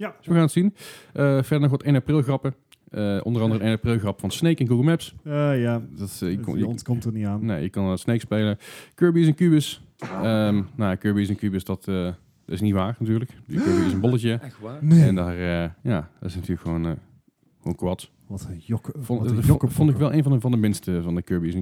[0.00, 0.14] Ja.
[0.18, 0.74] Dus we gaan het zien.
[1.12, 2.54] Eh, verder nog wat 1 april grappen.
[2.90, 5.14] Eh, onder andere een 1 april grap van Snake in Google Maps.
[5.24, 5.82] Eh, ja.
[5.96, 7.44] Dat, kon- je je- ontkomt er niet aan.
[7.44, 8.58] Nee, je kan uh, Snake spelen.
[8.94, 9.84] Kirby's en Cubus.
[9.98, 12.14] Ehm nou, ja, Kirby's en Cubus, dat, eh, dat
[12.46, 13.30] is niet waar natuurlijk.
[13.46, 14.32] Die Kirby is een bolletje.
[14.32, 14.78] Echt waar?
[14.80, 15.02] Nee.
[15.06, 16.92] En daar, eh, ja, dat is natuurlijk gewoon, eh
[17.58, 18.10] gewoon kwad.
[18.26, 18.92] Wat een jokke.
[18.98, 21.22] Vond, wat dat een vond, ik wel een van de, van de minste van de
[21.22, 21.54] Kirby's.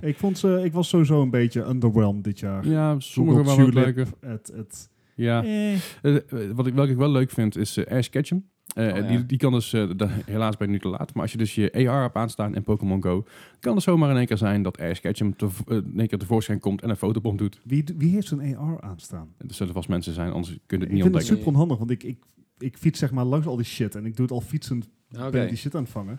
[0.00, 2.68] Ik, vond ze, ik was sowieso een beetje underwhelmed dit jaar.
[2.68, 4.06] Ja, sommige Google waren Tulip, leuker.
[4.20, 5.44] Het, het, Ja.
[5.44, 5.72] eh.
[5.74, 6.20] Eh, eh,
[6.54, 8.48] wat ik, welke ik wel leuk vind is eh Ash Ketchum.
[8.74, 9.02] Eh, Oh, ja.
[9.02, 11.38] die, die kan dus, eh, da- helaas ben ik nu te laat, maar als je
[11.38, 13.24] dus je AR hebt aanstaan in Pokémon Go,
[13.60, 16.60] kan het zomaar in één keer zijn dat Ash Ketchum te, in één keer tevoorschijn
[16.60, 17.60] komt en een fotobom doet.
[17.64, 19.34] Wie, wie heeft zo'n AR aanstaan?
[19.38, 21.36] Er zullen vast mensen zijn, anders kun je het Ik niet vind het ontdekken.
[21.36, 22.18] super onhandig, want ik, ik,
[22.58, 23.94] ik fiets zeg maar langs al die shit.
[23.94, 24.88] En ik doe het al fietsend,
[25.30, 26.18] ben ik die shit aan het vangen.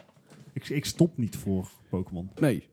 [0.53, 2.29] Ik, ik stop niet voor Pokémon.
[2.39, 2.63] Nee,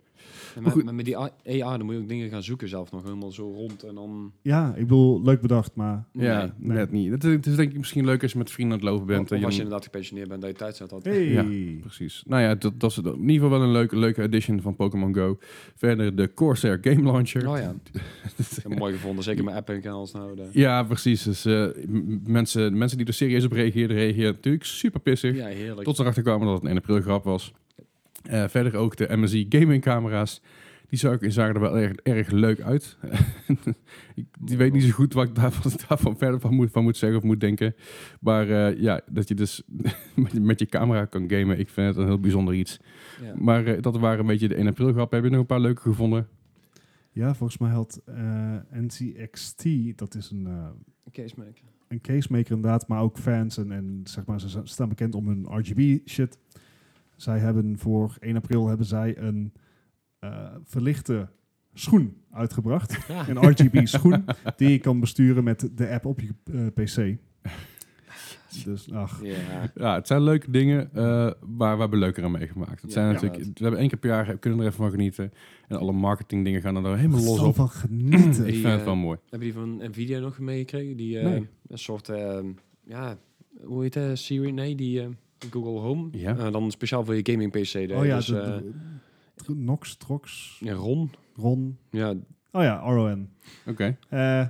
[0.65, 1.31] Ja, Maar met die AR,
[1.79, 4.33] dan moet je ook dingen gaan zoeken zelf nog helemaal zo rond en dan...
[4.43, 6.05] Ja, ik bedoel, leuk bedacht, maar...
[6.13, 6.51] ja, Nee.
[6.57, 6.77] nee.
[6.77, 7.11] net niet.
[7.11, 9.07] Het, is- het is denk ik misschien leuk als je met vrienden aan het lopen
[9.07, 9.21] bent.
[9.25, 11.05] Of en je als je dan- inderdaad gepensioneerd bent, dat je tijd zet had.
[11.05, 11.25] Hey.
[11.29, 11.79] Ja.
[11.81, 12.23] Precies.
[12.27, 15.15] Nou ja, dat, dat is in ieder geval wel een leuke, leuke edition van Pokémon
[15.15, 15.39] Go.
[15.75, 17.49] Verder de Corsair Game Launcher.
[17.49, 17.75] Oh ja,
[18.79, 19.25] mooi gevonden.
[19.25, 20.37] Zeker met Epic en alles nou.
[20.37, 20.49] De...
[20.53, 21.23] Ja, precies.
[21.23, 21.67] Dus eh,
[22.27, 25.37] mensen, mensen die er serieus op reageerden, reageerden natuurlijk super pissig.
[25.37, 25.83] Ja, heerlijk.
[25.85, 27.53] Tot ze erachter kwamen dat het een 1 april grap was.
[28.29, 30.43] Eh, verder ook de MSI gaming camera's.
[30.89, 32.97] Die zagen, zagen er wel erg, erg leuk uit.
[34.15, 36.97] ik die weet niet zo goed wat ik daarvan, daarvan verder van moet, van moet
[36.97, 37.75] zeggen of moet denken.
[38.21, 39.63] Maar eh, ja, dat je dus
[40.15, 42.81] met, je- met je camera kan gamen, ik vind het een heel bijzonder iets.
[43.23, 43.35] Ja.
[43.39, 45.17] Maar eh, dat waren een beetje de 1 april grappen.
[45.17, 46.29] Heb je nog een paar leuke gevonden?
[47.13, 49.65] Ja, volgens mij had eh, NCXT,
[49.97, 50.67] dat is een, eh,
[51.13, 51.63] Case maker.
[51.89, 53.57] een casemaker inderdaad, maar ook fans.
[53.59, 56.39] En, en zeg maar, ze staan bekend om hun RGB shit.
[57.17, 59.53] Zij hebben voor 1 april hebben zij een
[60.19, 61.29] eh, verlichte
[61.75, 62.99] schoen uitgebracht.
[63.29, 64.25] Een RGB schoen
[64.57, 67.17] die je kan besturen met de app op je eh, PC.
[68.65, 69.71] Dus, ach, Ja.
[69.75, 71.03] Ja, het zijn leuke dingen uh,
[71.41, 72.83] waar we hebben leuker aan meegemaakt.
[72.83, 73.13] Het Ja, zijn ja.
[73.13, 75.33] natuurlijk, we hebben één keer per jaar kunnen er even van genieten.
[75.69, 77.55] En alle marketing dingen gaan er helemaal los zo op.
[77.55, 78.47] van genieten.
[78.47, 79.19] Ik Die, vind het eh, wel mooi.
[79.31, 80.97] Heb je die van Nvidia nog meegekregen?
[80.97, 81.49] Die eh, Nee.
[81.67, 82.39] een soort, eh,
[82.85, 83.17] ja,
[83.65, 84.19] hoe heet het?
[84.19, 84.53] Siri?
[84.53, 85.07] Nee, die eh,
[85.51, 86.09] Google Home.
[86.13, 86.37] Ja.
[86.37, 87.73] Eh, dan speciaal voor je gaming PC.
[87.73, 87.93] deed.
[87.93, 88.57] oh ja, dus, de, eh,
[89.47, 91.11] de- Nox, Trox, ja, Ron.
[91.37, 91.79] Ron.
[91.91, 92.15] Ja,
[92.53, 93.29] Oh ja, RON.
[93.67, 93.97] Oké.
[94.09, 94.49] Eh, eh,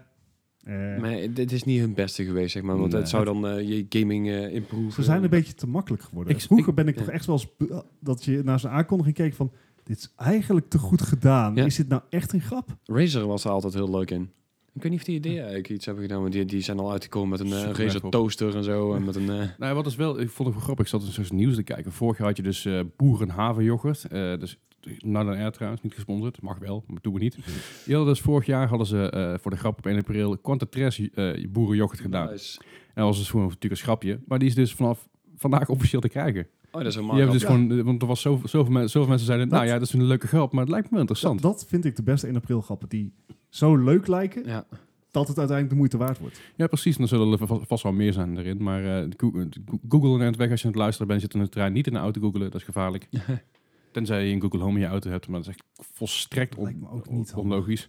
[1.01, 2.76] maar dit is niet hun beste geweest, zeg maar.
[2.78, 3.01] Want Nee.
[3.01, 4.93] het zou dan eh, je gaming eh improven.
[4.93, 6.35] ze zijn een beetje te makkelijk geworden.
[6.35, 7.01] Ik- Vroeger ik- ben ik ja.
[7.01, 9.53] toch echt wel eens dat je naar zijn aankondiging keek van...
[9.85, 11.55] Dit is eigenlijk te goed gedaan.
[11.55, 11.64] Ja.
[11.64, 12.76] Is dit nou echt een grap?
[12.85, 14.30] Razer was er altijd heel leuk in.
[14.74, 16.92] Ik weet niet of die idee eigenlijk iets hebben gedaan, maar die, die zijn al
[16.92, 18.94] uitgekomen met een eh, Zoek Razer toaster en zo.
[18.94, 20.84] En met een, eh, Nou, wat is wel, ik vond het wel grappig.
[20.84, 21.92] Ik zat eens nieuws te kijken.
[21.92, 24.04] Vorig jaar had je dus eh boerenhavenyoghurt.
[24.04, 24.58] eh dus
[24.98, 26.42] Northern Air trouwens, niet gesponsord.
[26.42, 27.36] Mag wel, maar doen we niet.
[27.86, 31.08] Hadden dus vorig jaar hadden ze voor de grap op 1 april Quantatres
[31.50, 32.30] boerenyoghurt gedaan.
[32.30, 32.58] nice.
[32.60, 34.20] En dat was dus gewoon natuurlijk een schapje.
[34.26, 36.46] Maar die is dus vanaf vandaag officieel te krijgen.
[36.74, 37.48] Oh, dat is een Die hebben dus Ja.
[37.48, 40.04] gewoon, want er was zoveel, zoveel, mensen, zoveel mensen zeiden, nou ja, dat is een
[40.04, 41.42] leuke grap, maar het lijkt me wel interessant.
[41.42, 42.88] Dat, dat vind ik de beste 1 april grappen.
[42.88, 43.12] Die
[43.48, 44.66] zo leuk lijken Ja.
[45.10, 46.40] dat het uiteindelijk de moeite waard wordt.
[46.56, 46.96] Ja, precies.
[46.96, 48.62] Dan zullen er va- vast wel meer zijn erin.
[48.62, 49.08] Maar eh,
[49.88, 51.86] Google, en het weg als je aan het luisteren bent, zit in de trein niet
[51.86, 52.50] in de auto googelen.
[52.50, 53.08] Dat is gevaarlijk.
[53.92, 56.86] Tenzij je een Google Home in je auto hebt, maar dat is echt volstrekt on-
[57.34, 57.88] onlogisch.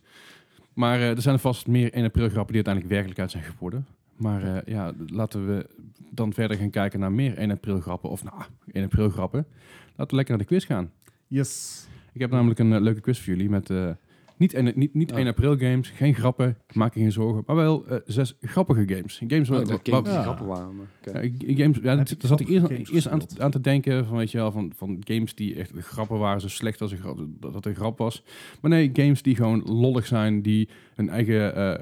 [0.74, 3.88] Maar eh, er zijn er vast meer 1 april grappen die uiteindelijk werkelijkheid zijn geworden.
[4.16, 5.68] Maar eh, ja, laten we
[6.12, 8.10] dan verder gaan kijken naar meer 1 april grappen.
[8.10, 8.42] Of nou,
[8.72, 9.46] 1 april grappen.
[9.88, 10.92] Laten we lekker naar de quiz gaan.
[11.28, 11.84] Yes.
[12.14, 13.90] Ik heb namelijk een eh, leuke quiz voor jullie met eh,
[14.38, 15.18] niet, en, niet, niet Oh.
[15.18, 19.22] 1 april games, geen grappen, maak je geen zorgen, maar wel zes grappige games.
[19.28, 20.22] Games Oh, waar- dat games Ja.
[20.22, 20.72] grappen waren.
[21.02, 24.38] G- games, ja, daar zat ik eerst, eerst aan, aan te denken van, weet je
[24.38, 27.66] wel, van, van games die echt grappen waren, zo slecht als een grap, dat het
[27.66, 28.24] een grap was.
[28.62, 31.80] Maar nee, games die gewoon lollig zijn, die hun eigen eh,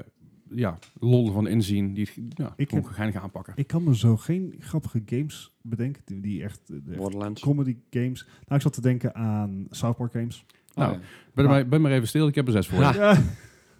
[0.50, 3.52] ja, lol van inzien, die het ja, Ik gewoon heb- geinig aanpakken.
[3.56, 6.02] Ik kan me zo geen grappige games bedenken.
[6.04, 7.40] Die, die echt, eh, de echt Borderlands.
[7.42, 8.24] comedy games.
[8.24, 10.44] Nou, ik zat te denken aan South Park games.
[10.74, 11.04] Nou, Oh, ja.
[11.34, 12.80] Ben, maar- ben maar even stil, ik heb er zes voor.
[12.80, 12.94] Ja.
[12.94, 13.22] Ja.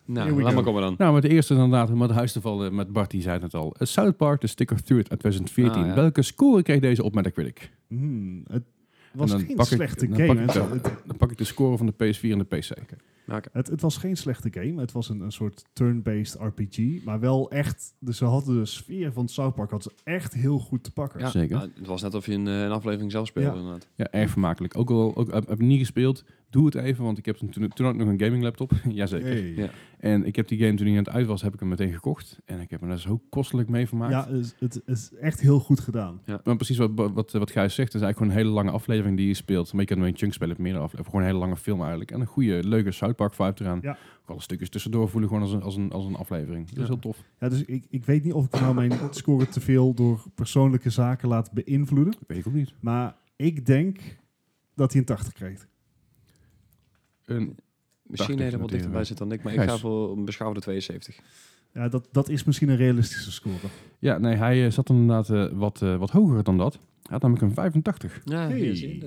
[0.05, 0.55] Nou, laat go.
[0.55, 0.95] maar komen dan.
[0.99, 3.55] Nou, met de eerste inderdaad, om het huis te vallen met Bart, die zei het
[3.55, 3.75] al.
[3.79, 5.83] Uh, South Park, The Stick of Truth uit 2014.
[5.83, 5.95] Ah, ja.
[5.95, 7.71] Welke score kreeg deze op Metacritic?
[7.89, 8.63] Hmm, het
[9.13, 10.35] was geen ik- slechte dan game.
[10.45, 12.69] pak ik de- Dan pak ik de score van de PS4 en de PC.
[12.77, 12.87] Nou,
[13.53, 14.81] het, het was geen slechte game.
[14.81, 17.05] Het was een, een soort turn-based RPG.
[17.05, 17.95] Maar wel echt...
[17.99, 21.21] Dus ze hadden de sfeer van South Park hadden ze echt heel goed te pakken.
[21.21, 21.57] Ja, Zeker.
[21.57, 23.51] nou, het was net of je een, een aflevering zelf speelde.
[23.51, 23.57] Ja.
[23.57, 23.89] inderdaad.
[23.95, 24.77] Ja, erg vermakelijk.
[24.77, 26.25] Ook al ook, heb, heb ik niet gespeeld,
[26.55, 28.71] doe het even, want ik heb toen, toen had ik nog een gaming laptop.
[28.89, 29.27] Jazeker.
[29.27, 29.55] Hey.
[29.55, 29.69] Ja.
[29.99, 31.93] En ik heb die game toen die aan het uit was, heb ik hem meteen
[31.93, 32.39] gekocht.
[32.45, 34.13] En ik heb me daar zo kostelijk mee vermaakt.
[34.13, 36.21] Ja, het, is- het is echt heel goed gedaan.
[36.45, 39.27] Maar precies wat, wat, wat Gijs zegt, is eigenlijk gewoon een hele lange aflevering die
[39.27, 39.73] je speelt.
[39.73, 41.11] Maar je kan hem in chunks spelen, meerdere afleveringen.
[41.11, 42.11] Gewoon een hele lange film eigenlijk.
[42.11, 43.79] En een goede, leuke South Park vibe eraan.
[43.83, 43.91] Ja.
[44.23, 46.67] Ook alle stukjes tussendoor voelen gewoon als een, als een, als een aflevering.
[46.69, 46.89] Dat is Ja.
[46.89, 47.25] heel tof.
[47.41, 50.91] Ja, dus ik, ik weet niet of ik nou mijn score te veel door persoonlijke
[50.91, 52.15] zaken laat beïnvloeden.
[52.27, 52.75] Weet ik ook niet.
[52.81, 53.99] Maar ik denk
[54.75, 55.67] dat hij een 80 kreeg.
[57.25, 57.57] Een,
[58.03, 61.19] Misschien helemaal dichterbij zit dan ik, maar ik ga voor een beschouwde 72.
[61.73, 63.55] Ja, dat, dat is misschien een realistische score.
[63.99, 66.73] ja, nee, hij eh, zat inderdaad eh, wat, eh, wat hoger dan dat.
[66.75, 68.21] Hij had namelijk een 85.
[68.25, 68.59] Ja, Hey.
[68.59, 69.07] hier zie je de-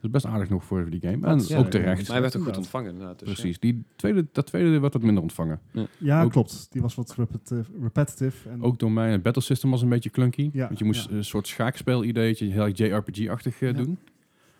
[0.00, 1.26] Dat is best aardig nog voor die game.
[1.26, 2.02] En is, ook ja, terecht.
[2.02, 3.18] Maar hij werd ook goed ontvangen inderdaad.
[3.18, 3.58] Dus, Precies.
[3.58, 5.60] Die tweede, dat tweede werd wat minder ontvangen.
[5.98, 6.66] Ja, Ook- klopt.
[6.70, 7.70] Die was wat repetitive.
[7.80, 9.10] repetitive en Ook door mij.
[9.12, 10.50] Het battle system was een beetje clunky.
[10.52, 11.16] Ja, want je moest ja.
[11.16, 13.74] een soort schaakspel-ideetje, heel erg JRPG-achtig eh, Ja.
[13.76, 13.98] doen.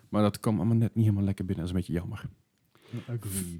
[0.09, 1.65] Maar dat kwam allemaal net niet helemaal lekker binnen.
[1.65, 2.29] Dat is een beetje jammer.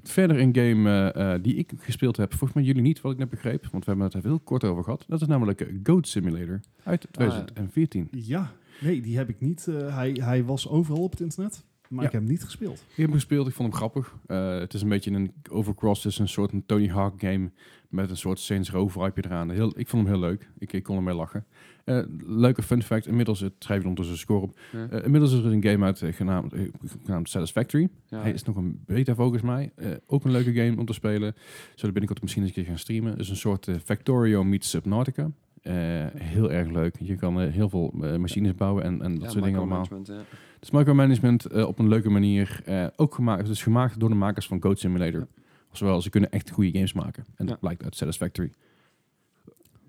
[0.02, 3.18] Verder een game eh, eh, die ik gespeeld heb, volgens mij jullie niet, wat ik
[3.18, 3.66] net begreep.
[3.70, 5.04] Want we hebben het er heel kort over gehad.
[5.08, 7.08] Dat is namelijk eh, Goat Simulator uit ja.
[7.10, 8.08] 2014.
[8.10, 9.64] Ja, nee, die heb ik niet.
[9.70, 12.06] hij, hij was overal op het internet, maar Ja.
[12.06, 12.78] ik heb hem niet gespeeld.
[12.78, 14.16] Ik heb hem gespeeld, ik vond hem grappig.
[14.26, 17.50] Eh, het is een beetje een Overcross, is een soort een Tony Hawk game
[17.92, 19.50] met een soort Saints Row vibe eraan.
[19.50, 20.48] Heel, ik vond hem heel leuk.
[20.58, 21.44] Ik, ik kon ermee lachen.
[21.84, 24.58] Eh, leuke fun fact, inmiddels, het schrijf je ondertussen een score op.
[24.72, 24.88] Ja.
[24.98, 26.60] Eh, inmiddels is er een game uit eh, genaamd, eh,
[27.04, 27.88] genaamd Satisfactory.
[28.08, 28.20] Ja.
[28.20, 29.72] Hij is nog een beta volgens mij.
[29.74, 31.34] Eh, ook een leuke game om te spelen.
[31.74, 33.10] Zullen binnenkort misschien eens een keer gaan streamen.
[33.10, 35.30] Het is een soort eh, Factorio meets Subnautica.
[35.62, 35.74] Eh,
[36.14, 36.96] heel erg leuk.
[36.98, 39.86] Je kan eh, heel veel eh, machines bouwen en, en dat Ja, soort dingen allemaal.
[40.04, 40.22] ja.
[40.60, 42.60] Is micromanagement eh, op een leuke manier.
[42.64, 45.20] eh, ook gemaakt, is gemaakt door de makers van Goat Simulator.
[45.20, 45.26] Ja.
[45.72, 47.24] Zowel, ze kunnen echt goede games maken.
[47.34, 47.60] En dat Ja.
[47.60, 48.52] blijkt uit Satisfactory.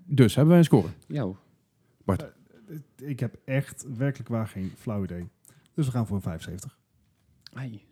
[0.06, 0.88] Dus, hebben wij een score?
[1.08, 1.28] Ja,
[2.96, 5.28] Ik heb echt werkelijk waar geen flauw idee.
[5.74, 6.78] Dus we gaan voor een 75.
[7.52, 7.82] Ai,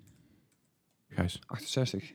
[1.09, 1.41] Gijs.
[1.47, 2.13] 68.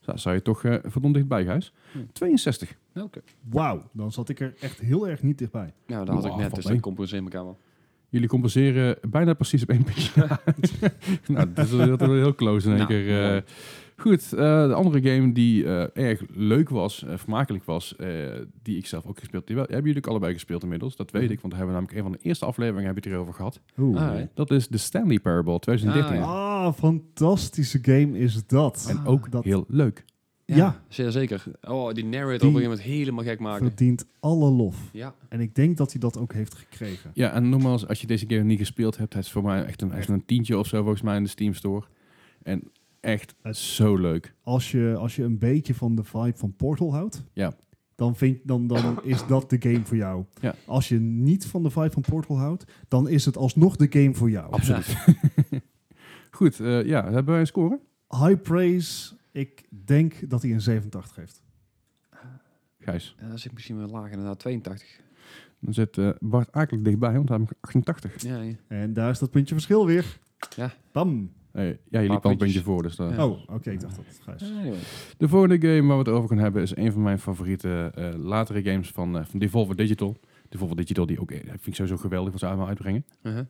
[0.00, 1.72] Zo, zou je toch eh verdomd dichtbij, Gijs?
[1.92, 1.98] Hm.
[2.12, 2.76] 62.
[2.94, 3.20] Oké.
[3.40, 5.72] Wauw, dan zat ik er echt heel erg niet dichtbij.
[5.86, 6.72] Ja, dat had ik net, dus mee.
[6.74, 7.58] dat compenseer elkaar wel.
[8.08, 10.12] Jullie compenseren bijna precies op één puntje.
[11.28, 13.34] nou, dat is wel heel, close in één Nou, keer.
[13.36, 13.42] eh.
[14.04, 18.08] Goed, eh, de andere game die eh, erg leuk was, eh, vermakelijk was, eh,
[18.62, 19.56] die ik zelf ook gespeeld heb.
[19.58, 20.96] Hebben jullie ook allebei gespeeld inmiddels?
[20.96, 23.08] Dat weet ik, want daar hebben we namelijk een van de eerste afleveringen heb je
[23.10, 23.60] het erover gehad.
[23.78, 24.00] Oeh.
[24.00, 24.20] Ah?
[24.34, 26.16] Dat is de Stanley Parable 2013.
[26.16, 26.64] Ah, ja.
[26.66, 28.86] Ah, fantastische game is dat.
[28.88, 30.04] En ook dat heel leuk.
[30.46, 30.82] Ja.
[30.88, 31.44] zeer zeker.
[31.62, 33.66] Oh, die narrator Die- op een gegeven moment helemaal gek maken.
[33.66, 34.76] verdient alle lof.
[34.92, 35.14] Ja.
[35.28, 37.10] En ik denk dat hij dat ook heeft gekregen.
[37.14, 39.82] Ja, en nogmaals, als je deze game niet gespeeld hebt, het is voor mij echt
[39.82, 41.84] een, echt een tientje of zo volgens mij in de Steam Store.
[42.42, 42.62] En
[43.04, 44.34] echt Het- zo leuk.
[44.42, 47.54] Als je, als je een beetje van de vibe van Portal houdt, Ja.
[47.94, 50.24] dan, vind, dan, dan is dat de game voor jou.
[50.40, 50.54] Ja.
[50.66, 54.14] Als je niet van de vibe van Portal houdt, dan is het alsnog de game
[54.14, 54.52] voor jou.
[54.52, 54.96] Absoluut.
[56.30, 57.80] Goed, eh, ja, hebben wij een score?
[58.08, 61.42] High praise, ik denk dat hij een 87 heeft.
[62.78, 63.14] Gijs.
[63.20, 64.38] Ja, dat zit misschien wel lager inderdaad.
[64.38, 65.00] 82.
[65.60, 68.22] Dan zit eh, Bart akelig dichtbij, want hij heeft 88.
[68.22, 68.54] Ja, ja.
[68.68, 70.18] En daar is dat puntje verschil weer.
[70.56, 70.72] Ja.
[70.92, 71.32] Bam.
[71.62, 72.82] Ja, je liep al een puntje voor.
[72.82, 73.26] Dus dat- Ja.
[73.26, 74.52] Oh, oké, ik dacht dat Gijs.
[75.18, 78.08] De volgende game waar we het over gaan hebben is een van mijn favoriete eh,
[78.18, 80.16] latere games van, eh, van Devolver Digital.
[80.48, 83.04] Devolver Digital, die ook, eh, vind ik sowieso geweldig wat ze allemaal uitbrengen.
[83.22, 83.44] Uh-huh.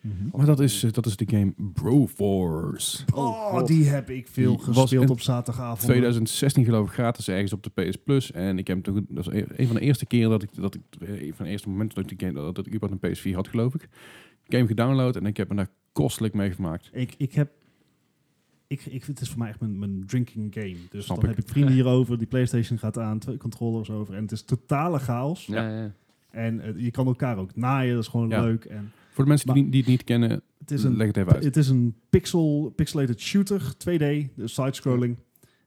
[0.00, 0.36] Mhm.
[0.36, 3.04] Maar dat is, dat is de game Broforce.
[3.14, 5.80] Oh, die heb ik veel Die was gespeeld op zaterdagavond.
[5.80, 8.32] 2016 geloof ik gratis ergens op de PS Plus.
[8.32, 10.80] En ik heb toen, dat is een van de eerste keren dat ik, dat ik
[11.00, 13.34] een van de eerste momenten dat ik die game, dat, dat ik überhaupt een PS4
[13.34, 13.88] had geloof ik.
[14.48, 16.90] Game gedownload en ik heb me daar kostelijk mee gemaakt.
[16.92, 17.50] Ik, ik heb...
[18.66, 20.76] Ik, ik, het is voor mij echt mijn, mijn drinking game.
[20.90, 21.36] Dus Snap dan ik.
[21.36, 24.14] heb ik vrienden hierover, die Playstation gaat aan, twee controllers over.
[24.14, 25.46] En het is totale chaos.
[25.46, 25.92] Ja, ja.
[26.30, 28.40] En eh, je kan elkaar ook naaien, dat is gewoon Ja.
[28.42, 28.64] leuk.
[28.64, 31.16] En Voor de mensen Maar- die, die het niet kennen, het is een leg het
[31.16, 31.44] even uit.
[31.44, 35.16] Het is een pixel, pixelated shooter, 2D, dus side-scrolling.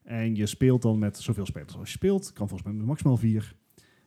[0.04, 2.34] En je speelt dan met zoveel spelers als je speelt.
[2.34, 3.56] Kan volgens mij maximaal vier.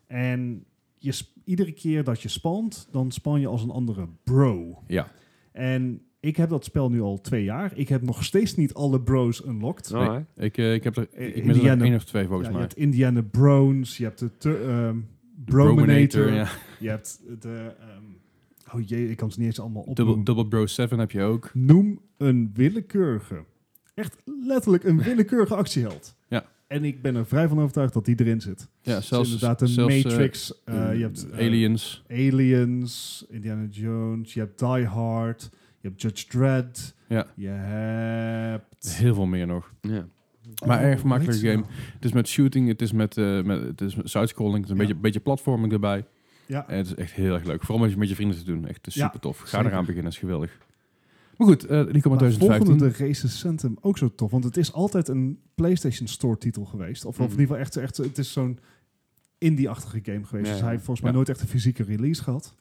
[0.07, 0.65] En
[0.99, 1.13] je
[1.45, 4.83] iedere keer dat je spawnt, dan spawn je als een andere bro.
[4.87, 5.09] Ja,
[5.53, 7.73] En ik heb dat spel nu al twee jaar.
[7.75, 9.93] Ik heb nog steeds niet alle bros unlocked.
[9.93, 12.67] Oh, ik, eh, ik heb er ik er één of twee volgens Ja, je mij.
[12.69, 14.97] hebt Indiana Browns, je hebt de ter- ehm,
[15.45, 16.49] Brominator, ja.
[16.81, 17.73] je hebt de...
[17.81, 20.25] ehm, oh jee, ik kan ze niet eens allemaal Double, opnoemen.
[20.25, 21.51] Double Bro 7 heb je ook.
[21.55, 23.45] Noem een willekeurige,
[23.95, 24.17] echt
[24.47, 26.15] letterlijk een willekeurige actieheld.
[26.29, 26.45] Ja.
[26.67, 28.69] En ik ben er vrij van overtuigd dat die erin zit.
[28.81, 32.05] Ja, Zelfs, zelfs, inderdaad een zelfs, eh, Matrix, eh, je hebt Aliens.
[32.11, 35.51] Aliens, Indiana Jones, je hebt Die Hard,
[35.81, 37.27] je hebt Judge Dredd, Ja.
[37.37, 38.97] je hebt...
[38.97, 39.73] Heel veel meer nog.
[39.81, 40.07] Ja.
[40.67, 41.55] Maar Oh, erg heet game.
[41.55, 41.67] nou?
[41.95, 44.71] Het is met shooting, het is met, eh met, het is met side-scrolling, het is
[44.71, 44.83] een Ja.
[44.87, 46.05] beetje, beetje platforming erbij.
[46.47, 47.63] Ja, En het is echt heel erg leuk.
[47.65, 48.67] Vooral als je met je vrienden te doen.
[48.67, 49.39] Echt Ja, super tof.
[49.39, 49.67] Ga zeker.
[49.67, 50.59] eraan beginnen, is geweldig.
[51.37, 52.67] Maar goed, eh die komt uit maar 2015.
[52.67, 57.05] volgende de Recensentum ook zo tof, want het is altijd een PlayStation Store titel geweest.
[57.05, 57.41] Of, of in Mhm.
[57.41, 58.59] ieder geval echt, echt het is zo'n
[59.39, 60.47] indie-achtige game geweest.
[60.47, 62.55] Ja, dus hij heeft volgens mij nooit echt een fysieke release gehad.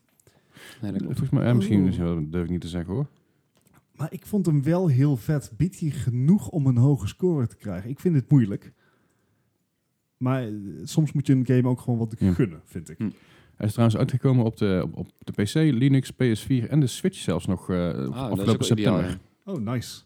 [0.82, 1.18] Nee, dat klopt.
[1.18, 3.07] Volgens mij, eh, misschien is dat durf ik niet te zeggen hoor.
[3.95, 5.51] Maar ik vond hem wel heel vet.
[5.57, 7.89] Biedt hij genoeg om een hoge score te krijgen?
[7.89, 8.74] Ik vind het moeilijk.
[10.18, 10.53] Maar eh,
[10.84, 12.34] soms moet je een game ook gewoon wat Ja.
[12.34, 12.97] gunnen, vind ik.
[12.97, 13.10] Hm.
[13.55, 17.18] Hij is trouwens uitgekomen op de, op, op de PC, Linux, PS4 en de Switch
[17.18, 19.20] zelfs nog eh Ah, afgelopen september.
[19.45, 20.01] Oh, nice.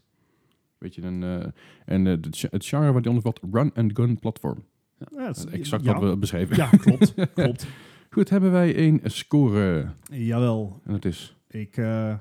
[0.77, 1.45] Weet je, een, eh,
[1.85, 4.63] en eh, de het genre waar die onder valt, run-and-gun platform.
[4.97, 5.93] Ja, Dat is exact ja.
[5.99, 6.55] wat we beschreven.
[6.55, 7.13] Ja, klopt.
[7.33, 7.67] klopt.
[8.13, 9.87] Goed, hebben wij een score.
[10.11, 10.81] Jawel.
[10.85, 11.35] En dat is...
[11.47, 12.15] Ik, eh,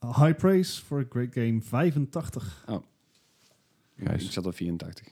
[0.00, 1.60] high praise for a great game.
[1.62, 2.64] 85.
[3.96, 4.24] Gijs.
[4.24, 5.06] Ik zat op 84.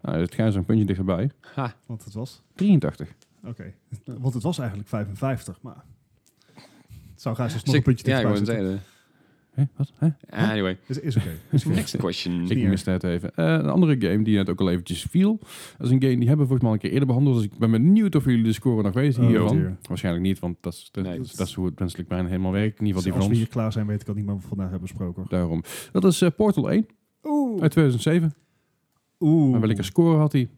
[0.00, 1.30] Nou, het gaat zo'n puntje dichterbij.
[1.54, 1.74] Ha.
[1.86, 2.42] Want het was...
[2.54, 3.14] 83.
[3.44, 3.74] Oké.
[4.04, 5.84] Want het was eigenlijk 55, maar...
[7.10, 8.82] Het zou graag eens nog een puntje Ja, ik dichterbij zitten.
[9.58, 9.64] Hè?
[9.76, 9.92] Wat?
[9.98, 10.08] Hè?
[10.50, 11.30] Anyway, Is, is oké.
[11.52, 11.68] Oké.
[11.68, 12.50] next question.
[12.50, 13.34] Ik miste het even.
[13.34, 15.38] Eh, een andere game die net ook al eventjes viel.
[15.78, 17.36] Dat is een game die hebben we volgens mij al een keer eerder behandeld.
[17.36, 19.56] Dus ik ben benieuwd of jullie de score nog weten Oh, hiervan.
[19.56, 19.76] dear.
[19.88, 21.16] Waarschijnlijk niet, want dat is, dat, Nee.
[21.16, 22.78] dat is, dat is hoe het menselijk brein helemaal werkt.
[22.80, 23.38] In ieder geval die Als van we ons.
[23.38, 25.24] hier klaar zijn, weet ik al niet meer wat we vandaag hebben besproken.
[25.28, 25.62] Daarom.
[25.92, 26.86] Dat is eh, Portal 1
[27.24, 27.62] Oeh.
[27.62, 28.34] uit 2007.
[29.20, 29.50] Oeh.
[29.50, 30.48] Maar welke score had hij?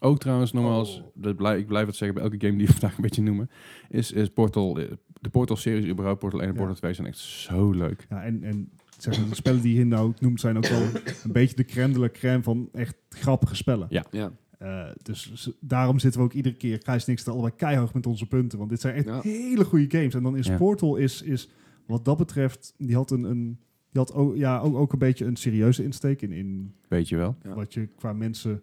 [0.00, 1.06] Ook trouwens, nogmaals, Oh.
[1.14, 3.50] dat blijf, ik blijf het zeggen bij elke game die we vandaag een beetje noemen.
[3.88, 4.84] Is, is Portal, eh,
[5.20, 6.58] de Portal-series überhaupt, Portal 1 en Ja.
[6.60, 8.06] Portal 2 zijn echt zo leuk.
[8.08, 10.82] Ja, en, en zeg maar, de spellen die je hier nou noemt zijn ook wel
[11.24, 13.86] een beetje de crème de la crème van echt grappige spellen.
[13.90, 14.04] Ja.
[14.10, 14.32] Ja.
[14.58, 18.26] Eh, dus daarom zitten we ook iedere keer, Gijs niks er allebei keihard met onze
[18.26, 18.58] punten.
[18.58, 19.20] Want dit zijn echt Ja.
[19.22, 20.14] hele goede games.
[20.14, 20.56] En dan is Ja.
[20.56, 21.50] Portal is, is
[21.86, 23.58] wat dat betreft, die had een, een
[23.90, 27.16] die had ook, ja, ook, ook een beetje een serieuze insteek in, in Weet je
[27.16, 27.36] wel.
[27.54, 28.62] Wat je qua mensen,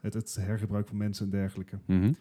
[0.00, 1.78] het, het hergebruik van mensen en dergelijke.
[1.86, 2.12] Mhm.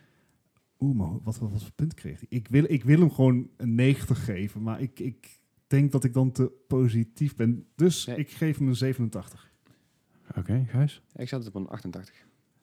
[0.84, 2.26] Oeh, maar wat, wat, wat voor punt kreeg hij?
[2.30, 6.14] Ik wil, ik wil hem gewoon een 90 geven, maar ik, ik denk dat ik
[6.14, 7.66] dan te positief ben.
[7.76, 8.16] Dus Nee.
[8.18, 9.52] ik geef hem een 87.
[10.38, 11.02] Oké, Gijs.
[11.16, 12.16] Ik zat op een 88.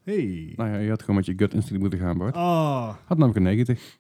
[0.03, 0.53] Hey.
[0.57, 2.35] Nou ja, je had gewoon met je gut instinct moeten gaan, Bart.
[2.35, 3.99] Ah, Had namelijk een 90.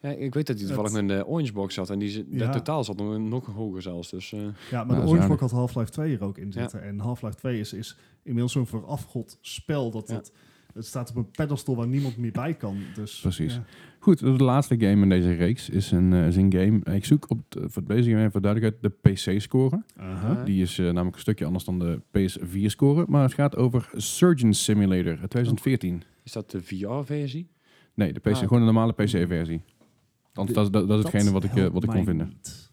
[0.00, 2.46] Ja, ik weet dat hij toevallig in de Orange Box zat en die Ja.
[2.46, 4.10] de totaal zat nog, nog hoger zelfs.
[4.10, 5.28] Dus eh, Ja, maar Ja, de dat Orange.
[5.28, 6.82] Box had Half-Life 2 er ook in zitten.
[6.82, 10.22] En Half-Life 2 is, is inmiddels zo'n verafgod spel dat Ja.
[10.74, 12.76] Het, staat op een pedestal waar niemand meer bij kan.
[12.94, 13.54] Dus, Precies.
[13.54, 13.64] ja.
[13.98, 16.96] Goed, de laatste game in deze reeks is een, eh, is een game.
[16.96, 19.82] Ik zoek op de, voor deze game voor duidelijkheid de PC-score.
[19.96, 20.44] Aha.
[20.44, 23.04] Die is eh, namelijk een stukje anders dan de PS4-score.
[23.08, 26.02] Maar het gaat over Surgeon Simulator uit 2014.
[26.22, 27.48] is dat de VR-versie?
[27.94, 28.38] Nee, de PC, Ah.
[28.38, 29.62] gewoon een normale PC-versie.
[30.32, 32.26] Want dat, dat, dat is hetgene wat ik, eh, wat ik kon vinden.
[32.28, 32.72] niet.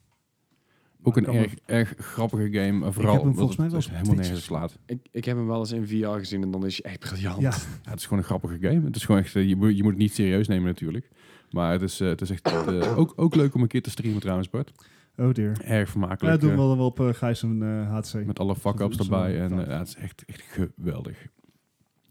[1.03, 2.91] Ook een erg, erg grappige game.
[2.91, 4.78] Vooral heb hem volgens mij het wel op helemaal nergens slaat.
[4.86, 7.41] Ik, ik heb hem wel eens in VR gezien en dan is hij echt briljant.
[7.41, 7.49] Ja,
[7.84, 8.86] Ja, het is gewoon een grappige game.
[8.86, 11.10] Het is gewoon echt, eh, je, moet, je moet het niet serieus nemen natuurlijk.
[11.49, 13.90] Maar het is, eh, het is echt eh, ook, ook leuk om een keer te
[13.90, 14.72] streamen trouwens, Bart.
[15.18, 15.61] oh dear.
[15.61, 16.41] Erg Ja, vermakelijk.
[16.41, 18.26] doen we wel wel op uh, Gijs en HC.
[18.26, 19.41] met alle fuck-ups erbij.
[19.41, 21.28] En ja, het is echt, echt geweldig.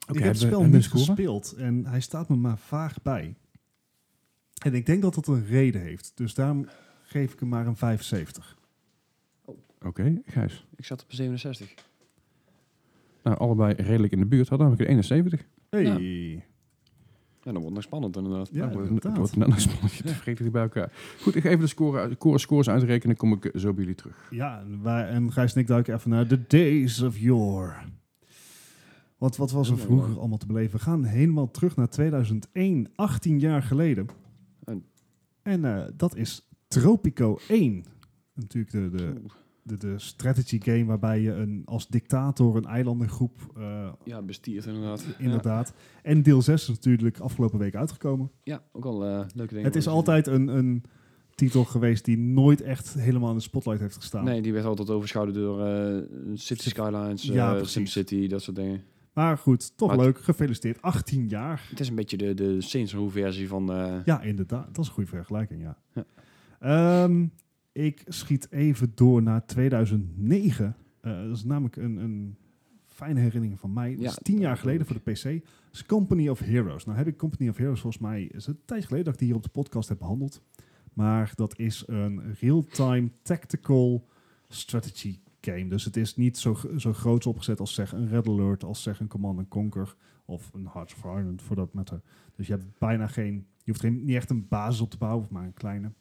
[0.08, 3.34] Oké, ik heb het spel niet gespeeld en hij staat me maar vaag bij.
[4.64, 6.12] En ik denk dat dat een reden heeft.
[6.14, 6.66] Dus daarom
[7.02, 8.58] geef ik hem maar een 75.
[9.86, 10.66] Oké, Gijs.
[10.76, 11.74] Ik zat op 67.
[13.22, 14.48] Nou, allebei redelijk in de buurt.
[14.48, 15.46] Hadden we een 71.
[15.70, 15.82] Hey.
[15.82, 15.98] Ja.
[17.42, 18.48] Ja, dan wordt het nog spannend inderdaad.
[18.52, 19.02] Ja, Nou, inderdaad.
[19.02, 20.92] het wordt net een spannetje te vergeten bij elkaar.
[21.20, 23.16] Goed, ik ga even de score, uit- score, scores uitrekenen.
[23.16, 24.28] kom ik zo bij jullie terug.
[24.30, 27.74] Ja, en, wij, en Gijs en ik duiken even naar The Days of Yore.
[29.18, 30.78] Want wat was er vroeger allemaal te beleven?
[30.78, 34.06] We gaan helemaal terug naar 2001, 18 jaar geleden.
[34.64, 34.84] En-
[35.42, 37.84] En eh, dat is Tropico 1.
[38.34, 39.20] Natuurlijk de, de.
[39.62, 45.04] De, de strategy game waarbij je een, als dictator een eilandengroep, eh, Ja, bestierd inderdaad.
[45.18, 45.72] inderdaad.
[46.02, 48.30] En deel 6 is natuurlijk afgelopen week uitgekomen.
[48.42, 49.68] Ja, ook al eh, leuke dingen.
[49.68, 50.84] Het is altijd een, een
[51.34, 54.24] titel geweest die nooit echt helemaal in de spotlight heeft gestaan.
[54.24, 56.02] Nee, die werd altijd overschaduwd door eh,
[56.34, 57.64] City Skylines, Ja.
[57.64, 58.82] SimCity, dat soort dingen.
[59.12, 60.18] Maar goed, toch Maar- leuk.
[60.20, 60.82] Gefeliciteerd.
[60.82, 61.66] 18 jaar.
[61.70, 63.66] Het is een beetje de, de Saints Row versie van...
[64.04, 64.66] Ja, inderdaad.
[64.66, 65.76] Dat is een goede vergelijking, ja.
[65.94, 66.04] Ja.
[66.60, 67.26] Ehm,
[67.72, 70.76] ik schiet even door naar 2009.
[71.00, 72.36] Eh, dat is namelijk een, een
[72.86, 73.96] fijne herinnering van mij.
[73.96, 75.44] Dat is tien jaar geleden voor de PC.
[75.72, 76.84] Is Company of Heroes.
[76.84, 78.22] Nou heb ik Company of Heroes volgens mij...
[78.22, 80.42] is het een tijd geleden dat ik die hier op de podcast heb behandeld.
[80.92, 84.08] Maar dat is een real-time tactical
[84.48, 85.68] strategy game.
[85.68, 89.00] Dus het is niet zo, zo groots opgezet als zeg een Red Alert, als zeg
[89.00, 89.94] een Command Conquer
[90.24, 92.00] of een Hearts of Iron voor dat matter.
[92.36, 95.26] Dus je hebt bijna geen, je hoeft geen, niet echt een basis op te bouwen,
[95.30, 95.92] maar een kleine.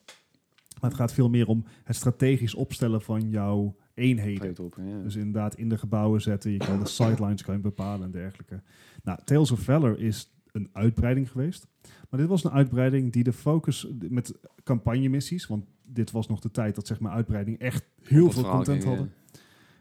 [0.82, 4.56] Maar het gaat veel meer om het strategisch opstellen van jouw eenheden.
[4.78, 5.02] Ja.
[5.04, 6.52] Dus inderdaad in de gebouwen zetten.
[6.52, 8.62] Je kan de sidelines kan je bepalen en dergelijke.
[9.04, 11.68] Nou, Tales of Valor is een uitbreiding geweest.
[12.10, 14.34] Maar dit was een uitbreiding die de focus met
[14.64, 18.84] campagnemissies, want dit was nog de tijd dat zeg maar uitbreiding echt heel veel content
[18.84, 19.14] ging, hadden.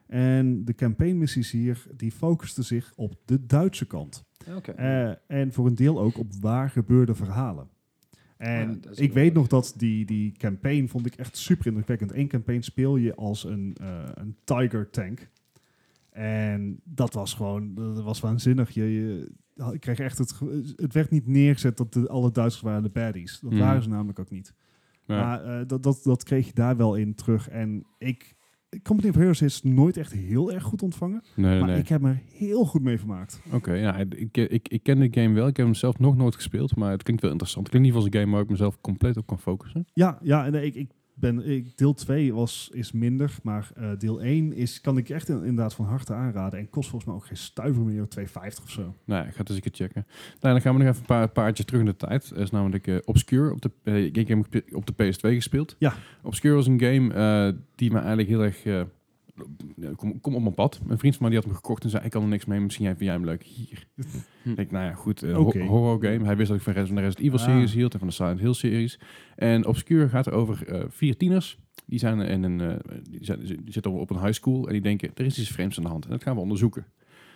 [0.07, 4.25] En de campaignmissies hier, die focusten zich op de Duitse kant.
[4.57, 4.73] Oké.
[4.73, 7.69] Eh, en voor een deel ook op waar gebeurde verhalen.
[8.39, 12.13] En Ja, ik weet nog dat die, die campaign vond ik echt super indrukwekkend.
[12.15, 15.29] Eén campaign speel je als een, eh, een Tiger tank.
[16.11, 18.71] En dat was gewoon, dat was waanzinnig.
[18.71, 19.31] Je, je,
[19.73, 20.41] ik kreeg echt het,
[20.77, 23.41] het werd niet neergezet dat de, alle Duitsers waren de baddies.
[23.41, 23.61] Dat Mhm.
[23.61, 24.55] waren ze namelijk ook niet.
[25.05, 25.21] Ja.
[25.21, 27.49] Maar eh, dat, dat, dat kreeg je daar wel in terug.
[27.49, 28.35] En ik,
[28.83, 31.23] Company of Heroes is nooit echt heel erg goed ontvangen.
[31.35, 31.79] nee, nee, maar nee.
[31.79, 33.41] ik heb me er heel goed mee vermaakt.
[33.53, 35.47] Oké, ja, ik, ik, ik ken de game wel.
[35.47, 37.67] Ik heb hem zelf nog nooit gespeeld, maar het klinkt wel interessant.
[37.67, 39.87] Het klinkt niet als een game waar ik mezelf compleet op kan focussen.
[39.93, 40.91] Ja, ja en ik, ik
[41.21, 45.29] ben, ik, deel 2 was, is minder, maar eh, deel 1 is, kan ik echt
[45.29, 46.59] in- inderdaad van harte aanraden.
[46.59, 48.25] En kost volgens mij ook geen stuiver meer, 2,50
[48.63, 48.81] of zo.
[49.05, 50.07] Nou, ja, ik ga het eens een keer checken.
[50.41, 52.29] Nou, dan gaan we nog even een paar paardjes terug in de tijd.
[52.29, 53.53] Dat is namelijk eh, Obscure.
[53.53, 55.77] Op de, eh, gespe- op de PS2 gespeeld.
[55.79, 55.95] Ja.
[56.23, 58.87] Obscure was een game die me eigenlijk heel erg...
[59.97, 60.81] kom, kom op mijn pad.
[60.89, 62.05] Een vriend van mij die had hem gekocht en zei...
[62.05, 63.43] Ik kan er niks mee, misschien vind jij hem leuk.
[63.43, 63.87] Hier.
[64.43, 64.51] Hm.
[64.51, 65.23] Ik denk, nou ja, goed.
[65.23, 66.25] eh, ho- horror game.
[66.25, 67.45] Hij wist dat ik van, de Resident Evil Ah.
[67.45, 68.99] series hield en van de Silent Hill series.
[69.37, 71.59] En Obscure gaat over eh, vier tieners.
[71.87, 72.77] Die, zijn in een, eh,
[73.11, 75.11] die, zijn, die zitten op een high school en die denken...
[75.15, 76.87] Er is iets vreemds aan de hand en dat gaan we onderzoeken.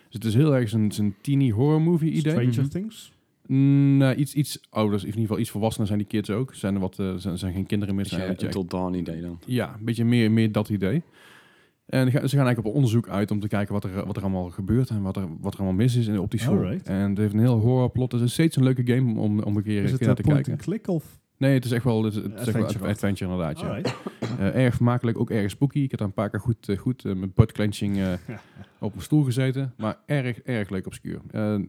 [0.05, 2.31] Dus het is heel erg een, een teeny horror movie idee.
[2.31, 2.67] Stranger Mhm.
[2.69, 3.11] Things.
[3.47, 6.53] Mm, nou, iets, iets ouders, in ieder geval iets volwassener zijn die kids ook.
[6.55, 8.03] Zijn er wat, zijn, zijn geen kinderen meer.
[8.09, 9.39] Beetje Zijn, tot dawn idee dan.
[9.45, 11.01] ja, een beetje meer, meer dat idee.
[11.93, 14.49] En ze gaan eigenlijk op onderzoek uit om te kijken wat er, wat er allemaal
[14.49, 16.57] gebeurt en wat er, wat er allemaal mis is in, op die school.
[16.57, 16.87] Alright.
[16.87, 18.11] En het heeft een heel horrorplot.
[18.11, 20.21] Het is steeds een leuke game om, om een keer, Is het keer naar te
[20.21, 20.57] kijken.
[20.57, 21.19] click of?
[21.37, 22.89] Nee, het is echt wel, het, het is echt wel Adventure.
[22.89, 23.59] adventure inderdaad.
[23.59, 23.81] Ja.
[24.39, 25.79] Eh, erg vermakelijk, ook erg spooky.
[25.79, 27.97] Ik heb daar een paar keer goed, eh, goed eh, met butt clenching
[28.79, 29.73] op mijn stoel gezeten.
[29.77, 31.21] Maar erg, erg leuk obscuur.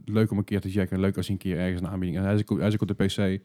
[0.05, 1.01] Leuk om een keer te checken.
[1.01, 2.19] Leuk als je een keer ergens een aanbieding...
[2.19, 3.43] En hij is hij is ook op de PC.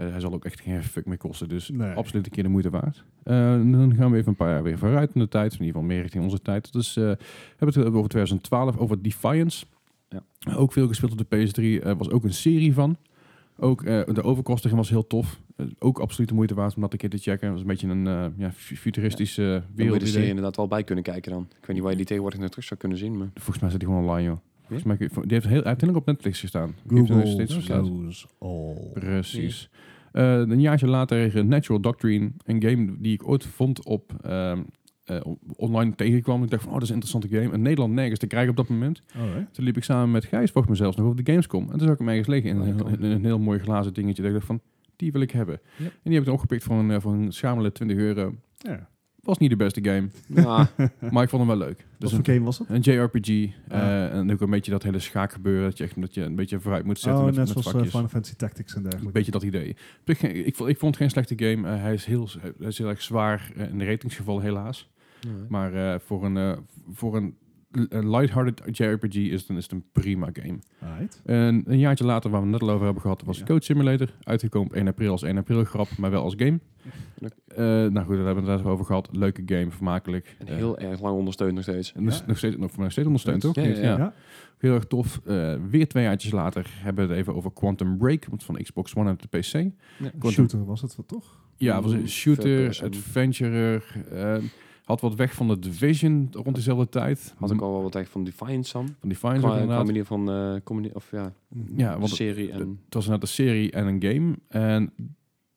[0.00, 1.48] Eh, hij zal ook echt geen fuck meer kosten.
[1.48, 1.92] Dus Nee.
[1.94, 3.04] absoluut een keer de moeite waard.
[3.22, 5.52] Eh, dan gaan we even een paar jaar weer vooruit in de tijd.
[5.52, 6.72] In ieder geval meer richting onze tijd.
[6.72, 7.16] Dus eh we
[7.56, 9.66] hebben het over 2012, over Defiance.
[10.08, 10.22] Ja.
[10.56, 11.84] Ook veel gespeeld op de PS3.
[11.84, 12.96] Er was ook een serie van.
[13.56, 15.40] Ook eh, de overkosting was heel tof.
[15.78, 17.40] Ook absoluut de moeite waard om dat een keer te checken.
[17.46, 20.28] Het was een beetje een eh, ja, fu- futuristische Daar moet je wereld.
[20.28, 21.42] inderdaad wel bij kunnen kijken dan.
[21.60, 23.28] Ik weet niet waar je die tegenwoordig nog terug zou kunnen zien, maar...
[23.34, 24.38] Volgens mij zit hij gewoon online, joh.
[24.66, 26.74] Volgens mij, die heeft heel, uiteindelijk op Netflix gestaan.
[26.84, 28.74] Die Google steeds all.
[28.94, 29.70] Precies.
[30.12, 34.62] Eh, een jaartje later eh, Natural Doctrine, een game die ik ooit vond op ehm,
[35.04, 35.20] eh,
[35.56, 36.42] online tegenkwam.
[36.42, 37.54] Ik dacht van, oh, dat is een interessante game.
[37.54, 39.02] In Nederland nergens te krijgen op dat moment.
[39.16, 39.54] Alright.
[39.54, 41.62] Toen liep ik samen met Gijs volgens mij zelfs nog op de Gamescom.
[41.62, 44.22] En toen zag ik hem ergens liggen in een, in een heel mooi glazen dingetje.
[44.22, 44.60] Dat ik dacht van,
[45.00, 45.60] die wil ik hebben.
[45.78, 48.34] En die heb ik opgepikt voor een, eh, voor een schamele 20 euro.
[48.56, 48.88] Ja.
[49.22, 50.68] Was niet de beste game, Ja,
[51.12, 51.76] maar ik vond hem wel leuk.
[51.78, 52.68] Wat Dus voor een, game was het?
[52.68, 53.28] een JRPG.
[53.68, 55.62] eh, en ook een beetje dat hele schaakgebeuren.
[55.68, 57.66] Dat je, echt, dat je een beetje vooruit moet zetten Oh, met, net met zoals
[57.66, 57.90] eh, vakjes.
[57.92, 59.12] Final Fantasy Tactics en Een dergelijke.
[59.18, 59.76] beetje dat idee.
[60.04, 61.68] Geen- Ik vond, ik vond het geen slechte game.
[61.76, 62.28] Eh, hij, is heel,
[62.58, 64.88] hij is heel erg zwaar eh, in de ratingsgeval helaas.
[65.48, 66.56] Maar eh, voor een, eh,
[66.92, 67.34] voor een, een
[67.90, 70.58] lighthearted JRPG is het, een- is het een prima game.
[70.82, 71.20] Alright.
[71.24, 73.44] En een jaartje later, waar we het net al over hebben gehad, was Ja.
[73.44, 74.08] Code Simulator.
[74.22, 76.58] Uitgekomen op 1 april als 1 april grap, maar wel als game.
[77.46, 79.08] Eh, nou goed, daar hebben we het net over gehad.
[79.12, 80.36] Leuke game, vermakelijk.
[80.38, 81.92] En Eh, heel erg lang ondersteund nog steeds.
[81.92, 82.24] en dus Ja.
[82.26, 83.54] nog steeds, nog, nog steeds ondersteund, toch?
[83.54, 83.96] Ja, ja, ja.
[83.96, 84.14] Ja.
[84.58, 85.20] Heel erg tof.
[85.26, 88.94] Eh, weer twee jaartjes later hebben we het even over Quantum Break, want van Xbox
[88.94, 89.50] One en de PC.
[89.98, 91.38] Quantum- Shooter was het wel toch?
[91.56, 93.84] Ja, het was een shooter, adventurer.
[94.90, 97.34] Eh, had wat weg van de Division rond dezelfde tijd.
[97.38, 98.86] Had ik al wel wat echt van Defiant Sam.
[99.00, 99.86] Van ook Qua, inderdaad.
[99.86, 101.32] manier van eh comedy, of ja,
[101.76, 102.58] Ja, want het, serie en...
[102.84, 104.34] het was net een serie en een game.
[104.48, 104.92] En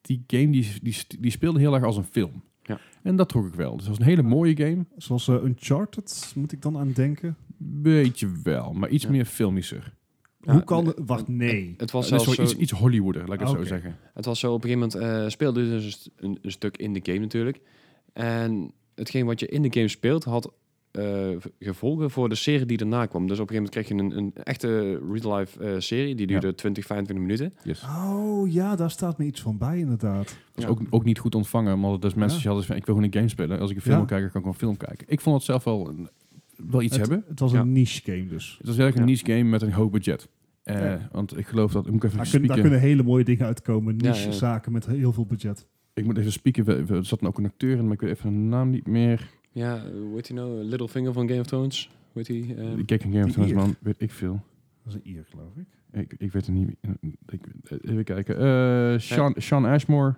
[0.00, 2.42] die game die, die, die speelde heel erg als een film.
[2.62, 2.78] Ja.
[3.02, 3.70] En dat trok ik wel.
[3.76, 4.84] Dus het was een hele mooie game.
[4.96, 7.36] Zoals eh, Uncharted, moet ik dan aan denken.
[7.58, 9.10] Beetje wel, maar iets Ja.
[9.10, 9.94] meer filmischer.
[10.40, 10.98] Ja, Hoe kan het?
[11.06, 11.74] Wacht, nee.
[11.76, 13.66] Het was Het zelfs zo, zo, iets, iets Hollywooder, laat ik het Ah, zo oké.
[13.68, 13.96] zeggen.
[14.14, 16.76] het was zo op een gegeven moment eh, speelde dus een st- een, een stuk
[16.76, 17.60] in de game natuurlijk.
[18.12, 20.52] En hetgeen wat je in de game speelt had
[20.90, 23.26] eh, gevolgen voor de serie die daarna kwam.
[23.26, 26.14] Dus op een gegeven moment kreeg je een, een echte real-life eh, serie.
[26.14, 27.54] Die duurde 20, 25 minuten.
[27.64, 27.82] Yes.
[27.82, 30.36] Oh ja, daar staat me iets van bij inderdaad.
[30.54, 30.70] was Ja.
[30.70, 31.80] ook, ook niet goed ontvangen.
[31.80, 32.42] Maar dus mensen Ja.
[32.42, 33.58] die hadden van, ik wil gewoon een game spelen.
[33.60, 35.06] Als ik een film wil kijken, kan ik gewoon een film kijken.
[35.08, 36.08] Ik vond het zelf wel, een-
[36.70, 37.24] wel iets het, hebben.
[37.28, 37.60] Het was Ja.
[37.60, 38.54] een niche game dus.
[38.58, 40.28] Het was eigenlijk een niche game met een hoog budget.
[40.62, 41.08] Eh, Ja.
[41.12, 41.86] Want ik geloof dat...
[41.86, 42.70] Ik moet even Daar, kunnen, daar spieken.
[42.80, 43.94] kunnen hele mooie dingen uitkomen.
[43.98, 44.32] Ja, Niche ja.
[44.32, 45.66] zaken met heel veel budget.
[45.94, 46.64] Ik moet even spieken.
[46.64, 48.86] We- we- Er zat ook een acteur in, maar ik weet even de naam niet
[48.86, 49.28] meer.
[49.52, 50.62] Ja, eh, hoe heet hij nou?
[50.62, 51.90] Littlefinger van Game of Thrones.
[52.12, 52.56] Hoe heet hij?
[52.56, 53.56] Eh, ik kijk een Game of Thrones, Ier.
[53.58, 53.74] man.
[53.80, 54.42] Weet ik veel.
[54.84, 55.66] Dat is een Ier, geloof ik.
[56.00, 56.76] Ik, ik weet het niet.
[57.28, 57.40] Ik,
[57.82, 58.36] even kijken.
[58.38, 60.14] Eh, Sean, Sean Ashmore.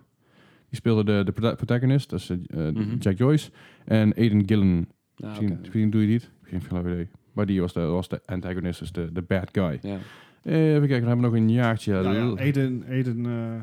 [0.68, 2.10] Die speelde de, de prota- protagonist.
[2.10, 2.36] Dat is eh,
[2.68, 2.96] Mhm.
[2.98, 3.50] Jack Joyce.
[3.84, 4.88] En Aiden Gillen.
[5.16, 6.30] ja, Misschien, misschien doe je die niet.
[6.42, 7.08] Geen flauw idee.
[7.32, 9.78] Maar die was de, was de antagonist, dus de, de bad guy.
[9.82, 9.98] Ja.
[10.42, 11.92] Eh, even kijken, dan hebben we nog een jaartje.
[11.92, 13.60] Ja, Aiden, Aiden eh,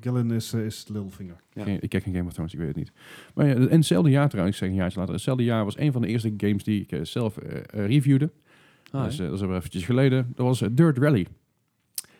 [0.00, 1.40] Gillen is, eh, is Littlefinger.
[1.52, 1.62] Ja.
[1.64, 2.92] Geen- ik kijk geen Game of Thrones, ik weet het niet.
[3.34, 5.14] Maar ja, in hetzelfde jaar trouwens, ik zeg een jaartje later.
[5.14, 8.30] Hetzelfde jaar was een van de eerste games die ik eh, zelf eh, reviewde.
[8.90, 9.22] Ah, dat, is, ja.
[9.22, 10.32] eh, dat is alweer eventjes geleden.
[10.34, 11.26] Dat was Dirt Rally.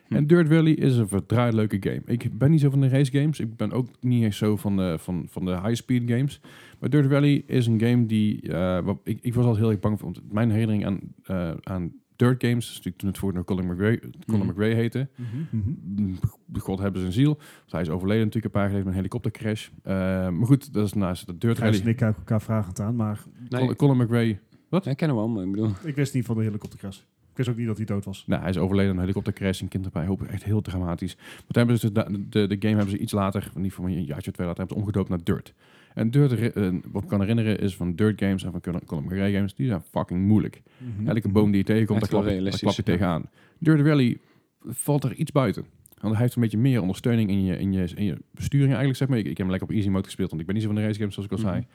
[0.06, 0.14] Hm.
[0.16, 2.02] En Dirt Rally is een verdraaid leuke game.
[2.06, 3.40] Ik ben niet zo van de race games.
[3.40, 6.40] Ik ben ook niet echt zo van de, van, van de high-speed games.
[6.78, 8.52] Maar Dirt Rally is een game die...
[8.52, 10.12] eh, wat, ik, ik was altijd heel erg bang voor.
[10.30, 12.64] Mijn herinnering aan, eh, aan Dirt games...
[12.68, 14.50] is natuurlijk toen het voor nog Colin McRae, Colin Mhm.
[14.50, 15.08] McRae heette.
[15.14, 16.14] Mhm.
[16.58, 17.34] God hebben zijn ziel.
[17.58, 19.68] Want hij is overleden natuurlijk een paar jaar geleden met een helikoptercrash.
[19.82, 19.92] Eh,
[20.38, 21.76] maar goed, dat is naast de Dirt en Rally.
[21.76, 24.38] ik kijken elkaar vragend aan, maar Nee, Colin, Colin McRae...
[24.70, 25.70] ja, ik ken hem wel, maar ik bedoel...
[25.84, 26.98] ik wist niet van de helikoptercrash.
[27.30, 28.24] Ik wist ook niet dat hij dood was.
[28.26, 29.60] Nou, hij is overleden aan een helikoptercrash.
[29.60, 30.06] Een kind erbij.
[30.06, 31.16] Hoop echt heel dramatisch.
[31.16, 34.04] Maar toen hebben ze de, de, de game hebben ze iets later, niet voor een
[34.04, 35.54] jaartje of twee later, hebben ze omgedoopt naar Dirt.
[36.00, 36.52] En Dirt,
[36.92, 39.80] wat ik kan herinneren, is van Dirt games en van Colin McRae games, die zijn
[39.90, 40.62] fucking moeilijk.
[41.08, 43.28] Elke boom die je tegenkomt, daar klap, je- daar realistisch, klap je tegenaan.
[43.58, 44.18] Dirt Rally
[44.64, 45.64] valt er iets buiten.
[46.00, 48.98] Want hij heeft een beetje meer ondersteuning in je, in je, in je besturing eigenlijk,
[48.98, 49.18] zeg maar.
[49.18, 50.80] Ik, ik heb hem lekker op easy mode gespeeld, want ik ben niet zo van
[50.80, 51.58] de race games, zoals ik al zei.
[51.60, 51.68] Mhm.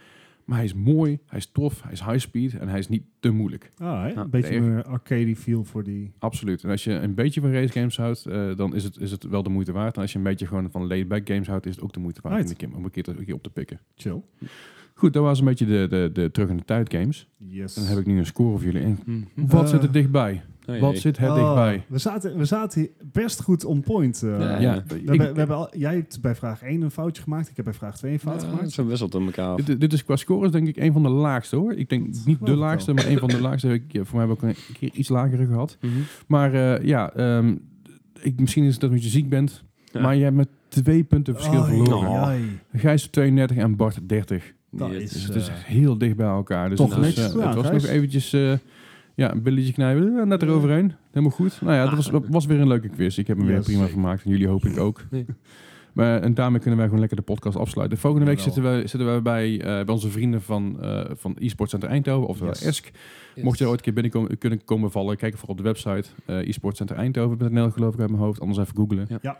[0.45, 3.03] Maar hij is mooi, hij is tof, hij is high speed en hij is niet
[3.19, 3.71] te moeilijk.
[3.77, 6.11] Ah, een beetje een arcade feel voor die...
[6.19, 6.63] Absoluut.
[6.63, 9.23] En als je een beetje van race games houdt, eh, dan is het, is het
[9.23, 9.95] wel de moeite waard.
[9.95, 12.19] En als je een beetje gewoon van laid-back games houdt, is het ook de moeite
[12.23, 12.47] waard Right.
[12.47, 13.79] om, een keer, om een keer, te- een keer op te pikken.
[13.95, 14.21] Chill.
[14.93, 17.27] Goed, dat was een beetje de, de, de terug in de tijd games.
[17.37, 17.73] Yes.
[17.73, 18.81] Dan heb ik nu een score voor jullie.
[18.81, 19.47] En Mhm.
[19.47, 20.43] wat Eh, zit er dichtbij?
[20.69, 21.83] Oh, Wat zit er Oh, dichtbij?
[21.87, 24.23] We zaten, we zaten hier best goed on point.
[24.23, 24.39] eh.
[24.39, 24.83] Ja, Ja, ja.
[24.87, 27.49] We ik- hebben, we hebben al, jij hebt bij vraag 1 een foutje gemaakt.
[27.49, 28.71] Ik heb bij vraag 2 een fout Ja, gemaakt.
[28.71, 29.61] Zo wisselt het elkaar af.
[29.61, 31.73] dit, dit is qua scores denk ik een van de laagste hoor.
[31.73, 33.73] Ik denk niet de laagste, maar een van de laagste.
[33.73, 35.77] Ik, ja, voor mij heb ik ook een keer iets lagere gehad.
[35.81, 35.91] Mhm.
[36.27, 37.55] Maar eh, ja, ehm,
[38.21, 39.63] ik, misschien is het dat je ziek bent.
[39.91, 40.01] Ja.
[40.01, 42.09] Maar je hebt met twee punten verschil verloren.
[42.09, 42.29] Oh.
[42.73, 44.53] Gijs 32 en Bart 30.
[44.71, 46.69] Dat is, Dus het is eh, heel dicht bij elkaar.
[46.69, 48.53] Dus toch het, eh, gedaan, het was nog eventjes eh,
[49.15, 50.17] ja, een billetje knijpen.
[50.19, 50.93] eh, net eroverheen.
[51.11, 51.61] Helemaal goed.
[51.61, 53.17] Nou ja, dat was, was weer een leuke quiz.
[53.17, 54.23] Ik heb me weer prima vermaakt.
[54.23, 55.05] En jullie hoop ik ook.
[55.11, 55.25] Nee.
[55.93, 57.97] Maar, en daarmee kunnen wij gewoon lekker de podcast afsluiten.
[57.97, 58.53] Volgende week Jawel.
[58.53, 62.27] zitten we, zitten we bij, eh, bij onze vrienden van, eh van eSports Center Eindhoven,
[62.27, 62.63] oftewel Yes.
[62.65, 62.91] ESC.
[63.41, 66.03] Mocht je er ooit een keer binnenkomen kunnen komen vallen, kijk even op de website
[66.27, 68.39] uh, eSportscenter Eindhoven.nl geloof ik uit mijn hoofd.
[68.39, 69.05] Anders even googlen.
[69.09, 69.19] Ja.
[69.21, 69.37] Ja.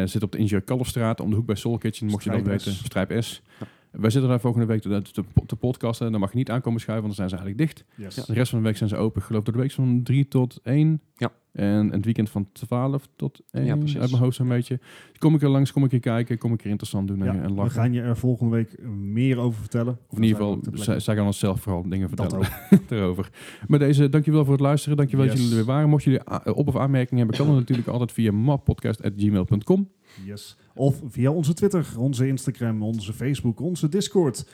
[0.00, 2.38] Eh, zit op de Ingenieur Kalfstraat, om de hoek bij Soul Kitchen, mocht je dat
[2.40, 2.64] Strijp S.
[2.64, 2.84] weten.
[2.84, 3.42] Strijp S.
[3.60, 3.66] Ja.
[3.96, 6.10] Wij zitten daar volgende week te, te, te podcasten.
[6.10, 8.06] Dan mag je niet aankomen schuiven, want dan zijn ze eigenlijk dicht.
[8.14, 8.26] Yes.
[8.26, 9.20] De rest van de week zijn ze open.
[9.20, 11.00] Ik geloof door de week van 3 tot 1.
[11.16, 11.32] Ja.
[11.52, 13.64] En het weekend van 12 tot 1.
[13.64, 13.98] Ja, precies.
[13.98, 14.78] uit mijn hoofd zo'n beetje.
[15.18, 17.42] Kom ik er langs, kom ik er kijken, kom ik er interessant doen en, Ja,
[17.42, 17.70] en we lachen.
[17.72, 19.98] gaan je er volgende week meer over vertellen.
[20.08, 22.48] Of in ieder geval, zij, zij gaan ons zelf vooral dingen vertellen
[22.88, 23.30] daarover.
[23.68, 24.96] Maar deze, dankjewel voor het luisteren.
[24.96, 25.88] Dankjewel dat jullie er weer waren.
[25.88, 29.88] Mocht jullie a- op- of aanmerkingen hebben, kan dat natuurlijk altijd via mappodcast.gmail.com.
[30.24, 30.56] Yes.
[30.74, 34.46] Of via onze Twitter, onze Instagram, onze Facebook, onze Discord.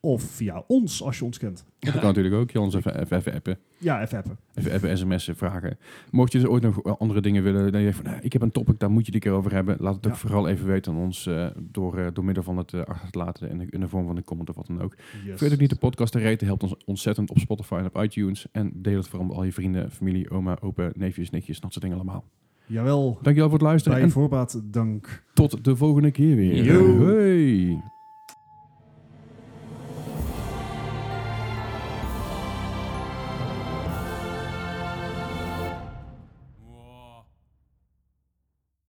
[0.00, 1.64] Of via ons, als je ons kent.
[1.78, 2.50] Dat kan natuurlijk ook.
[2.50, 3.58] Je ons even, even, even appen.
[3.78, 4.38] Ja, even appen.
[4.54, 5.78] Even, even sms'en, vragen.
[6.10, 8.42] Mocht je dus ooit nog andere dingen willen, dan denk je van, nou, ik heb
[8.42, 9.76] een topic, daar moet je die keer over hebben.
[9.80, 10.18] Laat het ook Ja.
[10.18, 13.18] vooral even weten aan ons eh, door, eh, door middel van het eh, achter te
[13.18, 14.94] laten in de, in de vorm van een comment of wat dan ook.
[14.96, 15.28] Yes.
[15.28, 18.46] Vergeet ook niet de podcast te reten, helpt ons ontzettend op Spotify en op iTunes.
[18.52, 21.84] En deel het vooral met al je vrienden, familie, oma, opa, neefjes, nichtjes, dat soort
[21.84, 22.24] dingen allemaal.
[22.66, 23.18] Jawel.
[23.22, 25.24] Dankjewel voor het luisteren Bij en voorbaat dank.
[25.34, 26.64] tot de volgende keer weer.
[26.64, 27.06] Yo.
[27.06, 27.82] Hey.